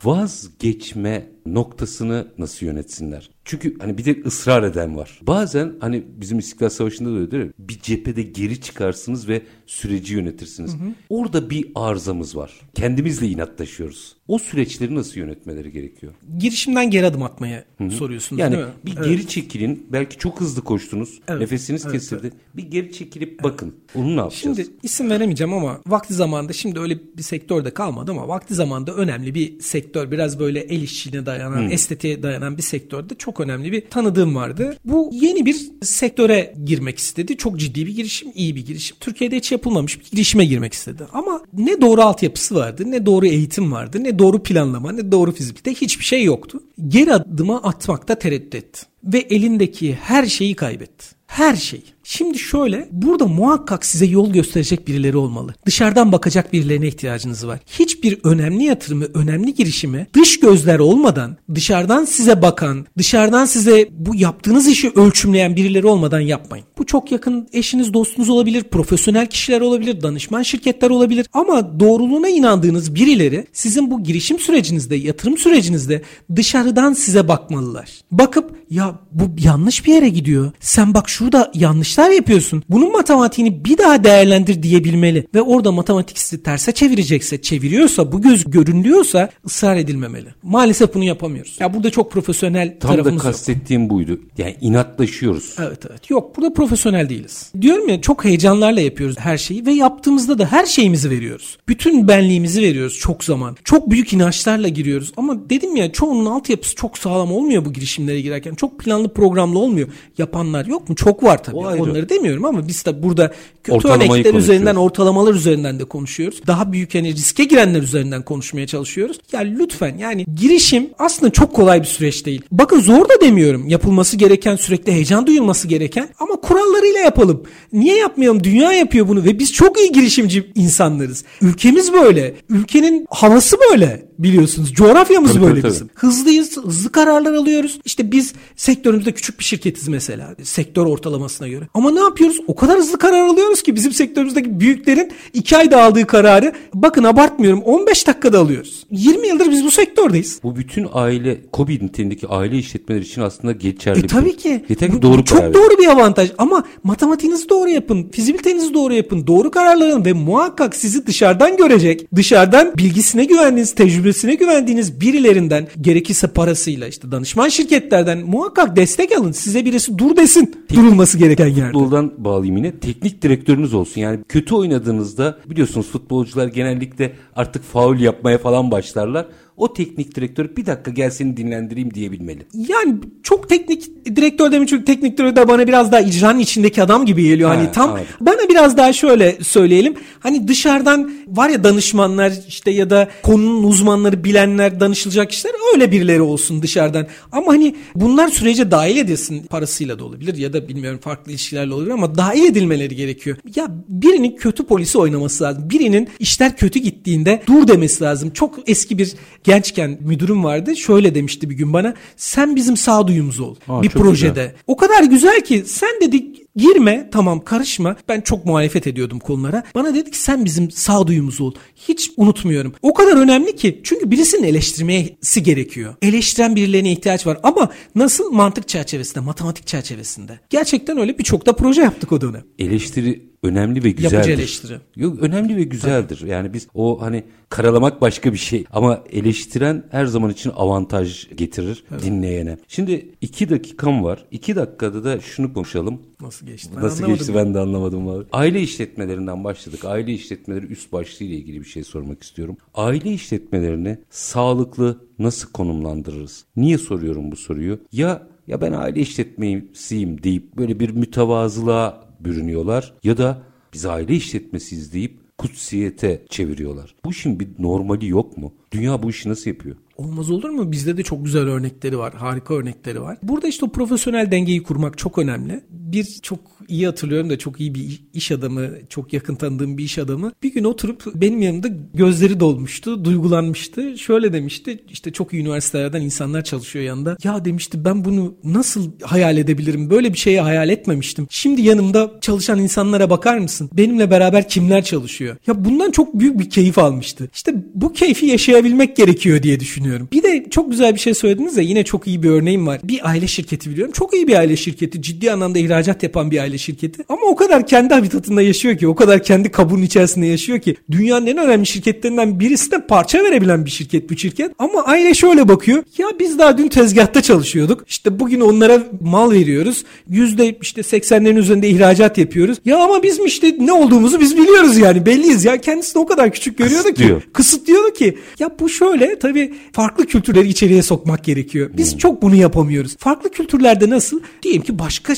Vazgeçme 0.04 1.26
noktasını 1.46 2.26
nasıl 2.38 2.66
yönetsinler? 2.66 3.30
Çünkü 3.44 3.78
hani 3.78 3.98
bir 3.98 4.04
de 4.04 4.22
ısrar 4.26 4.62
eden 4.62 4.96
var. 4.96 5.20
Bazen 5.22 5.72
hani 5.80 6.04
bizim 6.20 6.38
İstiklal 6.38 6.68
Savaşı'nda 6.68 7.10
da 7.10 7.14
öyle 7.14 7.30
değil 7.30 7.44
mi? 7.44 7.52
Bir 7.58 7.80
cephede 7.80 8.22
geri 8.22 8.60
çıkarsınız 8.60 9.28
ve 9.28 9.42
süreci 9.66 10.14
yönetirsiniz. 10.14 10.76
Orada 11.08 11.50
bir 11.50 11.68
arızamız 11.74 12.36
var. 12.36 12.52
Kendimizle 12.74 13.26
inatlaşıyoruz. 13.28 14.16
O 14.28 14.38
süreçleri 14.38 14.94
nasıl 14.94 15.20
yönetmeleri 15.20 15.72
gerekiyor? 15.72 16.12
Girişimden 16.38 16.90
geri 16.90 17.06
adım 17.06 17.22
atmaya 17.22 17.64
soruyorsunuz 17.98 18.40
Yani 18.40 18.56
değil 18.56 18.64
mi? 18.66 18.72
bir 18.86 18.96
Evet. 18.96 19.04
geri 19.08 19.28
çekilin. 19.28 19.86
Belki 19.92 20.18
çok 20.18 20.40
hızlı 20.40 20.62
koştunuz. 20.64 21.20
Evet, 21.28 21.40
Nefesiniz 21.40 21.82
evet, 21.84 21.92
kesildi. 21.92 22.32
Bir 22.54 22.62
geri 22.70 22.92
çekilip 22.92 23.42
bakın. 23.42 23.74
Onu 23.94 24.16
ne 24.16 24.20
yapacağız? 24.20 24.56
Şimdi 24.56 24.66
isim 24.82 25.10
veremeyeceğim 25.10 25.52
ama 25.52 25.80
vakti 25.86 26.14
zamanında 26.14 26.52
şimdi 26.52 26.80
öyle 26.80 26.98
bir 27.16 27.22
sektörde 27.22 27.70
kalmadı 27.74 28.10
ama 28.10 28.28
vakti 28.28 28.54
zamanında 28.54 28.94
önemli 28.94 29.34
bir 29.34 29.60
sektör 29.60 29.85
biraz 29.94 30.38
böyle 30.38 30.60
el 30.60 30.82
işçiliğine 30.82 31.26
dayanan, 31.26 31.70
estetiğe 31.70 32.22
dayanan 32.22 32.56
bir 32.56 32.62
sektörde 32.62 33.14
çok 33.14 33.40
önemli 33.40 33.72
bir 33.72 33.90
tanıdığım 33.90 34.34
vardı. 34.34 34.76
Bu 34.84 35.10
yeni 35.12 35.46
bir 35.46 35.56
sektöre 35.82 36.54
girmek 36.64 36.98
istedi. 36.98 37.36
Çok 37.36 37.60
ciddi 37.60 37.86
bir 37.86 37.96
girişim, 37.96 38.28
iyi 38.34 38.56
bir 38.56 38.66
girişim. 38.66 38.96
Türkiye'de 39.00 39.36
hiç 39.36 39.52
yapılmamış 39.52 40.00
bir 40.00 40.10
girişime 40.10 40.44
girmek 40.44 40.72
istedi. 40.72 41.06
Ama 41.12 41.42
ne 41.52 41.80
doğru 41.80 42.02
altyapısı 42.02 42.54
vardı, 42.54 42.82
ne 42.86 43.06
doğru 43.06 43.26
eğitim 43.26 43.72
vardı, 43.72 44.04
ne 44.04 44.18
doğru 44.18 44.42
planlama, 44.42 44.92
ne 44.92 45.12
doğru 45.12 45.32
fizibilite 45.32 45.74
hiçbir 45.74 46.04
şey 46.04 46.24
yoktu. 46.24 46.62
Geri 46.88 47.12
adıma 47.12 47.62
atmakta 47.62 48.14
tereddüt 48.14 48.54
etti. 48.54 48.82
Ve 49.04 49.18
elindeki 49.18 49.94
her 49.94 50.26
şeyi 50.26 50.54
kaybetti. 50.54 51.06
Her 51.26 51.56
şey. 51.56 51.82
Şimdi 52.08 52.38
şöyle 52.38 52.88
burada 52.92 53.26
muhakkak 53.26 53.86
size 53.86 54.06
yol 54.06 54.32
gösterecek 54.32 54.88
birileri 54.88 55.16
olmalı. 55.16 55.54
Dışarıdan 55.66 56.12
bakacak 56.12 56.52
birilerine 56.52 56.88
ihtiyacınız 56.88 57.46
var. 57.46 57.60
Hiçbir 57.66 58.18
önemli 58.24 58.64
yatırımı, 58.64 59.04
önemli 59.14 59.54
girişimi 59.54 60.06
dış 60.14 60.40
gözler 60.40 60.78
olmadan, 60.78 61.36
dışarıdan 61.54 62.04
size 62.04 62.42
bakan, 62.42 62.86
dışarıdan 62.98 63.44
size 63.44 63.88
bu 63.92 64.14
yaptığınız 64.14 64.68
işi 64.68 64.90
ölçümleyen 64.90 65.56
birileri 65.56 65.86
olmadan 65.86 66.20
yapmayın. 66.20 66.66
Bu 66.78 66.86
çok 66.86 67.12
yakın 67.12 67.48
eşiniz, 67.52 67.94
dostunuz 67.94 68.28
olabilir, 68.28 68.62
profesyonel 68.62 69.26
kişiler 69.26 69.60
olabilir, 69.60 70.02
danışman 70.02 70.42
şirketler 70.42 70.90
olabilir. 70.90 71.26
Ama 71.32 71.80
doğruluğuna 71.80 72.28
inandığınız 72.28 72.94
birileri 72.94 73.46
sizin 73.52 73.90
bu 73.90 74.02
girişim 74.02 74.38
sürecinizde, 74.38 74.96
yatırım 74.96 75.38
sürecinizde 75.38 76.02
dışarıdan 76.36 76.92
size 76.92 77.28
bakmalılar. 77.28 77.90
Bakıp 78.10 78.56
ya 78.70 78.94
bu 79.12 79.24
yanlış 79.38 79.86
bir 79.86 79.94
yere 79.94 80.08
gidiyor. 80.08 80.52
Sen 80.60 80.94
bak 80.94 81.08
şurada 81.08 81.50
yanlışlar 81.96 82.16
yapıyorsun. 82.16 82.62
Bunun 82.68 82.92
matematiğini 82.92 83.64
bir 83.64 83.78
daha 83.78 84.04
değerlendir 84.04 84.62
diyebilmeli. 84.62 85.26
Ve 85.34 85.42
orada 85.42 85.72
matematik 85.72 86.18
sizi 86.18 86.42
terse 86.42 86.72
çevirecekse, 86.72 87.42
çeviriyorsa, 87.42 88.12
bu 88.12 88.22
göz 88.22 88.44
görünüyorsa 88.44 89.30
ısrar 89.46 89.76
edilmemeli. 89.76 90.28
Maalesef 90.42 90.94
bunu 90.94 91.04
yapamıyoruz. 91.04 91.56
Ya 91.60 91.74
burada 91.74 91.90
çok 91.90 92.12
profesyonel 92.12 92.76
Tam 92.80 92.90
da 92.90 92.94
tarafımız 92.94 93.24
yok. 93.24 93.32
kastettiğim 93.32 93.90
buydu. 93.90 94.20
Yani 94.38 94.56
inatlaşıyoruz. 94.60 95.56
Evet 95.58 95.78
evet. 95.90 96.10
Yok 96.10 96.36
burada 96.36 96.52
profesyonel 96.52 97.08
değiliz. 97.08 97.52
Diyorum 97.60 97.88
ya 97.88 98.00
çok 98.00 98.24
heyecanlarla 98.24 98.80
yapıyoruz 98.80 99.16
her 99.18 99.38
şeyi 99.38 99.66
ve 99.66 99.72
yaptığımızda 99.72 100.38
da 100.38 100.46
her 100.52 100.66
şeyimizi 100.66 101.10
veriyoruz. 101.10 101.58
Bütün 101.68 102.08
benliğimizi 102.08 102.62
veriyoruz 102.62 102.98
çok 102.98 103.24
zaman. 103.24 103.56
Çok 103.64 103.90
büyük 103.90 104.12
inançlarla 104.12 104.68
giriyoruz. 104.68 105.12
Ama 105.16 105.50
dedim 105.50 105.76
ya 105.76 105.92
çoğunun 105.92 106.26
altyapısı 106.26 106.74
çok 106.74 106.98
sağlam 106.98 107.32
olmuyor 107.32 107.64
bu 107.64 107.72
girişimlere 107.72 108.20
girerken. 108.20 108.54
Çok 108.54 108.80
planlı 108.80 109.08
programlı 109.12 109.58
olmuyor. 109.58 109.88
Yapanlar 110.18 110.66
yok 110.66 110.88
mu? 110.88 110.94
Çok 110.94 111.22
var 111.22 111.44
tabii. 111.44 111.56
O 111.56 111.66
ayrı. 111.66 111.85
Onları 111.90 112.08
demiyorum 112.08 112.44
ama 112.44 112.68
biz 112.68 112.86
de 112.86 113.02
burada 113.02 113.32
kötü 113.64 113.76
Ortalamayı 113.76 114.10
örnekler 114.10 114.34
üzerinden 114.34 114.76
ortalamalar 114.76 115.34
üzerinden 115.34 115.78
de 115.78 115.84
konuşuyoruz. 115.84 116.40
Daha 116.46 116.72
büyük 116.72 116.94
yani 116.94 117.12
riske 117.12 117.44
girenler 117.44 117.82
üzerinden 117.82 118.22
konuşmaya 118.22 118.66
çalışıyoruz. 118.66 119.18
Ya 119.32 119.40
lütfen 119.40 119.98
yani 119.98 120.26
girişim 120.36 120.90
aslında 120.98 121.32
çok 121.32 121.54
kolay 121.54 121.80
bir 121.80 121.86
süreç 121.86 122.26
değil. 122.26 122.42
Bakın 122.52 122.80
zor 122.80 123.08
da 123.08 123.20
demiyorum. 123.20 123.68
Yapılması 123.68 124.16
gereken 124.16 124.56
sürekli 124.56 124.92
heyecan 124.92 125.26
duyulması 125.26 125.68
gereken 125.68 126.08
ama 126.18 126.36
kurallarıyla 126.36 127.00
yapalım. 127.00 127.42
Niye 127.72 127.96
yapmayalım? 127.96 128.44
Dünya 128.44 128.72
yapıyor 128.72 129.08
bunu 129.08 129.24
ve 129.24 129.38
biz 129.38 129.52
çok 129.52 129.78
iyi 129.78 129.92
girişimci 129.92 130.52
insanlarız. 130.54 131.24
Ülkemiz 131.42 131.92
böyle. 131.92 132.34
Ülkenin 132.48 133.06
havası 133.10 133.56
böyle 133.70 134.05
biliyorsunuz. 134.18 134.72
Coğrafyamız 134.72 135.32
Tabii, 135.32 135.44
böyle 135.44 135.60
tabii, 135.60 135.72
bizim. 135.72 135.90
Hızlıyız, 135.94 136.56
hızlı 136.56 136.92
kararlar 136.92 137.34
alıyoruz. 137.34 137.80
İşte 137.84 138.12
biz 138.12 138.32
sektörümüzde 138.56 139.12
küçük 139.12 139.38
bir 139.38 139.44
şirketiz 139.44 139.88
mesela. 139.88 140.36
Sektör 140.42 140.86
ortalamasına 140.86 141.48
göre. 141.48 141.68
Ama 141.74 141.90
ne 141.90 142.00
yapıyoruz? 142.00 142.40
O 142.46 142.54
kadar 142.54 142.78
hızlı 142.78 142.98
karar 142.98 143.26
alıyoruz 143.26 143.62
ki 143.62 143.74
bizim 143.74 143.92
sektörümüzdeki 143.92 144.60
büyüklerin 144.60 145.12
2 145.34 145.56
ayda 145.56 145.82
aldığı 145.82 146.06
kararı 146.06 146.52
bakın 146.74 147.04
abartmıyorum 147.04 147.62
15 147.62 148.06
dakikada 148.06 148.38
alıyoruz. 148.38 148.86
20 148.90 149.28
yıldır 149.28 149.50
biz 149.50 149.64
bu 149.64 149.70
sektördeyiz. 149.70 150.40
Bu 150.42 150.56
bütün 150.56 150.86
aile, 150.92 151.40
KOBİ 151.52 151.74
niteliğindeki 151.74 152.28
aile 152.28 152.58
işletmeleri 152.58 153.04
için 153.04 153.20
aslında 153.20 153.52
geçerli. 153.52 153.98
E 153.98 154.06
tabii 154.06 154.36
ki. 154.36 154.64
Yeter 154.68 154.92
ki 154.92 155.02
doğru 155.02 155.18
bu 155.18 155.24
çok 155.24 155.38
karar 155.38 155.54
doğru 155.54 155.78
bir 155.78 155.86
avantaj 155.86 156.30
ama 156.38 156.64
matematiğinizi 156.82 157.48
doğru 157.48 157.68
yapın, 157.68 158.08
fizibilitenizi 158.12 158.74
doğru 158.74 158.94
yapın, 158.94 159.26
doğru 159.26 159.50
kararlar 159.50 159.88
alın 159.88 160.04
ve 160.04 160.12
muhakkak 160.12 160.76
sizi 160.76 161.06
dışarıdan 161.06 161.56
görecek, 161.56 162.14
dışarıdan 162.16 162.72
bilgisine 162.78 163.24
güvendiğiniz, 163.24 163.74
tecrübesine 164.06 164.34
güvendiğiniz 164.34 165.00
birilerinden 165.00 165.68
gerekirse 165.80 166.26
parasıyla 166.26 166.86
işte 166.86 167.12
danışman 167.12 167.48
şirketlerden 167.48 168.18
muhakkak 168.18 168.76
destek 168.76 169.12
alın. 169.18 169.32
Size 169.32 169.64
birisi 169.64 169.98
dur 169.98 170.16
desin 170.16 170.66
durulması 170.74 171.18
gereken 171.18 171.46
yerde. 171.46 171.72
Futboldan 171.72 172.12
bağlayayım 172.18 172.56
yine. 172.56 172.78
Teknik 172.78 173.22
direktörünüz 173.22 173.74
olsun. 173.74 174.00
Yani 174.00 174.20
kötü 174.28 174.54
oynadığınızda 174.54 175.38
biliyorsunuz 175.46 175.86
futbolcular 175.86 176.46
genellikle 176.46 177.12
artık 177.36 177.64
faul 177.64 177.98
yapmaya 177.98 178.38
falan 178.38 178.70
başlarlar. 178.70 179.26
O 179.56 179.72
teknik 179.72 180.14
direktör 180.14 180.56
bir 180.56 180.66
dakika 180.66 180.90
gel 180.90 181.10
seni 181.10 181.36
dinlendireyim 181.36 181.94
diyebilmeli. 181.94 182.46
Yani 182.54 182.94
çok 183.22 183.48
teknik 183.48 184.06
direktör 184.16 184.52
demin 184.52 184.66
çünkü 184.66 184.84
teknik 184.84 185.18
direktör 185.18 185.36
de 185.44 185.48
bana 185.48 185.66
biraz 185.66 185.92
daha 185.92 186.00
icranın 186.00 186.38
içindeki 186.38 186.82
adam 186.82 187.06
gibi 187.06 187.22
geliyor. 187.22 187.50
Ha, 187.50 187.56
hani 187.56 187.72
tam 187.72 187.90
anladım. 187.90 188.06
bana 188.20 188.48
biraz 188.48 188.76
daha 188.76 188.92
şöyle 188.92 189.38
söyleyelim. 189.42 189.94
Hani 190.20 190.48
dışarıdan 190.48 191.12
var 191.28 191.48
ya 191.48 191.64
danışmanlar 191.64 192.32
işte 192.48 192.70
ya 192.70 192.90
da 192.90 193.08
konunun 193.22 193.62
uzmanları 193.62 194.24
bilenler 194.24 194.80
danışılacak 194.80 195.30
kişiler 195.30 195.52
öyle 195.74 195.92
birileri 195.92 196.22
olsun 196.22 196.62
dışarıdan. 196.62 197.06
Ama 197.32 197.52
hani 197.52 197.76
bunlar 197.94 198.28
sürece 198.28 198.70
dahil 198.70 198.96
edilsin 198.96 199.46
parasıyla 199.46 199.98
da 199.98 200.04
olabilir 200.04 200.36
ya 200.36 200.52
da 200.52 200.68
bilmiyorum 200.68 201.00
farklı 201.02 201.32
ilişkilerle 201.32 201.74
olabilir 201.74 201.90
ama 201.90 202.14
dahil 202.14 202.44
edilmeleri 202.44 202.96
gerekiyor. 202.96 203.36
Ya 203.56 203.66
birinin 203.88 204.36
kötü 204.36 204.64
polisi 204.66 204.98
oynaması 204.98 205.44
lazım. 205.44 205.70
Birinin 205.70 206.08
işler 206.18 206.56
kötü 206.56 206.78
gittiğinde 206.78 207.42
dur 207.46 207.68
demesi 207.68 208.04
lazım. 208.04 208.30
Çok 208.30 208.58
eski 208.66 208.98
bir 208.98 209.12
gençken 209.46 209.98
müdürüm 210.00 210.44
vardı. 210.44 210.76
Şöyle 210.76 211.14
demişti 211.14 211.50
bir 211.50 211.54
gün 211.54 211.72
bana. 211.72 211.94
Sen 212.16 212.56
bizim 212.56 212.76
sağduyumuz 212.76 213.40
ol. 213.40 213.54
Aa, 213.68 213.82
bir 213.82 213.88
projede. 213.88 214.28
güzel. 214.28 214.54
O 214.66 214.76
kadar 214.76 215.02
güzel 215.04 215.40
ki 215.40 215.62
sen 215.66 216.00
dedik 216.02 216.46
girme 216.56 217.08
tamam 217.12 217.44
karışma. 217.44 217.96
Ben 218.08 218.20
çok 218.20 218.44
muhalefet 218.44 218.86
ediyordum 218.86 219.18
konulara. 219.18 219.62
Bana 219.74 219.94
dedi 219.94 220.10
ki 220.10 220.18
sen 220.18 220.44
bizim 220.44 220.70
sağduyumuz 220.70 221.40
ol. 221.40 221.52
Hiç 221.76 222.10
unutmuyorum. 222.16 222.74
O 222.82 222.94
kadar 222.94 223.16
önemli 223.16 223.56
ki 223.56 223.80
çünkü 223.84 224.10
birisinin 224.10 224.42
eleştirmesi 224.42 225.42
gerekiyor. 225.42 225.94
Eleştiren 226.02 226.56
birilerine 226.56 226.92
ihtiyaç 226.92 227.26
var 227.26 227.38
ama 227.42 227.68
nasıl 227.94 228.32
mantık 228.32 228.68
çerçevesinde, 228.68 229.20
matematik 229.20 229.66
çerçevesinde. 229.66 230.40
Gerçekten 230.50 230.98
öyle 230.98 231.18
birçok 231.18 231.46
da 231.46 231.52
proje 231.52 231.82
yaptık 231.82 232.12
o 232.12 232.20
dönem. 232.20 232.44
Eleştiri 232.58 233.35
önemli 233.42 233.84
ve 233.84 233.90
güzeldir. 233.90 234.14
Yapıcı 234.14 234.32
eleştiri. 234.32 234.80
Yok 234.96 235.18
önemli 235.20 235.56
ve 235.56 235.62
güzeldir. 235.62 236.26
Yani 236.26 236.52
biz 236.52 236.68
o 236.74 237.02
hani 237.02 237.24
karalamak 237.48 238.00
başka 238.00 238.32
bir 238.32 238.38
şey 238.38 238.64
ama 238.72 239.04
eleştiren 239.12 239.84
her 239.90 240.06
zaman 240.06 240.30
için 240.30 240.50
avantaj 240.56 241.28
getirir 241.36 241.84
dinleyene. 242.02 242.58
Şimdi 242.68 243.08
iki 243.20 243.50
dakikam 243.50 244.04
var. 244.04 244.24
İki 244.30 244.56
dakikada 244.56 245.04
da 245.04 245.20
şunu 245.20 245.52
konuşalım. 245.52 246.02
Nasıl 246.20 246.46
geçti? 246.46 246.70
Ben 246.76 246.82
Nasıl 246.82 247.06
geçti 247.06 247.34
ben 247.34 247.54
de 247.54 247.58
anlamadım 247.58 248.08
abi. 248.08 248.24
Aile 248.32 248.60
işletmelerinden 248.62 249.44
başladık. 249.44 249.84
Aile 249.84 250.12
işletmeleri 250.12 250.66
üst 250.66 250.92
başlığı 250.92 251.26
ile 251.26 251.34
ilgili 251.34 251.60
bir 251.60 251.64
şey 251.64 251.84
sormak 251.84 252.22
istiyorum. 252.22 252.56
Aile 252.74 253.12
işletmelerini 253.12 253.98
sağlıklı 254.10 255.00
nasıl 255.18 255.52
konumlandırırız? 255.52 256.44
Niye 256.56 256.78
soruyorum 256.78 257.32
bu 257.32 257.36
soruyu? 257.36 257.78
Ya 257.92 258.22
ya 258.46 258.60
ben 258.60 258.72
aile 258.72 259.00
işletmesiyim 259.00 260.22
deyip 260.22 260.56
böyle 260.56 260.80
bir 260.80 260.90
mütevazılığa 260.90 262.05
bürünüyorlar 262.20 262.94
ya 263.04 263.18
da 263.18 263.42
biz 263.72 263.86
aile 263.86 264.14
işletmesiyiz 264.14 264.92
deyip 264.92 265.26
kutsiyete 265.38 266.24
çeviriyorlar. 266.28 266.94
Bu 267.04 267.10
işin 267.10 267.40
bir 267.40 267.48
normali 267.58 268.08
yok 268.08 268.36
mu? 268.36 268.54
Dünya 268.72 269.02
bu 269.02 269.10
işi 269.10 269.28
nasıl 269.28 269.50
yapıyor? 269.50 269.76
Olmaz 269.96 270.30
olur 270.30 270.50
mu? 270.50 270.72
Bizde 270.72 270.96
de 270.96 271.02
çok 271.02 271.24
güzel 271.24 271.42
örnekleri 271.42 271.98
var. 271.98 272.14
Harika 272.14 272.54
örnekleri 272.54 273.00
var. 273.00 273.18
Burada 273.22 273.48
işte 273.48 273.66
o 273.66 273.72
profesyonel 273.72 274.30
dengeyi 274.30 274.62
kurmak 274.62 274.98
çok 274.98 275.18
önemli. 275.18 275.60
Bir 275.86 276.18
çok 276.22 276.40
iyi 276.68 276.86
hatırlıyorum 276.86 277.30
da 277.30 277.38
çok 277.38 277.60
iyi 277.60 277.74
bir 277.74 278.00
iş 278.14 278.32
adamı, 278.32 278.68
çok 278.88 279.12
yakın 279.12 279.34
tanıdığım 279.34 279.78
bir 279.78 279.84
iş 279.84 279.98
adamı. 279.98 280.32
Bir 280.42 280.52
gün 280.52 280.64
oturup 280.64 281.02
benim 281.14 281.42
yanımda 281.42 281.68
gözleri 281.94 282.40
dolmuştu, 282.40 283.04
duygulanmıştı. 283.04 283.98
Şöyle 283.98 284.32
demişti. 284.32 284.84
işte 284.90 285.12
çok 285.12 285.32
iyi 285.32 285.42
üniversitelerden 285.42 286.00
insanlar 286.00 286.44
çalışıyor 286.44 286.84
yanında. 286.84 287.16
Ya 287.24 287.44
demişti 287.44 287.84
ben 287.84 288.04
bunu 288.04 288.34
nasıl 288.44 288.90
hayal 289.02 289.36
edebilirim? 289.38 289.90
Böyle 289.90 290.12
bir 290.12 290.18
şeyi 290.18 290.40
hayal 290.40 290.68
etmemiştim. 290.68 291.26
Şimdi 291.30 291.62
yanımda 291.62 292.10
çalışan 292.20 292.58
insanlara 292.58 293.10
bakar 293.10 293.38
mısın? 293.38 293.70
Benimle 293.72 294.10
beraber 294.10 294.48
kimler 294.48 294.84
çalışıyor? 294.84 295.36
Ya 295.46 295.64
bundan 295.64 295.90
çok 295.90 296.20
büyük 296.20 296.38
bir 296.38 296.50
keyif 296.50 296.78
almıştı. 296.78 297.28
İşte 297.34 297.54
bu 297.74 297.92
keyfi 297.92 298.26
yaşayabilmek 298.26 298.96
gerekiyor 298.96 299.42
diye 299.42 299.60
düşünüyorum. 299.60 300.08
Bir 300.12 300.22
de 300.22 300.46
çok 300.50 300.70
güzel 300.70 300.94
bir 300.94 301.00
şey 301.00 301.14
söylediniz 301.14 301.56
ya 301.56 301.62
yine 301.62 301.84
çok 301.84 302.06
iyi 302.06 302.22
bir 302.22 302.30
örneğim 302.30 302.66
var. 302.66 302.80
Bir 302.84 303.08
aile 303.08 303.26
şirketi 303.26 303.70
biliyorum. 303.70 303.92
Çok 303.92 304.14
iyi 304.14 304.28
bir 304.28 304.34
aile 304.34 304.56
şirketi. 304.56 305.02
Ciddi 305.02 305.32
anlamda 305.32 305.58
ihracat 305.76 306.02
yapan 306.02 306.30
bir 306.30 306.38
aile 306.38 306.58
şirketi. 306.58 307.04
Ama 307.08 307.22
o 307.26 307.36
kadar 307.36 307.66
kendi 307.66 307.94
habitatında 307.94 308.42
yaşıyor 308.42 308.76
ki, 308.78 308.88
o 308.88 308.94
kadar 308.94 309.22
kendi 309.22 309.50
kabuğunun 309.50 309.82
içerisinde 309.82 310.26
yaşıyor 310.26 310.58
ki. 310.60 310.76
Dünyanın 310.90 311.26
en 311.26 311.36
önemli 311.38 311.66
şirketlerinden 311.66 312.40
birisine 312.40 312.86
parça 312.86 313.24
verebilen 313.24 313.64
bir 313.64 313.70
şirket 313.70 314.10
bu 314.10 314.16
şirket. 314.16 314.52
Ama 314.58 314.84
aile 314.84 315.14
şöyle 315.14 315.48
bakıyor. 315.48 315.82
Ya 315.98 316.06
biz 316.20 316.38
daha 316.38 316.58
dün 316.58 316.68
tezgahta 316.68 317.22
çalışıyorduk. 317.22 317.84
İşte 317.88 318.20
bugün 318.20 318.40
onlara 318.40 318.82
mal 319.00 319.30
veriyoruz. 319.30 319.84
Yüzde 320.08 320.56
işte 320.62 320.80
80'lerin 320.80 321.38
üzerinde 321.38 321.68
ihracat 321.68 322.18
yapıyoruz. 322.18 322.58
Ya 322.64 322.78
ama 322.78 323.02
biz 323.02 323.18
mi 323.18 323.26
işte 323.26 323.54
ne 323.58 323.72
olduğumuzu 323.72 324.20
biz 324.20 324.36
biliyoruz 324.36 324.78
yani 324.78 325.06
belliyiz 325.06 325.44
ya. 325.44 325.60
Kendisini 325.60 326.02
o 326.02 326.06
kadar 326.06 326.32
küçük 326.32 326.58
görüyordu 326.58 326.88
ki 326.88 326.94
Kısıtlıyor. 326.94 327.22
kısıtlıyordu 327.32 327.92
ki. 327.92 328.18
Ya 328.38 328.50
bu 328.60 328.68
şöyle 328.68 329.18
tabii 329.18 329.54
farklı 329.72 330.06
kültürleri 330.06 330.48
içeriye 330.48 330.82
sokmak 330.82 331.24
gerekiyor. 331.24 331.70
Biz 331.76 331.98
çok 331.98 332.22
bunu 332.22 332.34
yapamıyoruz. 332.34 332.96
Farklı 332.98 333.30
kültürlerde 333.30 333.90
nasıl? 333.90 334.20
Diyelim 334.42 334.62
ki 334.62 334.78
başka 334.78 335.14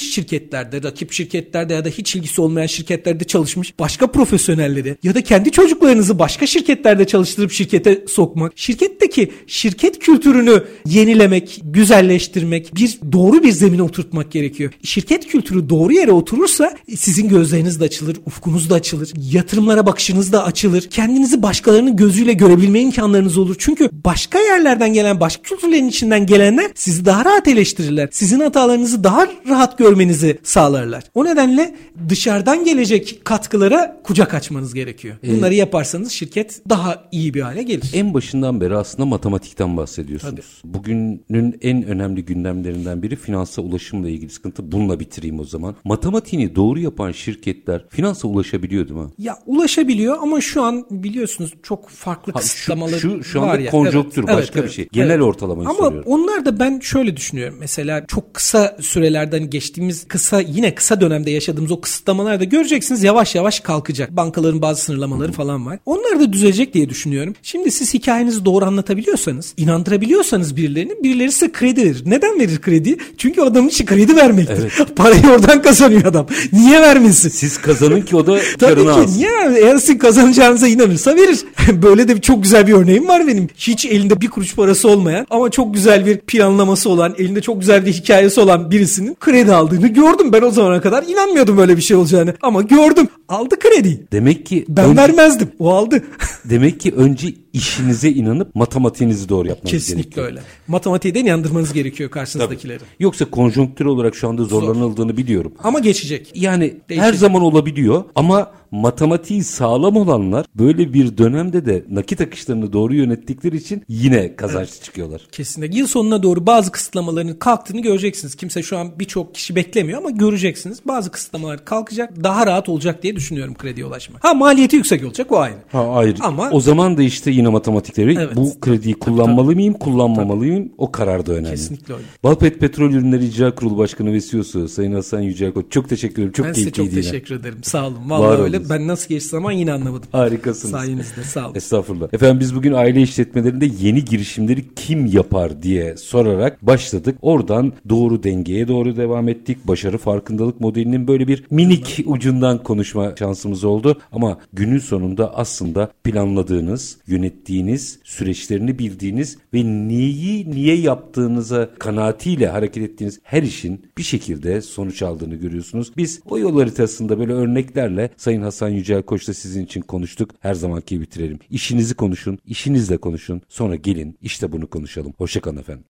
şirketlerde, 0.49 0.88
rakip 0.88 1.12
şirketlerde 1.12 1.74
ya 1.74 1.84
da 1.84 1.88
hiç 1.88 2.16
ilgisi 2.16 2.40
olmayan 2.40 2.66
şirketlerde 2.66 3.24
çalışmış 3.24 3.78
başka 3.78 4.07
profesyonelleri 4.07 4.96
ya 5.03 5.14
da 5.14 5.22
kendi 5.22 5.51
çocuklarınızı 5.51 6.18
başka 6.18 6.46
şirketlerde 6.46 7.07
çalıştırıp 7.07 7.53
şirkete 7.53 8.05
sokmak. 8.09 8.53
Şirketteki 8.57 9.32
şirket 9.46 9.99
kültürünü 9.99 10.64
yenilemek, 10.86 11.61
güzelleştirmek, 11.64 12.74
bir 12.76 12.99
doğru 13.12 13.42
bir 13.42 13.53
zemine 13.53 13.82
oturtmak 13.82 14.32
gerekiyor. 14.32 14.72
Şirket 14.82 15.26
kültürü 15.26 15.68
doğru 15.68 15.92
yere 15.92 16.12
oturursa 16.12 16.76
sizin 16.96 17.28
gözleriniz 17.28 17.80
de 17.80 17.84
açılır, 17.84 18.16
ufkunuz 18.26 18.70
da 18.70 18.74
açılır, 18.74 19.12
yatırımlara 19.32 19.86
bakışınız 19.86 20.32
da 20.32 20.44
açılır. 20.44 20.82
Kendinizi 20.90 21.42
başkalarının 21.42 21.96
gözüyle 21.96 22.32
görebilme 22.32 22.80
imkanlarınız 22.80 23.38
olur. 23.38 23.57
Çünkü 23.59 23.90
başka 23.92 24.38
yerlerden 24.38 24.92
gelen, 24.92 25.20
başka 25.20 25.42
kültürlerin 25.42 25.88
içinden 25.88 26.26
gelenler 26.26 26.70
sizi 26.74 27.05
daha 27.05 27.24
rahat 27.24 27.49
eleştirirler. 27.49 28.09
Sizin 28.12 28.40
hatalarınızı 28.40 29.05
daha 29.05 29.28
rahat 29.49 29.78
görmenizi 29.78 30.38
sağlarlar. 30.43 31.05
O 31.14 31.24
nedenle 31.24 31.74
dışarıdan 32.09 32.64
gelecek 32.64 33.20
katkılara 33.24 34.01
kucak 34.05 34.34
açmanız 34.34 34.74
gerekiyor. 34.74 35.16
Bunları 35.26 35.55
yaparsanız 35.55 36.12
şirket 36.12 36.61
daha 36.68 37.05
iyi 37.12 37.34
bir 37.34 37.41
hale 37.41 37.62
gelir. 37.62 37.91
En 37.95 38.14
başından 38.14 38.61
beri 38.61 38.76
aslında 38.76 39.07
matematikten 39.07 39.76
bahsediyorsunuz. 39.76 40.62
Bugünün 40.64 41.59
en 41.62 41.82
önemli 41.82 42.24
gündemlerinden 42.24 43.03
biri 43.03 43.16
finansa 43.16 43.62
ulaşımla 43.62 44.09
ilgili 44.09 44.30
sıkıntı. 44.30 44.72
Bununla 44.72 45.01
bitireyim 45.01 45.41
o 45.41 45.45
zaman. 45.45 45.74
Matematiğini 45.84 46.57
doğru 46.57 46.78
yapan 46.80 47.12
şirketler 47.12 47.84
finansa 47.89 48.28
ulaşabiliyor 48.28 48.89
değil 48.89 49.01
mi? 49.01 49.07
Ya 49.18 49.39
ulaşabiliyor 49.47 50.16
ama 50.22 50.41
şu 50.41 50.62
an 50.62 50.86
biliyorsunuz 50.91 51.53
çok 51.62 51.89
farklı 51.89 52.32
Ha, 52.32 52.39
şu- 52.41 52.47
kısıtlamaları 52.47 53.01
şu- 53.01 53.24
şu 53.24 53.41
var 53.41 53.49
anda 53.55 53.61
ya. 53.62 53.70
konjonktür, 53.70 54.26
başka 54.26 54.64
bir 54.64 54.68
şey. 54.68 54.89
Genel 54.93 55.20
ortalamayı 55.20 55.68
Ama 55.68 55.78
soruyorum. 55.78 56.12
onlar 56.12 56.45
da 56.47 56.59
ben 56.61 56.80
şöyle 56.80 57.16
düşünüyorum. 57.16 57.57
Mesela 57.61 58.05
çok 58.07 58.34
kısa 58.34 58.76
sürelerden 58.80 59.51
geçtiğimiz 59.51 60.09
kısa 60.09 60.28
yine 60.37 60.74
kısa 60.74 61.01
dönemde 61.01 61.31
yaşadığımız 61.31 61.70
o 61.70 61.81
kısıtlamalar 61.81 62.41
da 62.41 62.45
göreceksiniz 62.45 63.03
yavaş 63.03 63.35
yavaş 63.35 63.61
kalkacak. 63.61 64.11
Bankaların 64.16 64.62
bazı 64.62 64.83
sınırlamaları 64.83 65.33
falan 65.33 65.66
var. 65.66 65.79
Onlar 65.87 66.20
da 66.20 66.33
düzelecek 66.33 66.74
diye 66.74 66.89
düşünüyorum. 66.89 67.35
Şimdi 67.43 67.70
siz 67.70 67.95
hikayenizi 67.95 68.45
doğru 68.45 68.64
anlatabiliyorsanız, 68.64 69.55
inandırabiliyorsanız 69.57 70.57
birilerini, 70.57 70.93
birileri 71.03 71.33
size 71.33 71.53
kredi 71.53 71.81
verir. 71.85 72.03
Neden 72.07 72.41
verir 72.41 72.61
kredi? 72.61 72.97
Çünkü 73.18 73.41
adamın 73.41 73.68
işi 73.68 73.85
kredi 73.85 74.16
vermektir. 74.16 74.72
Parayı 74.97 75.29
oradan 75.31 75.62
kazanıyor 75.62 76.05
adam. 76.05 76.26
Niye 76.53 76.81
vermesin? 76.81 77.29
Siz 77.29 77.59
kazanın 77.59 78.01
ki 78.01 78.16
o 78.16 78.26
da 78.26 78.39
Tabii 78.59 78.83
ki. 78.83 78.91
alsın. 78.91 79.18
Niye? 79.18 79.31
Eğer 79.62 79.79
sizin 79.79 79.99
kazanacağınıza 79.99 80.68
inanırsa 80.68 81.16
verir. 81.16 81.39
Böyle 81.83 82.09
de 82.09 82.20
çok 82.20 82.43
güzel 82.43 82.66
bir 82.66 82.72
örneğim 82.72 83.09
var 83.09 83.26
benim. 83.26 83.49
Hiç 83.57 83.87
elinde 83.87 84.20
bir 84.20 84.29
kuruş 84.29 84.55
parası 84.55 84.89
olmayan 84.89 85.26
ama 85.31 85.51
çok 85.51 85.74
güzel 85.74 86.07
bir 86.07 86.18
planlaması 86.18 86.91
olan, 86.91 87.14
elinde 87.18 87.41
çok 87.41 87.61
güzel 87.61 87.87
bir 87.87 87.93
hikayesi 87.93 88.41
olan 88.41 88.70
birisinin 88.70 89.16
kredi 89.20 89.53
aldığını 89.53 89.89
gördüm. 89.89 90.18
Ben 90.25 90.43
o 90.43 90.51
zamana 90.51 90.81
kadar 90.81 91.03
inanmıyordum 91.03 91.57
böyle 91.57 91.77
bir 91.77 91.83
şey 91.83 91.97
olacağını. 91.97 92.35
Ama 92.43 92.62
gördüm. 92.62 93.09
Aldı 93.29 93.59
krediyi. 93.59 94.03
Demek 94.12 94.47
ki 94.47 94.64
Ben 94.69 94.85
önce, 94.85 95.01
vermezdim. 95.03 95.49
O 95.59 95.75
aldı. 95.75 96.03
demek 96.45 96.81
ki 96.81 96.95
önce 96.97 97.29
işinize 97.53 98.11
inanıp 98.11 98.55
matematiğinizi 98.55 99.28
doğru 99.28 99.49
yapmanız 99.49 99.70
Kesinlikle 99.70 100.03
gerekiyor. 100.03 100.26
öyle. 100.26 100.40
Matematiği 100.68 101.14
de 101.14 101.20
inandırmanız 101.20 101.72
gerekiyor 101.72 102.11
karşınızdakileri. 102.11 102.80
Yoksa 103.01 103.24
konjonktür 103.24 103.84
olarak 103.84 104.14
şu 104.16 104.28
anda 104.28 104.44
zorlanıldığını 104.44 105.16
biliyorum. 105.16 105.53
Ama 105.64 105.78
geçecek. 105.78 106.30
Yani 106.34 106.64
her 106.64 106.88
Değişecek. 106.88 107.20
zaman 107.20 107.42
olabiliyor 107.42 108.05
ama 108.14 108.51
matematiği 108.70 109.44
sağlam 109.44 109.96
olanlar 109.96 110.46
böyle 110.55 110.92
bir 110.92 111.18
dönemde 111.18 111.66
de 111.66 111.84
nakit 111.90 112.20
akışlarını 112.20 112.72
doğru 112.72 112.94
yönettikleri 112.94 113.57
için 113.57 113.82
yine 113.88 114.36
kazançlı 114.36 114.84
çıkıyorlar. 114.84 115.20
Kesinlikle. 115.32 115.78
Yıl 115.78 115.86
sonuna 115.86 116.22
doğru 116.22 116.46
bazı 116.46 116.72
kısıtlamaların 116.72 117.38
kalktığını 117.38 117.80
göreceksiniz. 117.80 118.34
Kimse 118.34 118.62
şu 118.62 118.78
an 118.78 118.88
birçok 118.99 119.34
kişi 119.34 119.57
beklemiyor 119.57 119.99
ama 119.99 120.11
göreceksiniz. 120.11 120.78
Bazı 120.86 121.11
kısıtlamalar 121.11 121.64
kalkacak. 121.64 122.24
Daha 122.24 122.46
rahat 122.46 122.68
olacak 122.68 123.03
diye 123.03 123.16
düşünüyorum 123.16 123.55
krediye 123.55 123.86
ulaşmak. 123.86 124.24
Ha 124.24 124.34
maliyeti 124.34 124.76
yüksek 124.76 125.05
olacak 125.05 125.32
o 125.32 125.38
ayrı. 125.38 125.57
Ha 125.72 125.88
ayrı. 125.92 126.16
Ama- 126.20 126.51
o 126.51 126.61
zaman 126.61 126.96
da 126.99 127.03
işte 127.03 127.30
yine 127.39 127.49
matematikleri 127.49 128.14
Evet. 128.18 128.36
bu 128.36 128.61
krediyi 128.61 128.95
kullanmalı 128.95 129.55
mıyım, 129.55 129.74
kullanmamalı 129.74 130.39
mıyım? 130.39 130.72
O 130.78 130.93
karar 130.93 131.26
da 131.26 131.32
önemli. 131.32 131.51
Kesinlikle 131.51 131.95
öyle. 131.95 132.05
Balpet 132.24 132.61
Petrol 132.61 132.91
Ürünleri 132.93 133.24
İcra 133.24 133.55
Kurulu 133.55 133.78
Başkanı 133.78 134.12
ve 134.12 134.20
CEO'su 134.20 134.68
Sayın 134.68 134.93
Hasan 134.93 135.20
Yücel 135.20 135.53
Koç. 135.53 135.64
Çok 135.70 135.89
teşekkür 135.89 136.22
ederim. 136.22 136.32
Çok 136.32 136.47
ben 136.47 136.53
size 136.53 136.70
çok 136.70 136.86
yine. 136.86 136.95
teşekkür 136.95 137.34
ederim. 137.34 137.59
Sağ 137.62 137.86
olun. 137.86 138.11
Var 138.11 138.18
Vallahi 138.18 138.34
olun. 138.36 138.45
öyle. 138.45 138.68
Ben 138.70 138.86
nasıl 138.89 139.09
geçti 139.09 139.28
zaman 139.28 139.53
yine 139.53 139.72
anlamadım. 139.72 140.09
Harikasınız. 140.12 140.72
Sayenizde. 140.72 141.22
Sağ 141.24 141.47
olun. 141.47 141.55
Estağfurullah. 141.55 142.09
Efendim 142.14 142.41
biz 142.41 142.55
bugün 142.55 142.72
aile 142.72 143.03
işletmelerinde 143.03 143.68
yeni 143.80 144.05
girişimleri 144.05 144.64
kim 144.76 145.07
yapar 145.07 145.62
diye 145.62 145.97
sorarak 145.97 146.66
başladık. 146.66 147.18
Oradan 147.22 147.72
doğru 147.89 148.22
dengeye 148.22 148.68
doğru 148.68 148.97
devam 148.97 149.28
ettik. 149.28 149.59
Başarı 149.68 149.99
farkındalık 149.99 150.61
modelinin 150.61 151.09
böyle 151.09 151.28
bir 151.28 151.45
minik 151.51 152.05
ucundan 152.07 152.62
konuşma 152.62 153.14
şansımız 153.18 153.64
oldu. 153.64 153.99
Ama 154.12 154.39
günün 154.53 154.78
sonunda 154.78 155.34
aslında 155.36 155.91
planladığınız, 156.05 156.97
ettiğiniz, 157.29 157.99
süreçlerini 158.05 158.79
bildiğiniz 158.79 159.39
ve 159.55 159.64
neyi 159.64 160.51
niye 160.51 160.76
yaptığınıza 160.76 161.70
kanaatiyle 161.79 162.49
hareket 162.49 162.83
ettiğiniz 162.83 163.20
her 163.22 163.43
işin 163.43 163.87
bir 163.99 164.03
şekilde 164.03 164.61
sonuç 164.61 165.03
aldığını 165.03 165.35
görüyorsunuz. 165.35 165.93
Biz 165.97 166.20
o 166.24 166.39
yol 166.39 166.59
haritasında 166.59 167.18
böyle 167.18 167.33
örneklerle 167.33 168.11
Sayın 168.16 168.43
Hasan 168.43 168.68
Yücel 168.68 169.03
Koç'la 169.03 169.35
sizin 169.35 169.64
için 169.64 169.81
konuştuk. 169.81 170.31
Her 170.41 170.55
zamanki 170.55 171.01
bitirelim. 171.01 171.39
İşinizi 171.51 171.95
konuşun, 171.95 172.39
işinizle 172.47 172.97
konuşun. 172.97 173.43
Sonra 173.49 173.76
gelin 173.76 174.18
işte 174.22 174.53
bunu 174.53 174.66
konuşalım. 174.66 175.12
Hoşçakalın 175.18 175.57
efendim. 175.57 175.85